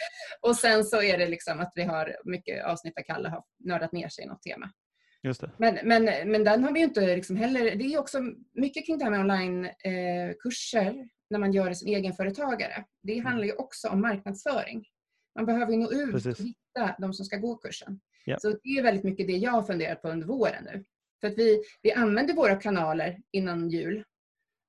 och 0.41 0.55
sen 0.55 0.83
så 0.83 1.01
är 1.01 1.17
det 1.17 1.27
liksom 1.27 1.59
att 1.59 1.71
vi 1.75 1.83
har 1.83 2.15
mycket 2.25 2.65
avsnitt 2.65 2.93
där 2.95 3.03
Kalle 3.03 3.29
har 3.29 3.43
nördat 3.65 3.91
ner 3.91 4.09
sig 4.09 4.23
i 4.23 4.27
något 4.27 4.41
tema. 4.43 4.71
Men, 5.57 5.79
men, 5.83 6.31
men 6.31 6.43
den 6.43 6.63
har 6.63 6.73
vi 6.73 6.79
ju 6.79 6.85
inte 6.85 7.15
liksom 7.15 7.35
heller, 7.35 7.75
det 7.75 7.83
är 7.83 7.99
också 7.99 8.19
mycket 8.53 8.85
kring 8.85 8.97
det 8.97 9.03
här 9.03 9.11
med 9.11 9.19
onlinekurser 9.19 10.87
eh, 10.87 11.05
när 11.29 11.39
man 11.39 11.53
gör 11.53 11.69
det 11.69 11.75
som 11.75 11.87
egenföretagare. 11.87 12.85
Det 13.03 13.19
handlar 13.19 13.45
ju 13.45 13.53
också 13.53 13.89
om 13.89 14.01
marknadsföring. 14.01 14.85
Man 15.35 15.45
behöver 15.45 15.71
ju 15.71 15.77
nå 15.77 15.91
ut 15.91 16.11
Precis. 16.11 16.39
och 16.39 16.45
hitta 16.45 16.95
de 16.99 17.13
som 17.13 17.25
ska 17.25 17.37
gå 17.37 17.55
kursen. 17.55 17.99
Ja. 18.25 18.39
Så 18.39 18.49
det 18.49 18.69
är 18.69 18.83
väldigt 18.83 19.03
mycket 19.03 19.27
det 19.27 19.33
jag 19.33 19.51
har 19.51 19.63
funderat 19.63 20.01
på 20.01 20.09
under 20.09 20.27
våren 20.27 20.63
nu. 20.63 20.83
För 21.21 21.27
att 21.27 21.37
vi, 21.37 21.63
vi 21.81 21.91
använde 21.91 22.33
våra 22.33 22.55
kanaler 22.55 23.21
innan 23.31 23.69
jul 23.69 24.03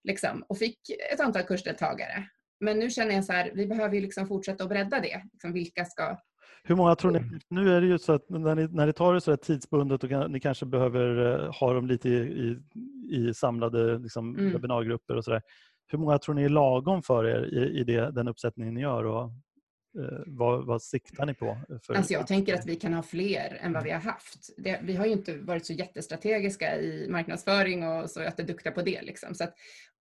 liksom, 0.04 0.42
och 0.48 0.58
fick 0.58 0.78
ett 1.12 1.20
antal 1.20 1.42
kursdeltagare. 1.42 2.28
Men 2.60 2.78
nu 2.78 2.90
känner 2.90 3.14
jag 3.14 3.24
så 3.24 3.32
här, 3.32 3.50
vi 3.54 3.66
behöver 3.66 3.94
ju 3.94 4.00
liksom 4.00 4.28
fortsätta 4.28 4.64
att 4.64 4.70
bredda 4.70 5.00
det. 5.00 5.22
Liksom 5.32 5.52
vilka 5.52 5.84
ska... 5.84 6.20
Hur 6.64 6.76
många 6.76 6.94
tror 6.94 7.10
ni? 7.10 7.20
Nu 7.48 7.76
är 7.76 7.80
det 7.80 7.86
ju 7.86 7.98
så 7.98 8.12
att 8.12 8.28
när 8.30 8.54
ni, 8.54 8.68
när 8.68 8.86
ni 8.86 8.92
tar 8.92 9.14
det 9.14 9.20
så 9.20 9.36
tidsbundet 9.36 10.04
och 10.04 10.10
kan, 10.10 10.32
ni 10.32 10.40
kanske 10.40 10.66
behöver 10.66 11.34
eh, 11.44 11.52
ha 11.52 11.72
dem 11.72 11.86
lite 11.86 12.08
i, 12.08 12.58
i, 13.10 13.34
samlade 13.34 13.98
liksom, 13.98 14.36
Mm. 14.36 14.52
webbinargrupper 14.52 15.16
och 15.16 15.24
sådär. 15.24 15.42
Hur 15.90 15.98
många 15.98 16.18
tror 16.18 16.34
ni 16.34 16.42
är 16.42 16.48
lagom 16.48 17.02
för 17.02 17.24
er 17.26 17.44
i, 17.54 17.80
i 17.80 17.84
det, 17.84 18.10
den 18.10 18.28
uppsättningen 18.28 18.74
ni 18.74 18.80
gör? 18.80 19.04
Och, 19.04 19.22
eh, 19.98 20.18
vad, 20.26 20.66
vad 20.66 20.82
siktar 20.82 21.26
ni 21.26 21.34
på? 21.34 21.58
För, 21.82 21.94
Alltså 21.94 22.12
jag 22.12 22.26
tänker 22.26 22.54
att 22.54 22.66
vi 22.66 22.76
kan 22.76 22.94
ha 22.94 23.02
fler 23.02 23.58
än 23.60 23.72
vad 23.72 23.84
vi 23.84 23.90
har 23.90 24.00
haft. 24.00 24.50
Det, 24.56 24.80
vi 24.82 24.96
har 24.96 25.06
ju 25.06 25.12
inte 25.12 25.38
varit 25.38 25.66
så 25.66 25.72
jättestrategiska 25.72 26.80
i 26.80 27.08
marknadsföring 27.08 27.88
och 27.88 28.10
så 28.10 28.22
att 28.22 28.40
är 28.40 28.44
duktiga 28.44 28.72
på 28.72 28.82
det. 28.82 29.02
Liksom. 29.02 29.34
Så 29.34 29.44
att, 29.44 29.54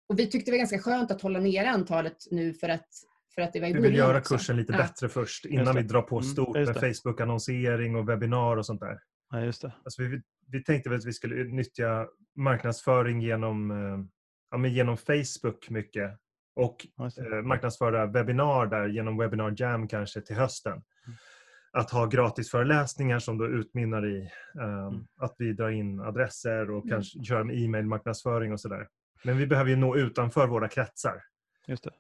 och 0.09 0.19
vi 0.19 0.27
tyckte 0.27 0.51
det 0.51 0.55
var 0.55 0.57
ganska 0.57 0.79
skönt 0.79 1.11
att 1.11 1.21
hålla 1.21 1.39
nere 1.39 1.69
antalet 1.69 2.17
nu 2.31 2.53
för 2.53 2.69
att, 2.69 2.87
för 3.39 3.47
att 3.47 3.53
det 3.53 3.59
var 3.59 3.67
i 3.67 3.73
Vi 3.73 3.79
vill 3.81 3.95
göra 3.95 4.17
också. 4.17 4.35
kursen 4.37 4.57
lite 4.57 4.73
Ja. 4.73 4.77
bättre 4.77 5.09
först 5.09 5.45
innan 5.45 5.75
vi 5.75 5.81
drar 5.83 6.01
på 6.01 6.15
Mm, 6.15 6.23
stort 6.23 6.57
just 6.57 6.81
med. 6.81 6.95
Facebook-annonsering 6.95 7.95
och 7.95 8.09
webbinar 8.09 8.57
och 8.57 8.65
sånt 8.65 8.81
där. 8.81 8.99
Ja, 9.31 9.41
just 9.41 9.61
det. 9.61 9.71
Alltså 9.83 10.01
vi, 10.03 10.21
vi 10.47 10.63
tänkte 10.63 10.89
väl 10.89 10.99
att 10.99 11.05
vi 11.05 11.13
skulle 11.13 11.43
nyttja 11.43 12.07
marknadsföring 12.35 13.21
genom, 13.21 13.71
eh, 13.71 14.05
ja, 14.51 14.57
men 14.57 14.73
genom 14.73 14.97
Facebook 14.97 15.69
mycket 15.69 16.19
och 16.55 16.87
eh, 16.99 17.41
marknadsföra 17.43 18.05
webbinar 18.05 18.65
där 18.67 18.87
genom 18.87 19.17
Webinar 19.17 19.53
Jam 19.57 19.87
kanske 19.87 20.21
till 20.21 20.35
hösten. 20.35 20.71
Mm. 20.73 21.17
Att 21.71 21.91
ha 21.91 22.05
gratis 22.05 22.51
föreläsningar 22.51 23.19
som 23.19 23.37
då 23.37 23.47
utmynnar 23.47 24.05
i 24.07 24.21
eh, 24.59 24.87
Mm. 24.87 25.07
att 25.17 25.35
vi 25.37 25.53
drar 25.53 25.69
in 25.69 25.99
adresser 25.99 26.71
och 26.71 26.83
Mm. 26.85 26.89
kanske 26.89 27.23
kör 27.23 27.43
med 27.43 27.55
e-mail-marknadsföring 27.63 28.51
och 28.53 28.59
sådär. 28.59 28.87
Men 29.23 29.37
vi 29.37 29.47
behöver 29.47 29.69
ju 29.69 29.75
nå 29.75 29.95
utanför 29.97 30.47
våra 30.47 30.67
kretsar. 30.67 31.23
Just 31.67 31.83
det. 31.83 31.91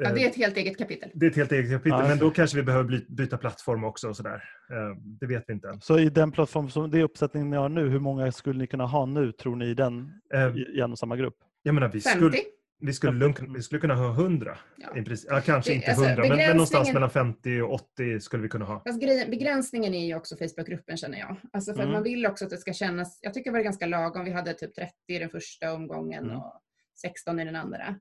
Ja, 0.00 0.08
Eh, 0.08 0.14
det 0.14 0.24
är 0.24 0.28
ett 0.28 0.36
helt 0.36 0.56
eget 0.56 0.78
kapitel. 0.78 1.10
det 1.14 1.26
är 1.26 1.30
ett 1.30 1.36
helt 1.36 1.52
eget 1.52 1.70
kapitel, 1.72 1.98
Ja, 2.02 2.08
men 2.08 2.18
då 2.18 2.30
kanske 2.30 2.56
vi 2.56 2.62
behöver 2.62 3.00
byta 3.08 3.38
plattform 3.38 3.84
också. 3.84 4.08
Och 4.08 4.16
sådär. 4.16 4.42
Eh, 4.70 4.96
Det 5.20 5.26
vet 5.26 5.44
vi 5.46 5.52
inte. 5.52 5.78
Så 5.80 5.98
i 5.98 6.10
den 6.10 6.32
plattform 6.32 6.70
som 6.70 6.90
det 6.90 6.98
är 6.98 7.02
uppsättningen 7.02 7.50
ni 7.50 7.56
har 7.56 7.68
nu, 7.68 7.88
hur 7.88 7.98
många 8.00 8.32
skulle 8.32 8.58
ni 8.58 8.66
kunna 8.66 8.86
ha 8.86 9.06
nu 9.06 9.32
tror 9.32 9.56
ni 9.56 9.64
i 9.66 9.74
den 9.74 10.12
Eh, 10.34 10.56
i, 10.56 10.80
en 10.80 10.92
och 10.92 10.98
samma 10.98 11.16
grupp? 11.16 11.36
Jag 11.62 11.74
menar, 11.74 11.88
vi 11.88 12.00
50? 12.00 12.18
skulle, 12.18 12.36
vi 12.80 12.92
skulle, 12.92 13.12
lugnt, 13.12 13.40
vi 13.56 13.62
skulle 13.62 13.80
kunna 13.80 13.94
ha 13.94 14.12
100. 14.12 14.58
Ja. 14.76 14.96
I 15.00 15.02
princip. 15.02 15.30
Ja, 15.32 15.40
kanske 15.40 15.70
Det- 15.70 15.74
inte 15.74 15.86
alltså, 15.90 16.04
100, 16.04 16.24
men, 16.28 16.36
men 16.36 16.50
någonstans 16.50 16.92
mellan 16.92 17.10
50 17.10 17.60
och 17.60 17.72
80 17.74 18.20
skulle 18.20 18.42
vi 18.42 18.48
kunna 18.48 18.64
ha. 18.64 18.82
Grejen, 19.00 19.30
begränsningen 19.30 19.94
är 19.94 20.06
ju 20.06 20.14
också 20.14 20.36
Facebookgruppen 20.36 20.96
känner 20.96 21.18
jag. 21.18 21.36
Alltså 21.52 21.72
för 21.74 21.80
Mm. 21.80 21.92
man 21.92 22.02
vill 22.02 22.26
också 22.26 22.44
att 22.44 22.50
det 22.50 22.56
ska 22.58 22.72
kännas, 22.72 23.18
jag 23.22 23.34
tycker 23.34 23.50
det 23.50 23.56
var 23.56 23.64
ganska 23.64 23.86
lagom. 23.86 24.24
Vi 24.24 24.30
hade 24.30 24.54
typ 24.54 24.74
30 24.74 24.92
i 25.08 25.18
den 25.18 25.30
första 25.30 25.72
omgången 25.72 26.24
Mm. 26.24 26.36
och 26.36 26.60
16 27.02 27.40
i 27.40 27.44
den 27.44 27.56
andra. 27.56 27.94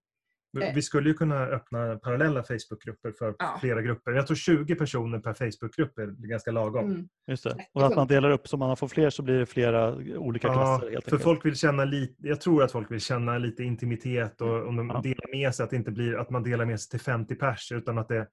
Vi- 0.57 0.63
Eh. 0.67 0.75
Vi 0.75 0.81
skulle 0.81 1.09
ju 1.09 1.13
kunna 1.13 1.41
öppna 1.45 1.95
parallella 1.95 2.43
Facebookgrupper 2.43 3.11
för 3.11 3.35
Ja. 3.39 3.57
flera 3.61 3.81
grupper. 3.81 4.11
Jag 4.11 4.27
tror 4.27 4.35
20 4.35 4.75
personer 4.75 5.19
per 5.19 5.33
Facebookgrupp 5.33 5.97
är 5.99 6.27
ganska 6.27 6.51
lagom. 6.51 6.85
Mm. 6.85 7.07
Just 7.27 7.43
det. 7.43 7.55
Och 7.73 7.85
att 7.85 7.95
man 7.95 8.07
delar 8.07 8.29
upp 8.31 8.47
så 8.47 8.57
man 8.57 8.77
får 8.77 8.87
fler 8.87 9.09
så 9.09 9.23
blir 9.23 9.39
det 9.39 9.45
flera 9.45 9.95
olika 10.17 10.47
Ja, 10.47 10.53
klasser. 10.53 10.91
Helt 10.91 11.09
för 11.09 11.17
folk 11.17 11.45
vill 11.45 11.55
känna 11.55 11.85
lite, 11.85 12.27
jag 12.27 12.41
tror 12.41 12.63
att 12.63 12.71
folk 12.71 12.91
vill 12.91 13.01
känna 13.01 13.37
lite 13.37 13.63
intimitet 13.63 14.41
och 14.41 14.67
om 14.67 14.75
de 14.75 14.89
Ja. 14.89 15.01
delar 15.01 15.31
med 15.35 15.55
sig, 15.55 15.63
att 15.63 15.69
det 15.69 15.75
inte 15.75 15.91
blir 15.91 16.17
att 16.17 16.29
man 16.29 16.43
delar 16.43 16.65
med 16.65 16.79
sig 16.79 16.89
till 16.89 16.99
50 16.99 17.35
pers 17.35 17.71
utan 17.71 17.97
att 17.97 18.07
det 18.07 18.17
är 18.17 18.27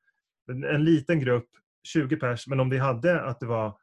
en 0.74 0.84
liten 0.84 1.20
grupp, 1.20 1.48
20 1.86 2.16
pers, 2.16 2.46
men 2.46 2.60
om 2.60 2.70
vi 2.70 2.78
hade 2.78 3.20
att 3.22 3.40
det 3.40 3.46
var 3.46 3.76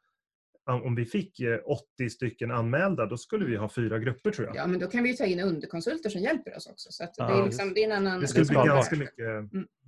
om 0.73 0.95
vi 0.95 1.05
fick 1.05 1.39
eh, 1.39 1.59
80 1.65 2.09
stycken 2.09 2.51
anmälda, 2.51 3.05
då 3.05 3.17
skulle 3.17 3.45
vi 3.45 3.55
ha 3.55 3.69
fyra 3.69 3.99
grupper 3.99 4.31
tror 4.31 4.47
jag. 4.47 4.55
Ja, 4.55 4.67
men 4.67 4.79
då 4.79 4.87
kan 4.87 5.03
vi 5.03 5.09
ju 5.09 5.15
ta 5.15 5.25
in 5.25 5.39
underkonsulter 5.39 6.09
som 6.09 6.21
hjälper 6.21 6.57
oss 6.57 6.67
också. 6.67 6.91
Så 6.91 7.03
att 7.03 7.13
det, 7.13 7.23
Ja, 7.23 7.41
är 7.41 7.45
liksom, 7.45 7.73
det 7.73 7.83
är 7.83 7.85
en 7.85 7.91
annan... 8.07 8.21
Det 8.21 8.27
skulle 8.27 8.45
bli 8.45 8.55
ganska 8.55 8.95
mycket. 8.95 9.25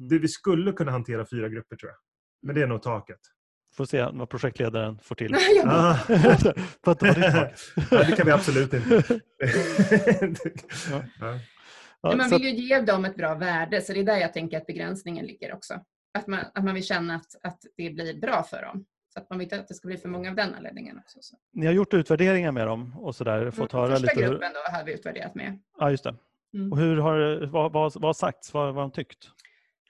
Det, 0.09 0.19
vi 0.19 0.27
skulle 0.27 0.71
kunna 0.71 0.91
hantera 0.91 1.25
fyra 1.25 1.49
grupper 1.49 1.75
tror 1.75 1.89
jag. 1.91 1.97
Men 2.41 2.55
det 2.55 2.61
är 2.61 2.67
nog 2.67 2.81
taket. 2.81 3.19
Får 3.75 3.85
se 3.85 4.09
vad 4.13 4.29
projektledaren 4.29 4.99
får 4.99 5.15
till. 5.15 5.35
Ja, 5.55 5.63
Ah. 5.65 5.95
För 6.83 6.91
att 6.91 6.99
det. 6.99 7.53
Nej, 7.91 8.15
kan 8.15 8.25
vi 8.25 8.31
absolut 8.31 8.73
inte. 8.73 9.03
Ja. 10.91 11.03
Ja. 11.19 11.39
Ja, 12.01 12.09
Men 12.09 12.17
man 12.17 12.29
vill 12.29 12.41
ju 12.43 12.49
ge 12.49 12.81
dem 12.81 13.05
ett 13.05 13.15
bra 13.15 13.35
värde, 13.35 13.81
så 13.81 13.93
det 13.93 13.99
är 13.99 14.03
där 14.03 14.17
jag 14.17 14.33
tänker 14.33 14.57
att 14.57 14.65
begränsningen 14.65 15.25
ligger 15.25 15.53
också. 15.53 15.73
Att 16.13 16.27
man, 16.27 16.39
att 16.53 16.63
man 16.63 16.73
vill 16.73 16.83
känna 16.83 17.15
att, 17.15 17.35
att 17.43 17.59
det 17.77 17.89
blir 17.89 18.19
bra 18.19 18.43
för 18.43 18.61
dem. 18.61 18.85
Så 19.13 19.19
att 19.19 19.29
man 19.29 19.41
inte 19.41 19.59
att 19.59 19.67
det 19.67 19.73
ska 19.73 19.87
bli 19.87 19.97
för 19.97 20.09
många 20.09 20.29
av 20.29 20.35
den 20.35 20.53
anledningen 20.55 20.97
också. 20.97 21.17
Så. 21.21 21.35
Ni 21.51 21.65
har 21.65 21.73
gjort 21.73 21.93
utvärderingar 21.93 22.51
med 22.51 22.67
dem 22.67 22.97
och 22.97 23.15
sådär, 23.15 23.51
fått 23.51 23.71
höra 23.71 23.85
Mm, 23.85 23.97
Första 23.99 24.13
lite. 24.13 24.21
hur- 24.25 24.29
gruppen 24.31 24.51
då 24.53 24.77
har 24.77 24.83
vi 24.85 24.93
utvärderat 24.93 25.35
med. 25.35 25.59
Ja, 25.79 25.91
just 25.91 26.03
det. 26.03 26.15
Mm. 26.53 26.71
Och 26.71 26.77
hur 26.77 26.97
har, 26.97 27.45
vad, 27.45 27.71
vad, 27.73 27.93
vad 27.93 28.03
har 28.03 28.13
sagts? 28.13 28.53
Vad, 28.53 28.65
vad 28.65 28.75
har 28.75 28.81
de 28.81 28.91
tyckt? 28.91 29.29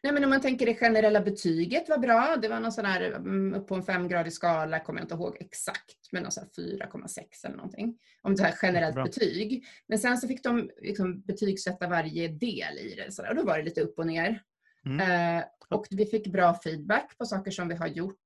Nej, 0.03 0.13
men 0.13 0.23
om 0.23 0.29
man 0.29 0.41
tänker 0.41 0.65
det 0.65 0.75
generella 0.75 1.21
betyget 1.21 1.89
var 1.89 1.97
bra. 1.97 2.37
Det 2.41 2.47
var 2.47 2.59
någon 2.59 2.71
sån 2.71 2.85
här, 2.85 3.01
mm, 3.01 3.53
upp 3.53 3.67
på 3.67 3.75
en 3.75 3.83
femgradig 3.83 4.33
skala, 4.33 4.79
kommer 4.79 4.99
jag 4.99 5.05
inte 5.05 5.15
ihåg 5.15 5.37
exakt, 5.39 5.97
men 6.11 6.23
någon 6.23 6.31
sån 6.31 6.43
här 6.43 6.63
4,6 6.63 7.45
eller 7.45 7.55
någonting. 7.55 7.97
Om 8.21 8.35
det 8.35 8.43
här 8.43 8.53
generellt 8.61 8.95
Bra. 8.95 9.03
betyg. 9.03 9.65
Men 9.87 9.99
sen 9.99 10.17
så 10.17 10.27
fick 10.27 10.43
de 10.43 10.69
liksom 10.81 11.21
betygsätta 11.21 11.87
varje 11.87 12.27
del 12.27 12.77
i 12.77 12.95
det. 13.05 13.11
Så 13.11 13.27
och 13.29 13.35
då 13.35 13.43
var 13.43 13.57
det 13.57 13.63
lite 13.63 13.81
upp 13.81 13.99
och 13.99 14.07
ner. 14.07 14.41
Mm. 14.85 15.37
Eh, 15.37 15.43
och 15.69 15.85
vi 15.89 16.05
fick 16.05 16.27
bra 16.27 16.53
feedback 16.63 17.17
på 17.17 17.25
saker 17.25 17.51
som 17.51 17.67
vi 17.67 17.75
har 17.75 17.87
gjort, 17.87 18.25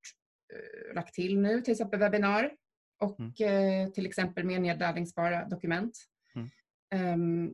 lagt 0.96 1.14
till 1.14 1.40
nu, 1.40 1.62
till 1.62 1.72
exempel 1.72 2.00
webbinar 2.00 2.52
och 3.00 3.42
eh, 3.42 3.90
till 3.90 4.06
exempel 4.06 4.46
mer 4.46 4.60
nedladdningsbara 4.60 5.46
dokument. 5.46 5.98
Mm. 6.36 6.50
Ehm, 6.96 7.54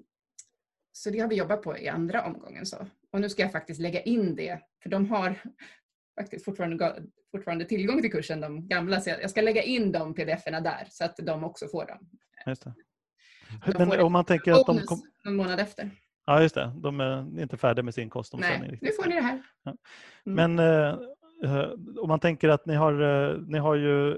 så 0.92 1.10
det 1.10 1.20
har 1.20 1.28
vi 1.28 1.36
jobbat 1.36 1.62
på 1.62 1.78
i 1.78 1.90
andra 1.90 2.26
omgången. 2.26 2.66
Så. 2.66 2.88
Och 3.12 3.22
nu 3.22 3.30
ska 3.30 3.42
jag 3.42 3.52
faktiskt 3.52 3.82
lägga 3.82 4.02
in 4.02 4.36
det, 4.36 4.60
för 4.84 4.90
de 4.90 5.10
har 5.10 5.42
faktiskt 6.20 6.46
fortfarande, 6.46 7.04
fortfarande 7.32 7.66
tillgång 7.66 8.02
till 8.02 8.12
kursen, 8.12 8.42
de 8.42 8.68
gamla. 8.68 9.02
Så 9.02 9.10
jag 9.10 9.30
ska 9.30 9.42
lägga 9.42 9.64
in 9.64 9.92
de 9.92 10.16
pdf-erna 10.16 10.62
där 10.62 10.88
så 10.90 11.06
att 11.06 11.18
de 11.18 11.44
också 11.44 11.68
får 11.68 11.86
dem. 11.86 12.10
Just 12.46 12.64
det. 12.64 12.74
De 13.66 13.88
Men 13.88 14.02
om 14.02 14.12
man 14.12 14.26
tänker 14.26 14.52
att 14.52 14.66
de... 14.66 14.80
Kom... 14.80 15.02
någon 15.26 15.36
månad 15.36 15.60
efter. 15.60 15.92
Ja, 16.26 16.42
just 16.42 16.56
det. 16.56 16.74
De 16.84 17.00
är 17.00 17.42
inte 17.42 17.58
färdiga 17.58 17.84
med 17.84 17.94
sin 17.94 18.10
kostomställning. 18.10 18.70
Nej, 18.70 18.80
nu 18.82 18.92
får 18.92 19.10
ni 19.10 19.16
det 19.16 19.22
här. 19.22 19.44
Ja. 19.64 19.76
Mm. 20.26 20.56
Men 20.56 20.60
eh, 20.60 20.90
eh, 20.90 21.00
Eh, 21.44 21.70
om 22.02 22.08
man 22.08 22.20
tänker 22.20 22.50
att 22.50 22.66
ni 22.66 22.76
har, 22.76 23.02
eh, 23.02 23.38
ni 23.48 23.58
har 23.58 23.76
ju 23.76 24.18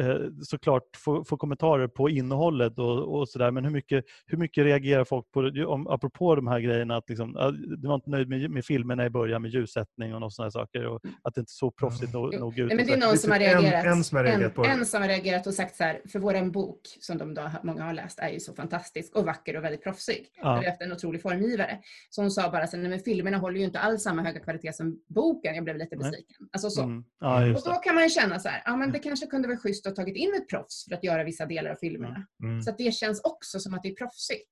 eh, 0.00 0.16
såklart 0.42 0.82
få, 0.96 1.24
få 1.24 1.36
kommentarer 1.36 1.88
på 1.88 2.10
innehållet 2.10 2.78
och, 2.78 3.18
och 3.18 3.28
sådär. 3.28 3.50
Men 3.50 3.64
hur 3.64 3.70
mycket, 3.72 4.04
hur 4.26 4.38
mycket 4.38 4.64
reagerar 4.64 5.04
folk 5.04 5.30
på? 5.30 5.40
Om, 5.66 5.86
apropå 5.86 6.34
de 6.34 6.46
här 6.46 6.60
grejerna 6.60 6.96
att 6.96 7.08
liksom, 7.08 7.32
du 7.78 7.88
var 7.88 7.94
inte 7.94 8.10
nöjd 8.10 8.28
med, 8.28 8.50
med 8.50 8.64
filmerna 8.64 9.06
i 9.06 9.10
början 9.10 9.42
med 9.42 9.50
ljussättning 9.50 10.14
och 10.14 10.32
sådana 10.32 10.50
saker 10.50 10.86
och 10.86 11.00
att 11.22 11.34
det 11.34 11.40
inte 11.40 11.52
såg 11.52 11.76
proffsigt 11.76 12.12
nog, 12.12 12.30
Jo. 12.34 12.40
nog 12.40 12.58
ut. 12.58 12.66
Nej, 12.68 12.76
men 12.76 12.86
det 12.86 12.92
är 12.92 13.00
så. 13.00 13.06
någon 13.06 13.18
som 13.18 13.30
har 13.30 13.38
typ 13.38 13.48
en- 13.48 13.62
reagerat. 13.62 13.86
en 13.86 14.04
som 14.04 14.16
har 14.16 14.24
reagerat 14.24 14.54
på 14.54 14.62
det. 14.62 14.68
en 14.68 14.86
som 14.86 15.02
har 15.02 15.08
reagerat 15.08 15.46
och 15.46 15.54
sagt 15.54 15.76
så 15.76 15.84
här, 15.84 16.00
för 16.12 16.18
våran 16.18 16.52
bok 16.52 16.80
som 17.00 17.18
de 17.18 17.34
då, 17.34 17.50
många 17.62 17.84
har 17.84 17.92
läst 17.92 18.18
är 18.18 18.28
ju 18.28 18.40
så 18.40 18.54
fantastisk 18.54 19.16
och 19.16 19.24
vacker 19.24 19.56
och 19.56 19.64
väldigt 19.64 19.82
proffsig. 19.82 20.26
Ja. 20.42 20.42
Vi 20.60 20.64
har 20.64 20.70
haft 20.70 20.82
en 20.82 20.92
otrolig 20.92 21.22
formgivare. 21.22 21.78
Så 22.10 22.20
hon 22.22 22.30
sa 22.30 22.50
bara 22.50 22.66
så 22.66 22.76
här, 22.76 22.82
nej 22.82 22.90
men 22.90 23.00
filmerna 23.00 23.36
håller 23.38 23.58
ju 23.58 23.64
inte 23.64 23.78
alls 23.78 24.02
samma 24.02 24.22
höga 24.22 24.40
kvalitet 24.40 24.72
som 24.72 25.00
boken. 25.08 25.54
Jag 25.54 25.64
blev 25.64 25.76
lite 25.76 25.96
Nej. 25.96 26.10
besviken. 26.10 26.48
Alltså 26.52 26.70
så. 26.70 26.82
Mm. 26.82 27.04
Ja, 27.20 27.46
Och 27.46 27.62
då 27.64 27.70
kan 27.72 27.94
man 27.94 28.04
ju 28.04 28.10
känna 28.10 28.38
så 28.38 28.48
här, 28.48 28.62
ja 28.64 28.76
men 28.76 28.92
det 28.92 28.98
kanske 28.98 29.26
kunde 29.26 29.48
vara 29.48 29.58
schysst 29.58 29.85
ha 29.86 29.94
tagit 29.94 30.16
in 30.16 30.34
ett 30.34 30.48
proffs 30.48 30.84
för 30.88 30.94
att 30.94 31.04
göra 31.04 31.24
vissa 31.24 31.46
delar 31.46 31.70
av 31.70 31.74
filmerna. 31.76 32.26
Mm. 32.42 32.62
Så 32.62 32.70
att 32.70 32.78
det 32.78 32.94
känns 32.94 33.20
också 33.20 33.58
som 33.58 33.74
att 33.74 33.82
det 33.82 33.88
är 33.88 33.94
proffsigt. 33.94 34.50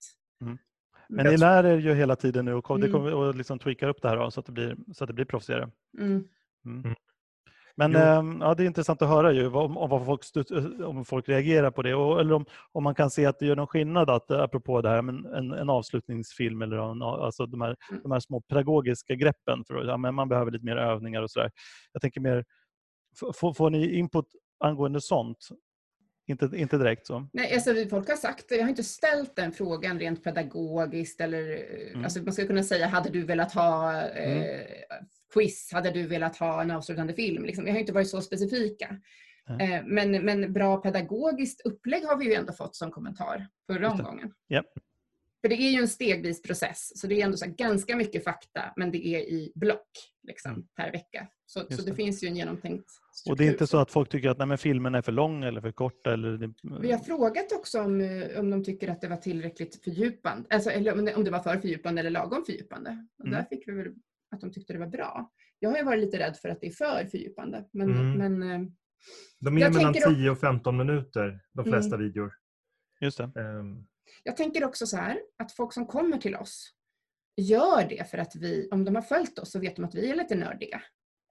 Men 1.09 1.27
ni 1.27 1.37
lär 1.37 1.65
er 1.67 1.77
ju 1.79 1.95
hela 1.95 2.17
tiden 2.17 2.45
nu 2.45 2.55
och, 2.55 2.71
Mm. 2.71 2.93
kommer, 2.93 3.15
och 3.15 3.35
liksom 3.35 3.59
tweakar 3.59 3.89
upp 3.89 4.03
det 4.03 4.09
här 4.09 4.17
då, 4.17 4.31
så, 4.31 4.41
att 4.41 4.47
det 4.47 4.53
blir, 4.53 4.77
så 4.95 5.05
att 5.05 5.09
det 5.09 5.15
blir 5.15 5.25
proffsigare. 5.25 5.71
Mm. 5.99 6.25
Mm. 6.67 6.95
Men 7.77 7.93
Jo. 7.93 7.99
ehm, 7.99 8.39
ja, 8.41 8.55
det 8.55 8.63
är 8.63 8.67
intressant 8.67 9.03
att 9.03 9.09
höra 9.09 9.33
ju 9.33 9.47
om, 9.47 9.77
om, 9.79 9.91
vad 9.91 10.07
folk, 10.07 10.21
om 10.85 11.05
folk 11.05 11.29
reagerar 11.29 11.71
på 11.71 11.83
det. 11.83 11.95
Och, 11.95 12.21
eller 12.21 12.35
om, 12.35 12.45
om 12.73 12.85
man 12.85 12.95
kan 12.95 13.11
se 13.11 13.27
att 13.27 13.39
det 13.39 13.47
gör 13.47 13.57
någon 13.57 13.67
skillnad, 13.67 14.11
att, 14.11 14.31
eh, 14.31 14.41
apropå 14.41 14.81
det 14.81 14.89
här 14.89 15.03
med 15.03 15.15
en, 15.35 15.53
en 15.53 15.71
avslutningsfilm 15.71 16.63
eller 16.63 16.77
en, 16.91 17.03
alltså 17.03 17.47
de, 17.47 17.61
här, 17.61 17.77
Mm. 17.91 18.03
de 18.03 18.13
här 18.13 18.21
små 18.21 18.41
pedagogiska 18.41 19.15
greppen. 19.15 19.65
För 19.65 19.75
att, 19.75 19.87
ja, 19.87 19.97
men 19.97 20.15
man 20.15 20.29
behöver 20.29 20.51
lite 20.51 20.65
mer 20.65 20.77
övningar 20.77 21.23
och 21.23 21.31
sådär. 21.31 21.51
Jag 21.93 22.03
tänker 22.03 22.21
mer, 22.21 22.45
f- 23.23 23.37
får, 23.37 23.53
får 23.55 23.71
ni 23.71 23.95
input 23.95 24.27
angående 24.65 25.01
sånt? 25.01 25.49
inte, 26.27 26.51
inte 26.55 26.79
direkt 26.79 27.07
så. 27.07 27.29
Nej, 27.33 27.55
alltså, 27.55 27.75
folk 27.91 28.09
har 28.09 28.17
sagt 28.17 28.49
det. 28.49 28.55
Jag 28.55 28.63
har 28.63 28.69
inte 28.69 28.83
ställt 28.85 29.37
den 29.37 29.53
frågan 29.53 29.99
rent 29.99 30.25
pedagogiskt. 30.25 31.21
Eller, 31.21 31.65
Mm. 31.91 32.05
alltså, 32.05 32.23
man 32.23 32.33
skulle 32.33 32.47
kunna 32.49 32.63
säga, 32.63 32.87
hade 32.87 33.11
du 33.11 33.25
velat 33.25 33.53
ha 33.55 34.03
eh, 34.03 34.45
Mm. 34.45 34.67
quiz? 35.35 35.73
Hade 35.73 35.91
du 35.91 36.07
velat 36.07 36.37
ha 36.37 36.63
en 36.63 36.71
avslutande 36.71 37.15
film? 37.15 37.45
Liksom. 37.45 37.65
Vi 37.65 37.71
har 37.71 37.79
inte 37.79 37.93
varit 37.93 38.09
så 38.09 38.21
specifika. 38.23 39.01
Eh, 39.61 39.83
men, 39.87 40.11
men 40.25 40.53
bra 40.53 40.77
pedagogiskt 40.77 41.61
upplägg 41.61 42.05
har 42.05 42.17
vi 42.17 42.25
ju 42.25 42.35
ändå 42.35 42.53
fått 42.53 42.77
som 42.77 42.91
kommentar 42.91 43.47
förra 43.67 43.91
omgången. 43.91 44.33
Japp. 44.49 44.73
För 45.43 45.49
det 45.49 45.55
är 45.55 45.71
ju 45.71 45.81
en 45.81 45.89
stegvis 45.89 46.43
process, 46.43 47.01
så 47.01 47.07
det 47.07 47.21
är 47.21 47.25
ändå 47.25 47.37
så 47.37 47.47
ganska 47.57 47.97
mycket 47.97 48.25
fakta, 48.25 48.73
men 48.77 48.91
det 48.91 49.07
är 49.07 49.21
i 49.21 49.53
block 49.55 49.89
liksom, 50.23 50.51
Mm. 50.53 50.67
per 50.77 50.93
vecka. 50.93 51.29
Så, 51.47 51.61
så 51.61 51.67
det, 51.83 51.91
det. 51.91 51.95
finns 51.95 52.23
ju 52.25 52.29
en 52.29 52.37
genomtänkt. 52.37 52.91
Och 53.29 53.37
det 53.37 53.45
är 53.47 53.51
inte 53.51 53.67
så 53.67 53.79
att 53.79 53.91
folk 53.91 54.09
tycker 54.09 54.31
att 54.31 54.39
nej, 54.39 54.47
men 54.47 54.59
filmen 54.59 54.95
är 54.95 55.03
för 55.03 55.13
lång 55.13 55.45
eller 55.45 55.61
för 55.61 55.73
kort? 55.73 56.07
Eller 56.07 56.53
Vi 56.81 56.93
har 56.93 56.99
frågat 56.99 57.53
också 57.53 57.81
om, 57.83 58.01
eh, 58.01 58.41
om 58.41 58.51
de 58.51 58.65
tycker 58.65 58.89
att 58.89 59.01
det 59.01 59.09
var 59.09 59.17
tillräckligt 59.17 59.85
fördjupande, 59.85 60.47
alltså, 60.51 60.71
eller 60.71 61.17
om 61.17 61.25
det, 61.25 61.31
var 61.31 61.41
för 61.41 61.57
fördjupande 61.61 62.01
eller 62.01 62.11
lagom 62.11 62.45
fördjupande. 62.45 63.07
Och 63.19 63.25
Mm. 63.27 63.39
Där 63.39 63.49
fick 63.49 63.69
vi 63.69 63.73
väl 63.73 63.87
att 64.31 64.41
de 64.41 64.53
tyckte 64.53 64.73
det 64.73 64.79
var 64.79 64.87
bra. 64.87 65.31
Jag 65.59 65.71
har 65.71 65.77
ju 65.79 65.85
varit 65.85 66.01
lite 66.01 66.19
rädd 66.19 66.37
för 66.37 66.49
att 66.49 66.61
det 66.61 66.67
är 66.67 66.71
för 66.71 67.05
fördjupande. 67.11 67.69
Men, 67.73 67.91
Mm. 67.91 68.13
men 68.39 68.43
eh, 68.63 68.69
De 69.41 69.57
är 69.57 69.61
Jag 69.61 69.75
mellan 69.75 69.93
tänker 69.93 70.09
då- 70.11 70.15
10 70.15 70.31
och 70.31 70.39
15 70.41 70.77
minuter, 70.77 71.41
de 71.53 71.65
flesta 71.65 71.95
Mm. 71.95 72.07
videor. 72.07 72.33
Just 73.01 73.19
det. 73.19 73.25
Ehm, 73.25 73.87
jag 74.23 74.37
tänker 74.37 74.65
också 74.65 74.87
så 74.87 74.97
här, 74.97 75.19
att 75.39 75.53
folk 75.53 75.73
som 75.73 75.87
kommer 75.87 76.19
till 76.19 76.37
oss 76.37 76.71
gör 77.37 77.89
det 77.89 78.11
för 78.11 78.19
att 78.19 78.37
vi, 78.37 78.69
om 78.71 78.85
de 78.85 78.95
har 78.95 79.03
följt 79.03 79.39
oss 79.39 79.51
så 79.53 79.59
vet 79.59 79.77
de 79.77 79.85
att 79.85 79.95
vi 79.95 80.11
är 80.11 80.15
lite 80.17 80.35
nördiga. 80.35 80.83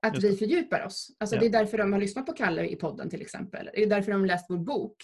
Att 0.04 0.24
vi 0.24 0.36
fördjupar 0.38 0.86
oss. 0.86 1.16
Alltså 1.20 1.36
Ja. 1.36 1.40
Det 1.40 1.46
är 1.46 1.50
därför 1.50 1.78
de 1.78 1.94
har 1.94 2.00
lyssnat 2.00 2.26
på 2.26 2.34
Kalle 2.34 2.66
i 2.68 2.76
podden 2.76 3.10
till 3.10 3.22
exempel. 3.22 3.70
Det 3.74 3.84
är 3.84 3.88
därför 3.90 4.12
de 4.12 4.20
har 4.20 4.28
läst 4.28 4.46
vår 4.50 4.58
bok. 4.58 4.96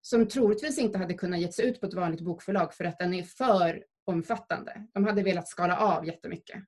Som 0.00 0.28
troligtvis 0.28 0.78
inte 0.78 0.98
hade 0.98 1.14
kunnat 1.14 1.40
ge 1.40 1.52
sig 1.52 1.68
ut 1.68 1.80
på 1.80 1.86
ett 1.86 1.94
vanligt 1.94 2.20
bokförlag 2.20 2.74
för 2.74 2.84
att 2.84 2.98
den 2.98 3.14
är 3.14 3.22
för 3.22 3.84
omfattande. 4.04 4.86
De 4.94 5.04
hade 5.04 5.22
velat 5.22 5.48
skala 5.48 5.76
av 5.78 6.06
jättemycket. 6.06 6.62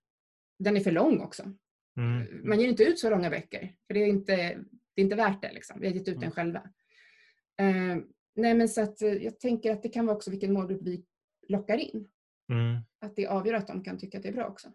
Den 0.58 0.76
är 0.76 0.80
för 0.80 0.90
lång 0.90 1.20
också. 1.20 1.42
mm. 1.96 2.48
Man 2.48 2.60
ger 2.60 2.68
inte 2.68 2.82
ut 2.84 2.98
så 2.98 3.10
långa 3.10 3.30
böcker. 3.30 3.74
För 3.86 3.94
det 3.94 4.00
är 4.00 4.06
inte, 4.06 4.36
det 4.94 5.00
är 5.00 5.04
inte 5.04 5.16
värt 5.16 5.42
det. 5.42 5.52
Liksom. 5.52 5.80
Vi 5.80 5.86
har 5.86 5.94
gett 5.94 6.08
ut 6.08 6.14
den 6.20 6.22
Mm. 6.22 6.30
själva. 6.32 6.58
Eh, 7.60 7.96
nej 8.36 8.54
men 8.54 8.68
så 8.68 8.80
att, 8.82 9.02
eh, 9.02 9.12
jag 9.12 9.40
tänker 9.40 9.72
att 9.72 9.82
det 9.82 9.88
kan 9.88 10.06
vara 10.06 10.16
också 10.16 10.30
vilken 10.30 10.52
målgrupp 10.52 10.82
vi 10.82 11.04
lockar 11.48 11.76
in. 11.76 12.08
Mm. 12.52 12.78
Att 13.00 13.16
det 13.16 13.26
avgör 13.26 13.54
att 13.54 13.66
de 13.66 13.84
kan 13.84 13.98
tycka 13.98 14.16
att 14.18 14.22
det 14.22 14.28
är 14.28 14.32
bra 14.32 14.46
också. 14.46 14.68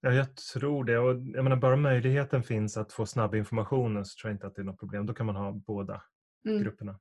Ja, 0.00 0.12
jag 0.12 0.26
tror 0.36 0.84
det. 0.84 0.98
Och 0.98 1.10
jag 1.10 1.42
menar, 1.44 1.56
bara 1.56 1.76
möjligheten 1.76 2.42
finns 2.42 2.76
att 2.76 2.92
få 2.92 3.06
snabb 3.06 3.34
information 3.34 4.04
så 4.04 4.20
tror 4.20 4.30
jag 4.30 4.34
inte 4.34 4.46
att 4.46 4.54
det 4.54 4.62
är 4.62 4.64
något 4.64 4.78
problem. 4.80 5.06
Då 5.06 5.14
kan 5.14 5.26
man 5.26 5.36
ha 5.36 5.52
båda 5.52 6.02
Mm. 6.46 6.62
grupperna. 6.62 6.98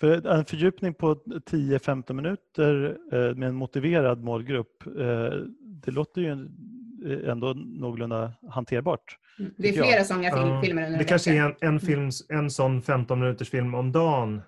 För 0.00 0.26
en 0.26 0.44
fördjupning 0.44 0.94
på 0.94 1.14
10-15 1.50 2.12
minuter 2.12 2.98
eh, 3.12 3.34
med 3.34 3.48
en 3.48 3.54
motiverad 3.54 4.22
målgrupp, 4.24 4.86
eh, 4.86 5.32
det 5.60 5.90
låter 5.90 6.20
ju 6.20 6.30
eh, 6.30 7.30
ändå 7.30 7.52
någorlunda 7.56 8.32
hanterbart. 8.50 9.18
Mm. 9.38 9.52
Det 9.56 9.68
är 9.68 9.72
flera 9.72 10.04
sådana 10.04 10.30
film, 10.30 10.48
Ja, 10.48 10.62
filmer 10.62 10.86
under 10.86 10.98
Det 10.98 11.04
kanske 11.04 11.34
är 11.38 11.42
en, 11.44 11.54
en, 11.60 11.80
film, 11.80 12.10
en 12.28 12.50
sån 12.50 12.82
15 12.82 13.20
minuters 13.20 13.50
film 13.50 13.74
om 13.74 13.92
dagen 13.92 14.42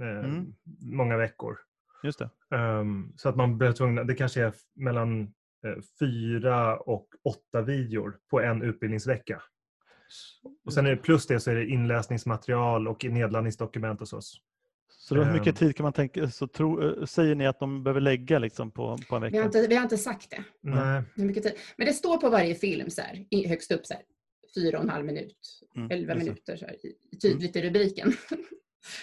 Mm. 0.00 0.54
många 0.80 1.16
veckor. 1.16 1.56
Just 2.02 2.18
det. 2.18 2.56
Ehm, 2.56 3.12
så 3.16 3.28
att 3.28 3.36
man 3.36 3.58
blir 3.58 3.72
tvungen, 3.72 4.06
det 4.06 4.14
kanske 4.14 4.44
är 4.44 4.52
mellan 4.76 5.32
fyra 5.98 6.76
och 6.76 7.06
åtta 7.24 7.62
videor 7.62 8.16
på 8.30 8.40
en 8.40 8.62
utbildningsvecka. 8.62 9.42
Och 10.64 10.72
sen 10.72 10.86
är 10.86 10.90
det 10.90 10.96
plus 10.96 11.26
det 11.26 11.40
så 11.40 11.50
är 11.50 11.54
det 11.54 11.66
inläsningsmaterial 11.66 12.88
och 12.88 13.04
nedladdningsdokument 13.04 14.00
hos 14.00 14.12
oss. 14.12 14.40
Så 14.88 15.14
hur 15.14 15.22
Ehm. 15.22 15.32
mycket 15.32 15.56
tid 15.56 15.76
kan 15.76 15.84
man 15.84 15.92
tänka, 15.92 16.30
så 16.30 16.46
tro, 16.46 16.82
eh, 16.82 17.04
säger 17.04 17.34
ni 17.34 17.46
att 17.46 17.58
de 17.60 17.82
behöver 17.84 18.00
lägga 18.00 18.38
liksom 18.38 18.70
på, 18.70 18.98
på 19.08 19.16
en 19.16 19.22
Vi 19.22 19.26
har, 19.28 19.44
vecka? 19.44 19.58
inte, 19.58 19.68
vi 19.68 19.74
har 19.76 19.82
inte 19.82 19.98
sagt 19.98 20.30
det. 20.30 20.44
Nej. 20.60 21.02
Hur 21.14 21.24
mycket 21.24 21.42
tid. 21.42 21.52
Men 21.76 21.86
det 21.86 21.92
står 21.92 22.16
på 22.18 22.30
varje 22.30 22.54
film 22.54 22.90
så 22.90 23.02
här, 23.02 23.24
i- 23.30 23.48
högst 23.48 23.72
upp 23.72 23.86
så 23.86 23.94
här, 23.94 24.02
fyra 24.54 24.78
och 24.78 24.84
en 24.84 24.90
halv 24.90 25.04
minut, 25.04 25.36
Mm, 25.76 25.90
elva 25.90 26.14
minuter 26.14 26.56
så 26.56 26.66
här, 26.66 26.76
tydligt 27.22 27.56
i 27.56 27.62
rubriken. 27.62 28.12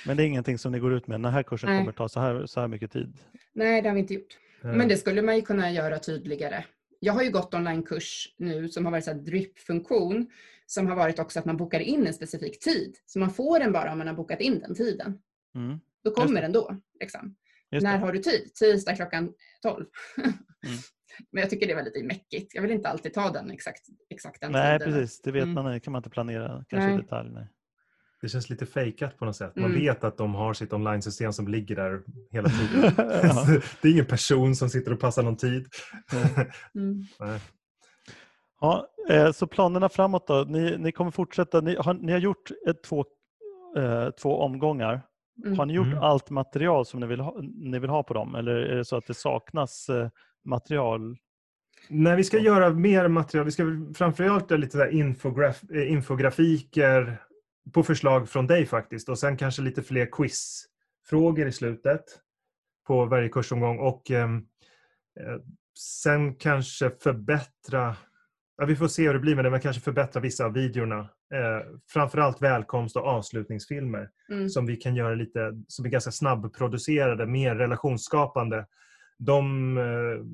Men 0.06 0.18
det 0.18 0.24
är 0.24 0.28
ingenting 0.28 0.58
som 0.58 0.72
ni 0.72 0.80
går 0.80 0.94
ut 0.94 1.08
med, 1.08 1.22
den 1.22 1.32
här 1.34 1.44
kursen 1.44 1.70
Nej. 1.70 1.80
kommer 1.80 1.92
ta 1.92 2.10
så 2.10 2.20
här, 2.20 2.46
så 2.46 2.60
här 2.60 2.68
mycket 2.68 2.92
tid? 2.92 3.18
Nej, 3.54 3.82
det 3.82 3.90
har 3.90 3.94
vi 3.94 4.00
inte 4.02 4.14
gjort. 4.14 4.38
Men 4.76 4.88
det 4.88 4.98
skulle 4.98 5.22
man 5.22 5.36
ju 5.36 5.42
kunna 5.42 5.72
göra 5.72 6.00
tydligare. 6.00 6.66
Jag 7.00 7.14
har 7.14 7.24
ju 7.24 7.32
gått 7.32 7.54
onlinekurs 7.54 8.36
nu 8.38 8.70
som 8.70 8.86
har 8.86 8.92
varit 8.92 9.04
så 9.06 9.12
här 9.12 9.18
drip-funktion 9.20 10.28
som 10.66 10.88
har 10.88 10.96
varit 10.96 11.20
också 11.20 11.40
att 11.40 11.46
man 11.46 11.58
bokar 11.58 11.80
in 11.80 12.08
en 12.08 12.14
specifik 12.14 12.60
tid. 12.60 12.96
Så 13.06 13.20
man 13.20 13.30
får 13.34 13.60
den 13.60 13.72
bara 13.72 13.92
om 13.92 13.98
man 13.98 14.08
har 14.08 14.14
bokat 14.14 14.42
in 14.42 14.60
den 14.60 14.76
tiden. 14.76 15.20
Mm, 15.56 15.80
Då 16.04 16.12
kommer 16.12 16.42
den 16.42 16.52
då. 16.52 16.78
Liksom. 17.00 17.36
När 17.72 17.98
har 17.98 18.12
du 18.12 18.20
tid? 18.20 18.54
Tisdag 18.54 18.96
klockan 18.96 19.34
12. 19.62 19.86
Mm. 20.18 20.32
Men 21.32 21.42
jag 21.42 21.50
tycker 21.50 21.68
det 21.68 21.76
var 21.76 21.84
lite 21.84 22.04
mäckigt. 22.04 22.56
Jag 22.56 22.62
vill 22.62 22.72
inte 22.72 22.90
alltid 22.90 23.14
ta 23.14 23.30
den 23.32 23.52
exakt, 23.52 23.82
exakt 24.10 24.42
den 24.42 24.52
Nej, 24.52 24.80
tiden. 24.80 24.94
precis. 24.94 25.22
Det 25.22 25.32
vet 25.32 25.44
Mm. 25.44 25.54
man, 25.64 25.80
kan 25.80 25.92
man 25.92 26.00
inte 26.00 26.10
planera 26.10 26.66
kanske 26.68 26.94
i 26.94 26.98
detalj. 26.98 27.30
Nej. 27.34 27.48
Det 28.22 28.30
känns 28.30 28.50
lite 28.50 28.66
fejkat 28.66 29.18
på 29.18 29.26
något 29.26 29.36
sätt. 29.36 29.56
Man 29.56 29.66
Mm. 29.66 29.80
vet 29.80 30.04
att 30.04 30.18
de 30.18 30.36
har 30.36 30.54
sitt 30.54 30.74
online-system 30.74 31.34
som 31.34 31.48
ligger 31.48 31.76
där 31.76 32.02
hela 32.32 32.50
tiden. 32.60 32.92
Det 33.82 33.88
är 33.88 33.92
ingen 33.92 34.06
person 34.06 34.56
som 34.56 34.70
sitter 34.70 34.94
och 34.94 35.00
passar 35.00 35.24
någon 35.24 35.38
tid. 35.38 35.68
Mm. 36.76 37.04
Nej. 37.20 37.40
Ja, 38.62 38.88
eh, 39.10 39.32
så 39.32 39.48
planerna 39.48 39.90
framåt 39.90 40.28
då? 40.28 40.46
Ni, 40.48 40.78
ni 40.78 40.92
kommer 40.92 41.12
fortsätta, 41.12 41.62
ni 41.62 41.76
har, 41.76 41.94
ni 41.94 42.12
har 42.12 42.20
gjort 42.20 42.52
ett, 42.70 42.84
två, 42.84 43.06
eh, 43.78 44.10
två 44.10 44.40
omgångar. 44.42 45.02
Mm. 45.46 45.60
Har 45.60 45.66
ni 45.66 45.74
gjort 45.74 45.88
Mm. 45.88 46.00
allt 46.00 46.30
material 46.30 46.86
som 46.86 47.00
ni 47.00 47.08
vill, 47.08 47.20
ha, 47.20 47.42
ni 47.56 47.80
vill 47.80 47.90
ha 47.90 48.04
på 48.04 48.14
dem 48.14 48.36
eller 48.36 48.52
är 48.56 48.76
det 48.76 48.86
så 48.86 48.96
att 48.98 49.08
det 49.08 49.14
saknas 49.14 49.90
eh, 49.90 50.10
material? 50.46 51.18
Nej, 51.90 52.16
vi 52.16 52.24
ska 52.24 52.40
göra 52.40 52.70
mer 52.70 53.08
material. 53.08 53.46
Vi 53.46 53.52
ska 53.52 53.64
framförallt 53.96 54.52
göra 54.52 54.60
lite 54.62 54.78
där 54.78 54.88
infograf 54.90 55.64
eh, 55.72 55.92
infografiker 55.92 57.22
på 57.74 57.84
förslag 57.84 58.30
från 58.30 58.48
dig 58.48 58.66
faktiskt. 58.66 59.10
Och 59.10 59.20
sen 59.20 59.38
kanske 59.38 59.62
lite 59.62 59.84
fler 59.84 60.06
quizfrågor 60.12 61.48
i 61.48 61.52
slutet 61.52 62.04
på 62.88 63.06
varje 63.06 63.30
kursomgång. 63.30 63.80
Och 63.80 64.12
ehm, 64.12 64.38
eh, 65.20 65.38
sen 65.80 66.36
kanske 66.36 66.92
förbättra, 67.04 67.96
ja, 68.58 68.66
vi 68.66 68.76
får 68.76 68.88
se 68.88 69.08
hur 69.08 69.14
det 69.14 69.20
blir 69.20 69.36
med 69.36 69.46
det, 69.46 69.52
men 69.52 69.62
kanske 69.62 69.82
förbättra 69.82 70.22
vissa 70.22 70.46
av 70.46 70.54
videorna. 70.54 71.00
Eh, 71.34 71.62
framförallt 71.90 72.42
välkomst 72.42 72.96
och 72.96 73.06
avslutningsfilmer 73.08 74.10
Mm. 74.30 74.50
som 74.50 74.66
vi 74.66 74.76
kan 74.76 74.96
göra 74.96 75.16
lite, 75.16 75.54
som 75.68 75.86
är 75.86 75.90
ganska 75.90 76.12
snabbproducerade, 76.12 77.26
mer 77.26 77.56
relationsskapande. 77.56 78.66
De 79.20 79.78
eh, 79.78 80.26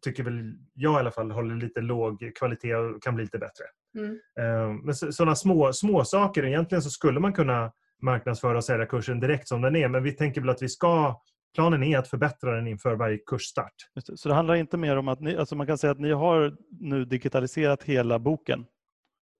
tycker 0.00 0.22
väl 0.22 0.54
jag 0.74 0.94
i 0.94 0.96
alla 0.98 1.10
fall 1.10 1.30
håller 1.30 1.54
lite 1.54 1.80
låg 1.80 2.32
kvalitet 2.38 2.74
och 2.74 3.02
kan 3.02 3.14
bli 3.14 3.24
lite 3.24 3.38
bättre. 3.38 3.64
Mm. 3.98 4.10
Eh, 4.40 4.72
men 4.84 4.94
så- 4.94 5.12
sådana 5.12 5.34
små, 5.34 5.72
små 5.72 6.04
saker, 6.04 6.44
egentligen 6.44 6.82
så 6.82 6.90
skulle 6.90 7.20
man 7.20 7.32
kunna 7.32 7.72
marknadsföra 8.02 8.56
och 8.56 8.64
sälja 8.64 8.86
kursen 8.86 9.20
direkt 9.20 9.48
som 9.48 9.62
den 9.62 9.76
är, 9.76 9.88
men 9.88 10.02
vi 10.02 10.12
tänker 10.12 10.40
väl 10.40 10.50
att 10.50 10.62
vi 10.62 10.68
ska 10.68 11.20
Planen 11.54 11.82
är 11.82 11.98
att 11.98 12.08
förbättra 12.08 12.56
den 12.56 12.66
inför 12.66 12.94
varje 12.94 13.18
kursstart. 13.26 13.72
Just 13.96 14.06
det. 14.06 14.16
Så 14.16 14.28
det 14.28 14.34
handlar 14.34 14.54
inte 14.54 14.76
mer 14.76 14.96
om 14.96 15.08
att 15.08 15.20
ni, 15.20 15.36
alltså 15.36 15.56
man 15.56 15.66
kan 15.66 15.78
säga 15.78 15.90
att 15.90 15.98
ni 16.00 16.10
har 16.10 16.56
nu 16.80 17.04
digitaliserat 17.04 17.82
hela 17.82 18.18
boken? 18.18 18.64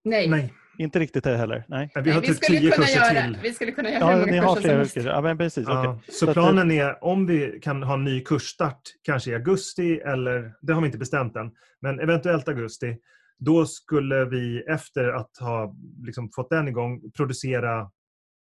Nej. 0.05 0.28
Nej, 0.28 0.53
Inte 0.78 0.98
riktigt 0.98 1.24
det 1.24 1.36
heller? 1.36 1.64
Nej. 1.68 1.90
vi 1.94 2.01
Nej, 2.03 2.12
har 2.12 2.20
vi, 2.20 2.26
typ 2.26 2.36
skulle 2.36 2.59
tio 2.61 2.70
kunna 2.70 2.86
kurser 2.86 3.14
göra, 3.14 3.24
till. 3.24 3.38
vi 3.42 3.53
skulle 3.53 3.72
kunna 3.72 3.90
göra 3.90 4.05
hur 4.05 4.11
Ja, 4.12 4.18
många 4.18 4.32
ni 4.32 4.38
har 4.38 4.46
kurser 4.46 4.55
som 4.55 4.62
flera 4.62 4.78
helst. 4.78 4.94
kurser. 4.94 5.11
Ja, 5.11 5.20
men 5.20 5.38
precis. 5.38 5.64
Ja, 5.68 5.88
okej. 5.90 6.03
Så 6.09 6.26
Så 6.26 6.32
planen 6.32 6.70
är 6.70 7.05
om 7.05 7.26
vi 7.26 7.61
kan 7.62 7.82
ha 7.82 7.94
en 7.94 8.05
ny 8.05 8.20
kursstart, 8.24 8.80
kanske 9.03 9.30
i 9.30 9.34
augusti 9.34 10.01
eller, 10.01 10.53
det 10.62 10.72
har 10.72 10.80
vi 10.80 10.86
inte 10.86 10.98
bestämt 10.98 11.36
än, 11.36 11.51
men 11.80 12.01
eventuellt 12.01 12.48
augusti, 12.48 12.96
då 13.41 13.66
skulle 13.66 14.24
vi 14.24 14.61
efter 14.61 15.09
att 15.09 15.30
ha 15.41 15.74
liksom 16.03 16.30
fått 16.34 16.51
den 16.51 16.68
igång 16.68 17.11
producera 17.11 17.91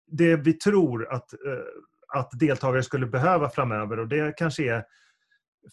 det 0.07 0.35
vi 0.35 0.53
tror 0.53 1.13
att, 1.13 1.33
eh, 1.33 2.19
att 2.19 2.29
deltagare 2.39 2.83
skulle 2.83 3.07
behöva 3.07 3.49
framöver 3.49 3.99
och 3.99 4.07
det 4.07 4.37
kanske 4.37 4.73
är 4.73 4.83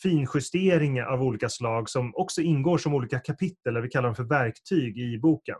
finjusteringar 0.02 1.06
av 1.06 1.22
olika 1.22 1.48
slag 1.48 1.90
som 1.90 2.14
också 2.14 2.40
ingår 2.40 2.78
som 2.78 2.94
olika 2.94 3.18
kapitel, 3.18 3.70
eller 3.70 3.80
vi 3.80 3.88
kallar 3.88 4.08
dem 4.08 4.14
för 4.14 4.24
verktyg 4.24 4.98
i 4.98 5.18
boken. 5.18 5.56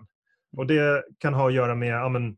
Och 0.57 0.67
Det 0.67 1.05
kan 1.19 1.35
ha 1.35 1.49
att 1.49 1.55
göra 1.55 1.75
med 1.75 1.95
ja, 1.95 2.09
men, 2.09 2.37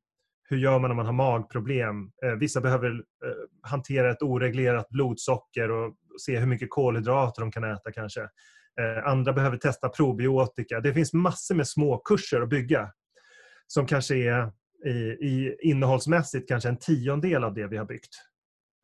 hur 0.49 0.57
gör 0.57 0.79
man 0.79 0.91
om 0.91 0.97
man 0.97 1.07
har 1.07 1.13
magproblem? 1.13 2.11
Eh, 2.25 2.33
vissa 2.33 2.61
behöver 2.61 2.91
eh, 2.91 3.71
hantera 3.71 4.11
ett 4.11 4.23
oreglerat 4.23 4.89
blodsocker 4.89 5.71
och 5.71 5.95
se 6.21 6.39
hur 6.39 6.47
mycket 6.47 6.71
kolhydrater 6.71 7.41
de 7.43 7.53
kan 7.53 7.65
äta 7.65 7.93
kanske. 7.93 8.29
Eh, 8.81 9.07
andra 9.07 9.33
behöver 9.33 9.57
testa 9.57 9.89
probiotika. 9.89 10.81
Det 10.81 10.95
finns 10.95 11.13
massor 11.13 11.55
med 11.55 11.69
små 11.69 11.99
kurser 11.99 12.41
att 12.41 12.49
bygga 12.49 12.93
som 13.67 13.87
kanske 13.87 14.15
är 14.17 14.53
i, 14.87 14.91
i 15.29 15.57
innehållsmässigt 15.63 16.49
kanske 16.49 16.69
en 16.69 16.77
tiondel 16.79 17.45
av 17.45 17.55
det 17.55 17.67
vi 17.67 17.77
har 17.77 17.85
byggt 17.85 18.15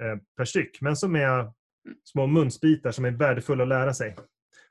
eh, 0.03 0.17
per 0.37 0.45
styck, 0.45 0.81
men 0.81 0.97
som 0.97 1.17
är 1.17 1.53
små 2.05 2.27
munsbitar 2.27 2.91
som 2.91 3.05
är 3.05 3.11
värdefulla 3.11 3.63
att 3.63 3.69
lära 3.69 3.95
sig. 3.95 4.17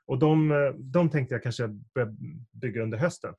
Och 0.06 0.18
de, 0.18 0.50
eh, 0.50 0.70
de 0.78 1.10
tänkte 1.10 1.34
jag 1.34 1.42
kanske 1.42 1.68
börja 1.94 2.08
bygga 2.52 2.82
under 2.82 2.98
hösten. 2.98 3.34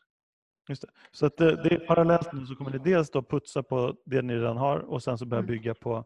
Just 0.69 0.81
det. 0.81 0.87
Så 1.11 1.25
att 1.25 1.37
det, 1.37 1.63
det 1.63 1.75
är 1.75 1.79
parallellt 1.87 2.33
nu 2.33 2.45
så 2.45 2.55
kommer 2.55 2.71
ni 2.71 2.77
dels 2.77 3.11
då 3.11 3.23
putsa 3.23 3.63
på 3.63 3.95
det 4.05 4.21
ni 4.21 4.35
redan 4.35 4.57
har 4.57 4.79
och 4.79 5.03
sen 5.03 5.17
så 5.17 5.25
börja 5.25 5.39
Mm. 5.43 5.47
bygga 5.47 5.73
på, 5.73 6.05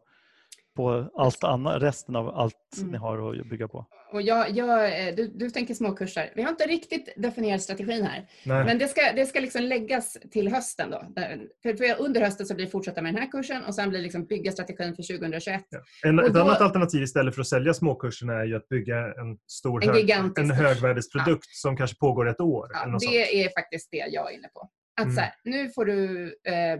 på 0.75 1.11
allt 1.15 1.43
annat, 1.43 1.81
resten 1.81 2.15
av 2.15 2.29
allt 2.29 2.55
Mm. 2.77 2.91
ni 2.91 2.97
har 2.97 3.39
att 3.39 3.49
bygga 3.49 3.67
på. 3.67 3.85
Och 4.11 4.21
jag, 4.21 4.49
jag, 4.49 5.07
eh, 5.07 5.15
du, 5.15 5.27
du 5.27 5.49
tänker 5.49 5.73
småkurser. 5.73 6.31
Vi 6.35 6.41
har 6.41 6.49
inte 6.49 6.63
riktigt 6.65 7.13
definierat 7.17 7.61
strategin 7.61 8.03
här. 8.05 8.27
Nej. 8.45 8.65
Men 8.65 8.77
det 8.77 8.87
ska, 8.87 9.01
det 9.15 9.25
ska 9.25 9.39
liksom 9.39 9.61
läggas 9.61 10.17
till 10.31 10.47
hösten 10.53 10.89
då. 10.91 11.05
För, 11.63 11.73
för 11.73 12.01
under 12.01 12.21
hösten 12.21 12.45
så 12.45 12.55
blir 12.55 12.65
det 12.65 12.71
fortsätta 12.71 13.01
med 13.01 13.13
den 13.13 13.21
här 13.21 13.31
kursen 13.31 13.63
och 13.65 13.75
sen 13.75 13.89
blir 13.89 13.99
det 13.99 14.03
liksom 14.03 14.25
bygga 14.25 14.51
strategin 14.51 14.95
för 14.95 15.03
2021. 15.03 15.61
En, 16.03 16.19
Och 16.19 16.25
ett 16.25 16.33
då- 16.33 16.41
annat 16.41 16.61
alternativ 16.61 17.03
istället 17.03 17.33
för 17.35 17.41
att 17.41 17.47
sälja 17.47 17.73
småkurserna 17.73 18.33
är 18.33 18.45
ju 18.45 18.55
att 18.55 18.69
bygga 18.69 18.97
en 18.97 19.37
stor 19.47 19.83
En 19.83 19.89
hög, 19.89 19.97
gigantisk 19.99 20.39
en 20.51 20.57
kurs. 20.57 20.67
högvärdighetsprodukt 20.67 21.45
som 21.55 21.77
kanske 21.77 21.97
pågår 21.97 22.29
ett 22.29 22.41
år. 22.41 22.65
eller 22.71 22.79
Ja, 22.85 22.91
något 22.91 23.03
sånt. 23.03 23.13
det 23.13 23.43
är 23.43 23.49
faktiskt 23.61 23.91
det 23.91 23.97
jag 23.97 24.31
är 24.31 24.37
inne 24.37 24.47
på. 24.53 24.69
Att 24.97 25.03
Mm. 25.03 25.15
så 25.15 25.21
här, 25.21 25.33
nu 25.43 25.69
får 25.69 25.85
du, 25.85 26.25
eh, 26.47 26.79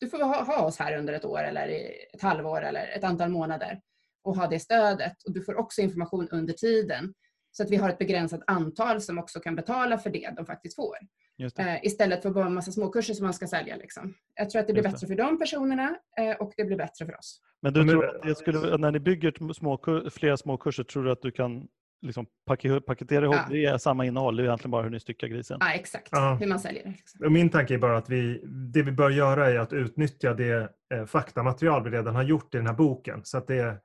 du 0.00 0.08
får 0.08 0.18
ha, 0.18 0.44
ha 0.44 0.64
oss 0.64 0.78
här 0.78 0.98
under 0.98 1.12
ett 1.12 1.24
år 1.24 1.42
eller 1.42 1.68
ett 2.14 2.22
halvår 2.22 2.62
eller 2.62 2.88
ett 2.96 3.04
antal 3.04 3.28
månader 3.28 3.80
och 4.24 4.36
ha 4.36 4.46
det 4.46 4.58
stödet. 4.58 5.22
Och 5.26 5.32
du 5.32 5.42
får 5.42 5.54
också 5.58 5.80
information 5.80 6.28
under 6.30 6.52
tiden 6.52 7.14
så 7.50 7.62
att 7.62 7.70
vi 7.70 7.76
har 7.76 7.90
ett 7.90 7.98
begränsat 7.98 8.40
antal 8.46 9.00
som 9.00 9.18
också 9.18 9.40
kan 9.40 9.56
betala 9.56 9.98
för 9.98 10.10
det 10.10 10.30
de 10.36 10.46
faktiskt 10.46 10.76
får. 10.76 10.96
Just 11.36 11.56
det. 11.56 11.62
Eh, 11.62 11.84
istället 11.84 12.22
för 12.22 12.30
bara 12.30 12.46
en 12.46 12.54
massa 12.54 12.72
småkurser 12.72 13.14
som 13.14 13.24
man 13.24 13.34
ska 13.34 13.46
sälja. 13.46 13.76
Liksom. 13.76 14.14
Jag 14.34 14.50
tror 14.50 14.60
att 14.60 14.66
det 14.66 14.72
blir 14.72 14.82
Just 14.82 14.94
bättre 14.94 15.06
för 15.06 15.14
de 15.14 15.38
personerna 15.38 15.96
eh, 16.18 16.36
och 16.36 16.52
det 16.56 16.64
blir 16.64 16.76
bättre 16.76 17.06
för 17.06 17.18
oss. 17.18 17.40
Men 17.62 17.72
du 17.72 17.88
tror 17.88 18.06
att 18.06 18.22
det 18.22 18.34
skulle, 18.34 18.76
när 18.76 18.90
ni 18.90 19.00
bygger 19.00 19.52
små, 19.52 19.78
flera 20.10 20.36
små 20.36 20.56
kurser, 20.56 20.84
tror 20.84 21.04
du 21.04 21.12
att 21.12 21.22
du 21.22 21.30
kan 21.30 21.68
liksom 22.02 22.26
pake- 22.50 22.80
paketera 22.80 23.24
ihop 23.24 23.36
Ja. 23.36 23.46
det 23.50 23.64
är 23.64 23.78
samma 23.78 24.04
innehåll? 24.06 24.36
Det 24.36 24.42
är 24.42 24.44
egentligen 24.44 24.70
bara 24.70 24.82
hur 24.82 24.90
ni 24.90 25.00
styckar 25.00 25.28
grisen. 25.28 25.56
Ja, 25.60 25.72
exakt. 25.72 26.08
Ja. 26.10 26.36
Hur 26.40 26.46
man 26.46 26.60
säljer 26.60 26.84
det. 26.84 26.90
Liksom. 26.90 27.24
Och 27.26 27.32
Min 27.32 27.50
tanke 27.50 27.74
är 27.74 27.78
bara 27.78 27.96
att 27.96 28.10
vi, 28.10 28.40
det 28.72 28.82
vi 28.82 28.92
bör 28.92 29.10
göra 29.10 29.50
är 29.50 29.58
att 29.58 29.72
utnyttja 29.72 30.34
det 30.34 30.70
eh, 30.94 31.04
faktamaterial 31.06 31.84
vi 31.84 31.90
redan 31.90 32.14
har 32.14 32.22
gjort 32.22 32.54
i 32.54 32.56
den 32.58 32.66
här 32.66 32.74
boken. 32.74 33.20
Så 33.24 33.38
att 33.38 33.46
det, 33.46 33.76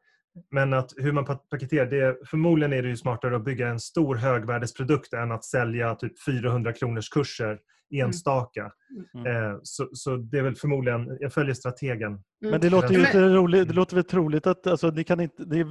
men 0.52 0.74
att 0.74 0.92
hur 0.98 1.12
man 1.12 1.26
pa- 1.26 1.36
paketerar 1.52 1.86
det, 1.86 2.18
förmodligen 2.28 2.74
är 2.74 2.82
det 2.84 2.90
ju 2.90 2.98
smartare 2.98 3.36
att 3.36 3.46
bygga 3.46 3.68
en 3.68 3.80
stor 3.80 4.16
högvärdesprodukt 4.16 5.14
än 5.14 5.32
att 5.32 5.46
sälja 5.46 5.96
typ 5.96 6.24
400 6.26 6.74
kronors 6.74 7.10
kurser 7.10 7.58
enstaka. 7.92 8.72
Mm. 9.14 9.52
Eh, 9.52 9.60
så, 9.64 9.90
så 9.94 10.16
det 10.16 10.38
är 10.38 10.44
väl 10.44 10.56
förmodligen, 10.56 11.18
jag 11.20 11.34
följer 11.34 11.54
strategen. 11.54 12.24
Men 12.42 12.62
det 12.62 12.70
låter 12.70 12.94
ju 12.94 13.00
inte 13.00 13.20
roligt, 13.30 13.68
det 13.68 13.74
låter 13.74 13.96
väl 13.96 14.04
troligt 14.04 14.48
att 14.48 14.68
alltså, 14.68 14.88
ni 14.90 15.04
kan 15.04 15.20
inte, 15.20 15.44
det 15.46 15.68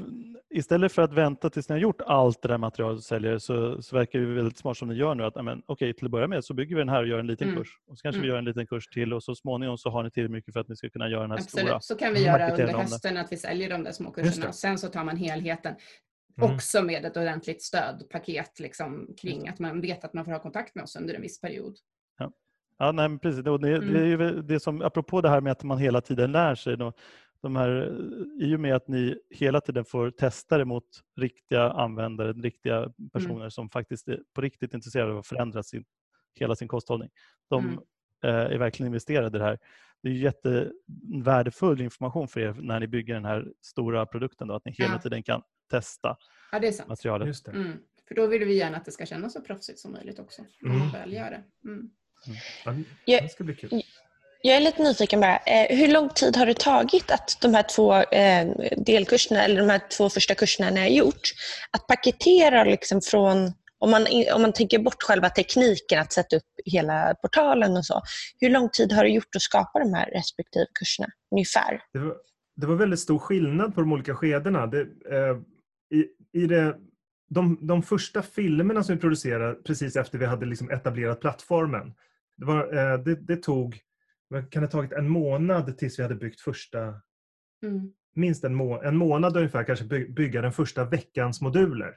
istället 0.54 0.92
för 0.92 1.02
att 1.02 1.12
vänta 1.12 1.50
tills 1.50 1.68
ni 1.68 1.72
har 1.72 1.80
gjort 1.80 2.00
allt 2.06 2.42
det 2.42 2.48
där 2.48 2.58
materialet 2.58 2.96
och 2.98 3.04
säljer 3.04 3.38
så, 3.38 3.82
så 3.82 3.96
verkar 3.96 4.18
det 4.18 4.26
väldigt 4.26 4.58
smart 4.58 4.76
som 4.76 4.88
ni 4.88 4.94
gör 4.94 5.14
nu 5.14 5.24
att 5.24 5.36
amen, 5.36 5.62
okej 5.66 5.94
till 5.94 6.04
att 6.04 6.10
börja 6.10 6.26
med 6.28 6.44
så 6.44 6.54
bygger 6.54 6.76
vi 6.76 6.80
den 6.80 6.88
här 6.88 7.02
och 7.02 7.08
gör 7.08 7.18
en 7.18 7.26
liten 7.26 7.48
Mm. 7.48 7.58
kurs. 7.60 7.68
Och 7.86 7.98
så 7.98 8.02
kanske 8.02 8.16
Mm. 8.18 8.22
vi 8.22 8.28
gör 8.28 8.38
en 8.38 8.44
liten 8.44 8.66
kurs 8.66 8.86
till 8.86 9.12
och 9.12 9.22
så 9.22 9.34
småningom 9.34 9.78
så 9.78 9.90
har 9.90 10.02
ni 10.02 10.10
tillräckligt 10.10 10.32
mycket 10.32 10.52
för 10.52 10.60
att 10.60 10.68
ni 10.68 10.76
ska 10.76 10.90
kunna 10.90 11.08
göra 11.08 11.22
den 11.22 11.30
här 11.30 11.38
stora. 11.38 11.62
Absolut, 11.62 11.84
så 11.84 11.94
kan 11.96 12.12
vi 12.14 12.26
Mm. 12.26 12.40
göra 12.40 12.50
under 12.52 12.78
hösten 12.78 13.16
att 13.16 13.32
vi 13.32 13.36
säljer 13.36 13.70
de 13.70 13.84
där 13.84 13.92
små 13.92 14.10
kurserna 14.10 14.48
och 14.48 14.54
sen 14.54 14.78
så 14.78 14.88
tar 14.88 15.04
man 15.04 15.16
helheten. 15.16 15.74
Mm. 16.38 16.54
Också 16.54 16.82
med 16.82 17.04
ett 17.04 17.16
ordentligt 17.16 17.62
stödpaket 17.62 18.60
liksom, 18.60 19.14
kring 19.20 19.48
att 19.48 19.58
man 19.58 19.80
vet 19.80 20.04
att 20.04 20.14
man 20.14 20.24
får 20.24 20.32
ha 20.32 20.38
kontakt 20.38 20.74
med 20.74 20.84
oss 20.84 20.96
under 20.96 21.14
en 21.14 21.22
viss 21.22 21.40
period. 21.40 21.76
Ja, 22.82 22.92
nej, 22.92 23.08
men 23.08 23.18
precis. 23.18 23.46
Och 23.46 23.60
det, 23.60 23.68
det 23.68 23.76
Mm. 23.76 23.96
är 23.96 24.04
ju 24.06 24.42
det 24.42 24.60
som, 24.60 24.82
apropå 24.82 25.20
det 25.20 25.28
här 25.28 25.40
med 25.40 25.52
att 25.52 25.62
man 25.62 25.78
hela 25.78 26.00
tiden 26.00 26.32
lär 26.32 26.54
sig. 26.54 26.76
Då, 26.76 26.92
de 27.40 27.56
här, 27.56 27.96
I 28.40 28.56
och 28.56 28.60
med 28.60 28.74
att 28.74 28.88
ni 28.88 29.18
hela 29.30 29.60
tiden 29.60 29.84
får 29.84 30.10
testa 30.10 30.58
det 30.58 30.64
mot 30.64 30.84
riktiga 31.16 31.70
användare, 31.70 32.32
riktiga 32.32 32.92
personer 33.12 33.48
som 33.48 33.70
faktiskt 33.70 34.08
är 34.08 34.20
på 34.34 34.40
riktigt 34.40 34.74
intresserade 34.74 35.12
av 35.12 35.18
att 35.18 35.26
förändra 35.26 35.62
sin, 35.62 35.84
hela 36.34 36.56
sin 36.56 36.68
kosthållning. 36.68 37.10
De 37.50 37.64
Mm. 37.64 37.78
eh, 38.24 38.52
är 38.54 38.58
verkligen 38.58 38.86
investerade 38.86 39.36
i 39.36 39.38
det 39.40 39.44
här. 39.44 39.58
Det 40.02 40.08
är 40.08 40.12
jättevärdefull 40.12 41.80
information 41.80 42.28
för 42.28 42.40
er 42.40 42.54
när 42.60 42.80
ni 42.80 42.86
bygger 42.86 43.14
den 43.14 43.24
här 43.24 43.52
stora 43.60 44.06
produkten. 44.06 44.48
Då, 44.48 44.54
att 44.54 44.64
ni 44.64 44.72
hela 44.72 44.92
Ja. 44.92 44.98
tiden 44.98 45.22
kan 45.22 45.42
testa 45.70 46.16
Ja, 46.52 46.58
det 46.58 46.68
är 46.68 46.72
sant. 46.72 46.88
materialet. 46.88 47.26
Just 47.28 47.44
det. 47.44 47.50
Mm. 47.52 47.72
För 48.08 48.14
då 48.14 48.26
vill 48.26 48.44
vi 48.44 48.54
gärna 48.56 48.76
att 48.76 48.84
det 48.84 48.92
ska 48.92 49.06
kännas 49.06 49.32
så 49.32 49.40
proffsigt 49.40 49.78
som 49.78 49.92
möjligt 49.92 50.18
också. 50.18 50.42
När 50.60 50.68
man 50.68 50.78
Mm. 50.80 50.92
väl 50.92 51.12
gör 51.12 51.30
det. 51.30 51.42
Mm. 52.26 52.38
Ja, 52.64 52.74
Ja. 53.04 53.20
det 53.22 53.28
ska 53.28 53.44
bli 53.44 53.54
kul. 53.54 53.82
Jag 54.44 54.56
är 54.56 54.60
lite 54.60 54.82
nyfiken 54.82 55.20
bara. 55.20 55.36
Eh, 55.36 55.76
hur 55.78 55.88
lång 55.88 56.08
tid 56.08 56.36
har 56.36 56.46
det 56.46 56.58
tagit 56.58 57.10
att 57.10 57.38
de 57.42 57.54
här 57.54 57.62
två 57.62 57.94
eh, 57.94 58.48
delkurserna, 58.76 59.44
eller 59.44 59.60
de 59.60 59.68
här 59.70 59.80
två 59.96 60.08
första 60.10 60.34
kurserna 60.34 60.70
ni 60.70 60.80
har 60.80 60.88
gjort, 60.88 61.32
att 61.70 61.86
paketera 61.86 62.64
liksom 62.64 63.00
från, 63.00 63.52
om 63.78 63.90
man, 63.90 64.06
om 64.34 64.42
man 64.42 64.52
tänker 64.52 64.78
bort 64.78 65.02
själva 65.02 65.30
tekniken 65.30 66.00
att 66.00 66.12
sätta 66.12 66.36
upp 66.36 66.42
hela 66.64 67.14
portalen 67.22 67.76
och 67.76 67.86
så. 67.86 68.02
Hur 68.40 68.50
lång 68.50 68.68
tid 68.68 68.92
har 68.92 69.04
det 69.04 69.10
gjort 69.10 69.36
att 69.36 69.42
skapa 69.42 69.78
de 69.78 69.94
här 69.94 70.06
respektive 70.10 70.66
kurserna 70.78 71.08
ungefär? 71.34 71.80
Det 71.92 71.98
var, 71.98 72.16
det 72.56 72.66
var 72.66 72.74
väldigt 72.74 73.00
stor 73.00 73.18
skillnad 73.18 73.74
på 73.74 73.80
de 73.80 73.92
olika 73.92 74.14
skedena. 74.14 74.66
Det, 74.66 74.80
eh, 74.80 75.36
i, 75.94 76.06
i 76.42 76.46
det, 76.46 76.74
de, 77.30 77.58
de 77.66 77.82
första 77.82 78.22
filmerna 78.22 78.82
som 78.82 78.94
vi 78.94 79.00
producerade 79.00 79.54
precis 79.54 79.96
efter 79.96 80.18
vi 80.18 80.26
hade 80.26 80.46
liksom 80.46 80.70
etablerat 80.70 81.20
plattformen, 81.20 81.94
det, 82.36 82.44
var, 82.44 82.74
eh, 82.92 82.98
det, 82.98 83.14
det 83.14 83.36
tog 83.36 83.78
kan 84.32 84.46
det 84.50 84.58
ha 84.60 84.66
tagit 84.66 84.92
en 84.92 85.08
månad 85.08 85.78
tills 85.78 85.98
vi 85.98 86.02
hade 86.02 86.14
byggt 86.14 86.40
första, 86.40 86.94
Mm. 87.64 87.92
minst 88.14 88.44
en, 88.44 88.54
må, 88.54 88.82
en 88.82 88.96
månad 88.96 89.36
ungefär, 89.36 89.64
kanske 89.64 89.84
by, 89.84 90.08
bygga 90.08 90.42
den 90.42 90.52
första 90.52 90.84
veckans 90.84 91.40
moduler. 91.40 91.96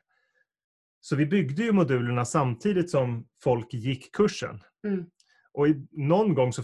Så 1.02 1.16
vi 1.16 1.26
byggde 1.26 1.64
ju 1.64 1.72
modulerna 1.72 2.26
samtidigt 2.26 2.90
som 2.90 3.28
folk 3.44 3.74
gick 3.74 4.12
kursen. 4.16 4.62
Mm. 4.88 5.06
Och 5.52 5.68
i, 5.68 5.88
någon 5.92 6.34
gång 6.34 6.54
så 6.54 6.64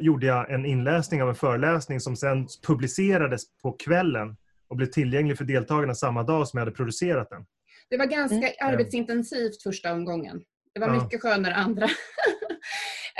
gjorde 0.00 0.26
jag 0.26 0.50
en 0.50 0.66
inläsning 0.66 1.22
av 1.22 1.28
en 1.28 1.34
föreläsning 1.34 2.00
som 2.00 2.16
sen 2.16 2.46
publicerades 2.66 3.42
på 3.62 3.72
kvällen 3.72 4.36
och 4.68 4.76
blev 4.76 4.86
tillgänglig 4.86 5.38
för 5.38 5.44
deltagarna 5.44 5.94
samma 5.94 6.22
dag 6.22 6.48
som 6.48 6.58
jag 6.58 6.64
hade 6.64 6.76
producerat 6.76 7.30
den. 7.30 7.46
Det 7.90 7.96
var 7.96 8.06
ganska 8.06 8.36
Mm. 8.36 8.52
arbetsintensivt 8.74 9.62
första 9.62 9.92
omgången. 9.92 10.42
Det 10.74 10.80
var 10.80 10.86
Ja. 10.94 11.02
mycket 11.04 11.22
skönare 11.22 11.54
andra. 11.54 11.86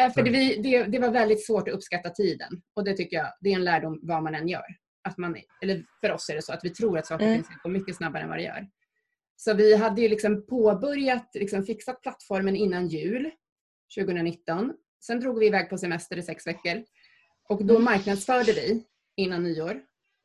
Eh, 0.07 0.13
För 0.13 0.23
det, 0.23 0.31
vi- 0.31 0.57
det, 0.57 0.83
det 0.85 0.99
var 0.99 1.11
väldigt 1.11 1.47
svårt 1.47 1.69
att 1.69 1.75
uppskatta 1.75 2.11
tiden. 2.11 2.63
Och 2.75 2.85
det 2.85 2.97
tycker 2.97 3.17
jag, 3.17 3.27
det 3.41 3.51
är 3.51 3.55
en 3.55 3.65
lärdom 3.65 3.99
vad 4.03 4.23
man 4.23 4.35
än 4.35 4.49
gör. 4.49 4.65
Att 5.05 5.19
man, 5.19 5.37
eller 5.63 5.85
för 6.01 6.13
oss 6.13 6.29
är 6.31 6.35
det 6.35 6.43
så 6.43 6.53
att 6.53 6.65
vi 6.65 6.71
tror 6.71 6.99
att 6.99 7.07
saker 7.07 7.25
och 7.25 7.31
Mm. 7.31 7.43
ting 7.43 7.45
ska 7.45 7.55
gå 7.63 7.69
mycket 7.69 7.97
snabbare 7.97 8.23
än 8.23 8.29
vad 8.29 8.39
det 8.39 8.43
gör. 8.43 8.69
Så 9.37 9.55
vi 9.55 9.77
hade 9.77 10.01
ju 10.03 10.09
liksom 10.09 10.47
påbörjat, 10.47 11.31
liksom 11.35 11.65
fixat 11.65 12.03
plattformen 12.03 12.57
innan 12.57 12.89
jul 12.89 13.31
2019. 13.95 14.75
Sen 15.05 15.21
drog 15.21 15.39
vi 15.39 15.47
iväg 15.47 15.71
på 15.71 15.79
semester 15.79 16.17
i 16.19 16.23
sex 16.23 16.47
veckor. 16.47 16.85
Och 17.49 17.65
då 17.65 17.79
marknadsförde 17.79 18.53
vi 18.53 18.85
innan 19.17 19.43
nyår. 19.43 19.71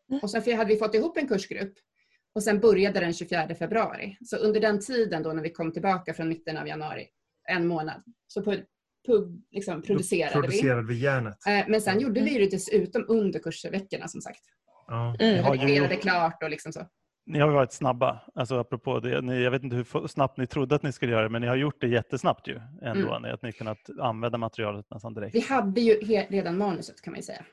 Mm. 0.09 0.19
Och 0.23 0.31
sen 0.31 0.57
hade 0.57 0.73
vi 0.73 0.77
fått 0.79 0.95
ihop 0.95 1.17
en 1.17 1.27
kursgrupp. 1.27 1.73
Och 2.33 2.43
sen 2.43 2.59
började 2.59 2.99
den 2.99 3.13
24 3.13 3.55
februari. 3.55 4.17
Så 4.25 4.37
under 4.37 4.59
den 4.59 4.79
tiden 4.79 5.23
då 5.23 5.33
när 5.33 5.43
vi 5.43 5.49
kom 5.49 5.71
tillbaka 5.73 6.13
från 6.13 6.29
mitten 6.29 6.57
av 6.57 6.67
januari, 6.67 7.07
en 7.49 7.67
månad, 7.67 8.03
så 8.27 8.43
pu- 9.07 9.11
pu- 9.27 9.41
liksom 9.51 9.81
producerade 9.81 10.33
Då 10.35 10.41
producerade 10.41 10.87
vi 10.87 10.95
järnet. 10.99 11.37
vi. 11.45 11.59
Eh, 11.59 11.65
Men 11.67 11.81
sen 11.81 11.99
gjorde 11.99 12.21
vi 12.21 12.37
det 12.37 12.51
dessutom 12.51 13.05
under 13.07 13.39
kursveckorna 13.39 14.07
som 14.07 14.21
sagt. 14.21 14.41
Ja. 14.87 15.15
Mm. 15.19 15.43
har 15.43 15.55
ju 15.55 15.61
Redigerade 15.61 15.93
gjort- 15.93 16.03
klart 16.03 16.43
och 16.43 16.49
liksom 16.49 16.73
så. 16.73 16.81
Ni 17.25 17.39
har 17.39 17.49
varit 17.51 17.71
snabba, 17.73 18.21
alltså 18.35 18.55
apropå 18.59 18.99
det. 18.99 19.21
Ni, 19.21 19.41
jag 19.43 19.51
vet 19.51 19.63
inte 19.63 19.75
hur 19.75 20.07
snabbt 20.07 20.37
ni 20.37 20.47
trodde 20.47 20.75
att 20.75 20.83
ni 20.83 20.91
skulle 20.91 21.11
göra 21.11 21.23
det, 21.23 21.29
men 21.29 21.41
ni 21.41 21.47
har 21.47 21.55
gjort 21.55 21.81
det 21.81 21.87
jättesnabbt 21.87 22.47
ju 22.47 22.59
ändå. 22.81 23.15
Mm. 23.15 23.33
Att 23.33 23.41
ni 23.41 23.51
kunnat 23.51 23.77
använda 23.99 24.37
materialet 24.37 24.85
nästan 24.91 25.13
direkt. 25.13 25.35
Vi 25.35 25.39
hade 25.39 25.81
ju 25.81 25.93
redan 26.29 26.57
manuset 26.57 27.01
kan 27.01 27.11
man 27.11 27.17
ju 27.19 27.23
säga. 27.23 27.45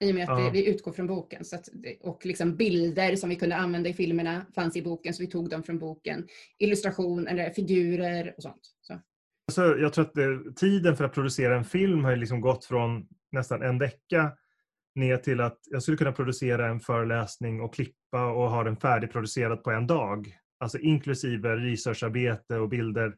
I 0.00 0.10
och 0.10 0.14
med 0.14 0.22
att 0.30 0.38
Ja. 0.38 0.44
det, 0.44 0.50
vi 0.50 0.68
utgår 0.68 0.92
från 0.92 1.06
boken. 1.06 1.44
Så 1.44 1.56
att 1.56 1.68
och 2.02 2.26
liksom 2.26 2.56
bilder 2.56 3.16
som 3.16 3.28
vi 3.30 3.36
kunde 3.36 3.56
använda 3.56 3.88
i 3.88 3.92
filmerna 3.92 4.46
fanns 4.54 4.76
i 4.76 4.82
boken, 4.82 5.14
så 5.14 5.22
vi 5.22 5.26
tog 5.26 5.50
dem 5.50 5.62
från 5.62 5.78
boken. 5.78 6.26
Illustration, 6.58 7.26
eller 7.26 7.50
figurer 7.50 8.34
och 8.36 8.42
sånt. 8.42 8.62
Så. 8.80 8.94
Så 9.52 9.62
jag 9.62 9.92
tror 9.92 10.04
att 10.04 10.14
det, 10.14 10.56
tiden 10.56 10.96
för 10.96 11.04
att 11.04 11.12
producera 11.12 11.56
en 11.56 11.64
film 11.64 12.04
har 12.04 12.10
ju 12.10 12.16
liksom 12.16 12.40
gått 12.40 12.64
från 12.64 13.06
nästan 13.32 13.62
en 13.62 13.78
vecka 13.78 14.32
ner 14.94 15.16
till 15.16 15.40
att 15.40 15.58
jag 15.70 15.82
skulle 15.82 15.96
kunna 15.96 16.12
producera 16.12 16.68
en 16.68 16.80
föreläsning 16.80 17.60
och 17.60 17.74
klippa 17.74 18.26
och 18.26 18.50
ha 18.50 18.64
den 18.64 18.76
färdigproducerad 18.76 19.64
på 19.64 19.70
en 19.70 19.86
dag. 19.86 20.36
Alltså 20.58 20.78
inklusive 20.78 21.56
researcharbete 21.56 22.56
och 22.58 22.68
bilder. 22.68 23.14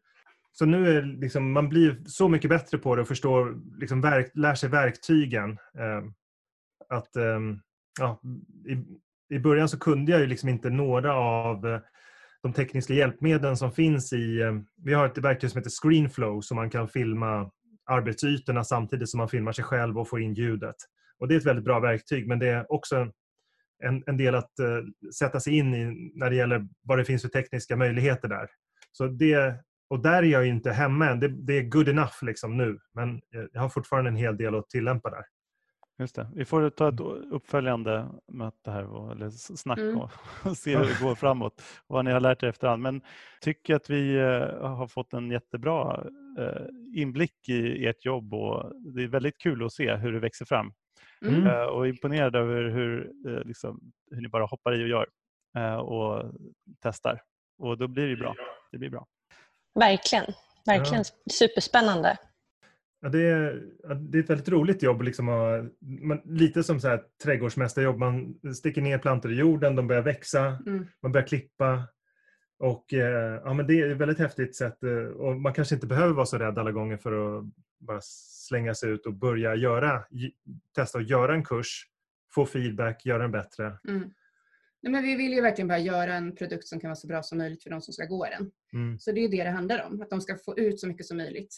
Så 0.53 0.65
nu 0.67 0.97
är 0.97 1.03
liksom, 1.03 1.53
man 1.53 1.69
blir 1.69 2.03
så 2.07 2.29
mycket 2.29 2.51
bättre 2.51 2.79
på 2.79 2.97
det 2.97 3.03
och 3.03 3.09
förstår, 3.09 3.59
liksom 3.79 4.01
verk, 4.01 4.31
lär 4.35 4.55
sig 4.55 4.69
verktygen. 4.69 5.51
Eh, 5.51 6.03
att, 6.89 7.17
eh, 7.17 7.41
ja, 8.01 8.21
i, 8.67 8.85
I 9.35 9.39
början 9.39 9.69
så 9.69 9.79
kunde 9.79 10.13
jag 10.13 10.21
ju 10.21 10.27
liksom 10.27 10.49
inte 10.49 10.71
några 10.71 11.15
av 11.15 11.67
eh, 11.67 11.81
de 12.43 12.53
tekniska 12.53 12.95
hjälpmedlen 12.95 13.57
som 13.57 13.73
finns 13.73 14.13
i... 14.13 14.41
Eh, 14.41 14.53
vi 14.85 14.95
har 14.95 15.07
ett 15.07 15.19
verktyg 15.19 15.51
som 15.51 15.59
heter 15.59 15.71
Screenflow 15.71 16.41
som 16.41 16.57
man 16.57 16.71
kan 16.71 16.89
filma 16.89 17.51
arbetsytorna 17.91 18.65
samtidigt 18.65 19.09
som 19.09 19.19
man 19.19 19.29
filmar 19.29 19.53
sig 19.53 19.65
själv 19.65 19.99
och 19.99 20.09
får 20.09 20.21
in 20.21 20.35
ljudet. 20.35 20.77
Och 21.19 21.29
Det 21.29 21.35
är 21.35 21.39
ett 21.39 21.47
väldigt 21.47 21.65
bra 21.65 21.81
verktyg 21.81 22.29
men 22.29 22.39
det 22.39 22.49
är 22.49 22.73
också 22.73 23.13
en, 23.85 24.03
en, 24.07 24.17
del 24.17 24.35
att 24.35 24.53
uh, 24.63 25.11
sätta 25.19 25.41
sig 25.41 25.57
in 25.57 25.75
i 25.75 26.13
när 26.15 26.31
det 26.31 26.37
gäller 26.37 26.69
vad 26.83 26.99
det 26.99 27.05
finns 27.05 27.23
för 27.23 27.29
tekniska 27.29 27.77
möjligheter 27.77 28.29
där. 28.29 28.49
Så 28.93 29.07
det, 29.07 29.55
och 29.91 30.03
där 30.03 30.23
är 30.23 30.27
jag 30.27 30.45
ju 30.45 30.51
inte 30.51 30.73
hemma 30.73 31.09
än. 31.09 31.21
Det, 31.21 31.29
det 31.29 31.59
är 31.59 31.63
good 31.63 31.89
enough 31.89 32.25
liksom 32.25 32.57
nu. 32.57 32.79
Men 32.95 33.15
eh, 33.15 33.45
jag 33.53 33.61
har 33.61 33.69
fortfarande 33.69 34.11
en 34.11 34.17
hel 34.17 34.37
del 34.37 34.55
att 34.55 34.69
tillämpa 34.69 35.11
där. 35.11 35.25
Just 35.99 36.15
det. 36.15 36.29
Vi 36.35 36.45
får 36.45 36.71
ta 36.71 36.89
ett 36.89 37.01
uppföljande 37.31 38.09
möte 38.29 38.71
här, 38.71 38.85
och, 38.85 39.13
eller 39.13 39.31
snack 39.31 39.79
Mm. 39.79 39.99
och, 40.45 40.57
se 40.57 40.77
hur 40.77 40.85
det 40.85 41.03
går 41.03 41.15
framåt 41.15 41.63
och 41.87 41.95
vad 41.95 42.05
ni 42.05 42.11
har 42.11 42.21
lärt 42.21 42.43
er 42.43 42.49
efterhand. 42.49 42.83
Men 42.83 43.01
tycker 43.41 43.75
att 43.75 43.91
vi 43.91 44.17
eh, 44.17 44.69
har 44.69 44.87
fått 44.87 45.13
en 45.13 45.31
jättebra 45.31 46.05
eh, 46.39 46.67
inblick 46.95 47.49
i 47.49 47.87
ert 47.87 48.05
jobb 48.05 48.35
och 48.35 48.73
det 48.95 49.03
är 49.03 49.09
väldigt 49.09 49.39
kul 49.39 49.65
att 49.65 49.73
se 49.73 49.95
hur 49.95 50.13
det 50.13 50.19
växer 50.19 50.45
fram. 50.45 50.73
Mm. 51.23 51.47
Eh, 51.47 51.63
och 51.63 51.89
imponerad 51.89 52.37
över 52.37 52.63
hur, 52.63 53.13
liksom, 53.45 53.93
hur 54.11 54.21
ni 54.21 54.29
bara 54.29 54.47
hoppar 54.47 54.81
i 54.81 54.85
och 54.85 54.89
gör 54.89 55.09
och 55.81 56.33
testar. 56.83 57.23
Och 57.59 57.79
då 57.79 57.89
blir 57.89 58.09
det 58.09 58.17
bra. 58.17 58.35
Det 58.73 58.79
blir 58.79 58.91
bra. 58.91 59.07
Verkligen. 59.75 60.25
Verkligen 60.67 61.05
superspännande. 61.31 62.17
Ja, 63.01 63.09
det, 63.09 63.23
är, 63.23 63.63
det 63.95 64.19
är 64.19 64.23
ett 64.23 64.31
väldigt 64.31 64.49
roligt 64.49 64.83
jobb. 64.83 65.03
Liksom, 65.03 65.29
att- 65.29 65.65
man, 65.81 66.21
lite 66.25 66.63
som 66.65 66.81
så 66.81 66.89
här, 66.89 67.03
trädgårdsmästarjobb. 67.25 67.99
Man 67.99 68.39
sticker 68.55 68.83
ner 68.83 68.99
plantor 68.99 69.33
i 69.33 69.37
jorden, 69.37 69.77
de 69.77 69.87
börjar 69.87 70.03
växa, 70.03 70.59
Mm. 70.67 70.87
man 71.03 71.13
börjar 71.13 71.27
klippa. 71.27 71.83
Och, 72.59 72.93
eh, 72.95 73.41
ja, 73.45 73.55
men 73.55 73.67
det 73.67 73.81
är 73.81 73.91
ett 73.91 73.97
väldigt 73.97 74.19
häftigt 74.19 74.57
sätt. 74.57 74.83
eh, 74.85 74.91
Och 74.91 75.37
man 75.41 75.53
kanske 75.55 75.75
inte 75.75 75.87
behöver 75.87 76.15
vara 76.15 76.27
så 76.27 76.39
rädd 76.39 76.59
alla 76.59 76.73
gånger 76.73 76.97
för 76.97 77.39
att 77.39 77.45
bara 77.79 78.01
slänga 78.03 78.75
sig 78.75 78.91
ut 78.91 79.07
och 79.07 79.15
börja 79.15 79.55
göra, 79.55 80.05
testa 80.75 80.99
att 80.99 81.09
göra 81.09 81.35
en 81.35 81.45
kurs, 81.45 81.85
få 82.35 82.47
feedback, 82.47 83.07
göra 83.07 83.23
den 83.23 83.33
bättre. 83.33 83.79
Mm. 83.89 84.11
Nej, 84.83 84.93
men 84.93 85.03
vi 85.03 85.17
vill 85.17 85.33
ju 85.33 85.41
verkligen 85.41 85.69
bara 85.69 85.79
göra 85.79 86.15
en 86.15 86.37
produkt 86.37 86.67
som 86.67 86.81
kan 86.81 86.89
vara 86.89 86.97
så 86.97 87.07
bra 87.07 87.23
som 87.23 87.39
möjligt 87.39 87.63
för 87.63 87.71
de 87.71 87.81
som 87.81 87.93
ska 87.95 88.05
gå 88.05 88.25
den. 88.25 88.51
Mm. 88.73 88.99
Så 88.99 89.13
det 89.13 89.21
är 89.25 89.29
det 89.29 89.45
det 89.45 89.51
handlar 89.51 89.87
om, 89.87 90.01
att 90.03 90.11
de 90.11 90.21
ska 90.21 90.37
få 90.45 90.59
ut 90.59 90.81
så 90.81 90.87
mycket 90.89 91.07
som 91.07 91.17
möjligt. 91.17 91.55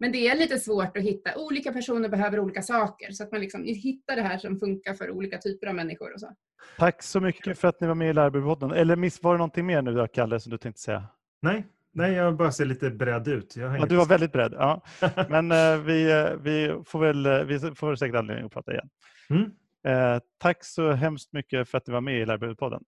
Men 0.00 0.12
det 0.12 0.28
är 0.28 0.36
lite 0.36 0.58
svårt 0.58 0.96
att 0.96 1.02
hitta, 1.02 1.36
olika 1.36 1.72
personer 1.72 2.08
behöver 2.08 2.40
olika 2.40 2.62
saker 2.62 3.12
så 3.12 3.24
att 3.24 3.32
man 3.32 3.40
liksom 3.40 3.64
hittar 3.64 4.16
det 4.16 4.22
här 4.22 4.38
som 4.38 4.58
funkar 4.58 4.94
för 4.94 5.10
olika 5.10 5.38
typer 5.38 5.66
av 5.66 5.74
människor. 5.74 6.14
Och 6.14 6.20
så. 6.20 6.34
Tack 6.78 7.02
så 7.02 7.20
mycket 7.20 7.58
för 7.58 7.68
att 7.68 7.80
ni 7.80 7.86
var 7.86 7.94
med 7.94 8.10
i 8.10 8.12
Lärarbypodden. 8.12 8.70
Eller 8.70 8.96
miss, 8.96 9.22
var 9.22 9.32
det 9.32 9.38
någonting 9.38 9.66
mer 9.66 9.82
nu 9.82 9.94
då, 9.94 10.06
Kalle, 10.08 10.40
som 10.40 10.50
du 10.50 10.58
tänkte 10.58 10.80
säga? 10.80 11.04
Nej, 11.42 11.66
nej, 11.92 12.12
jag 12.12 12.36
bara 12.36 12.52
ser 12.52 12.64
lite 12.64 12.90
beredd 12.90 13.28
ut. 13.28 13.56
Ja, 13.56 13.86
du 13.86 13.96
var 13.96 14.06
väldigt 14.06 14.32
beredd. 14.32 14.52
Ja. 14.52 14.82
Men 15.28 15.52
eh, 15.52 15.76
vi, 15.76 16.10
eh, 16.10 16.30
vi, 16.40 16.82
får 16.86 16.98
väl, 16.98 17.26
eh, 17.26 17.42
vi 17.42 17.58
får 17.58 17.86
väl 17.86 17.96
säkert 17.96 18.16
anledning 18.16 18.46
att 18.46 18.52
prata 18.52 18.72
igen. 18.72 18.88
Mm. 19.30 19.50
Eh, 19.86 20.20
tack 20.38 20.64
så 20.64 20.92
hemskt 20.92 21.32
mycket 21.32 21.68
för 21.68 21.78
att 21.78 21.84
du 21.84 21.92
var 21.92 22.00
med 22.00 22.20
i 22.20 22.26
Lärarbypodden. 22.26 22.82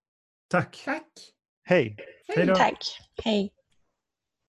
Tack. 0.50 0.82
Tack! 0.84 1.08
Hej! 1.64 1.96
Hej 2.36 2.46
då. 2.46 2.54
Tack. 2.54 2.78
Hej. 3.24 3.52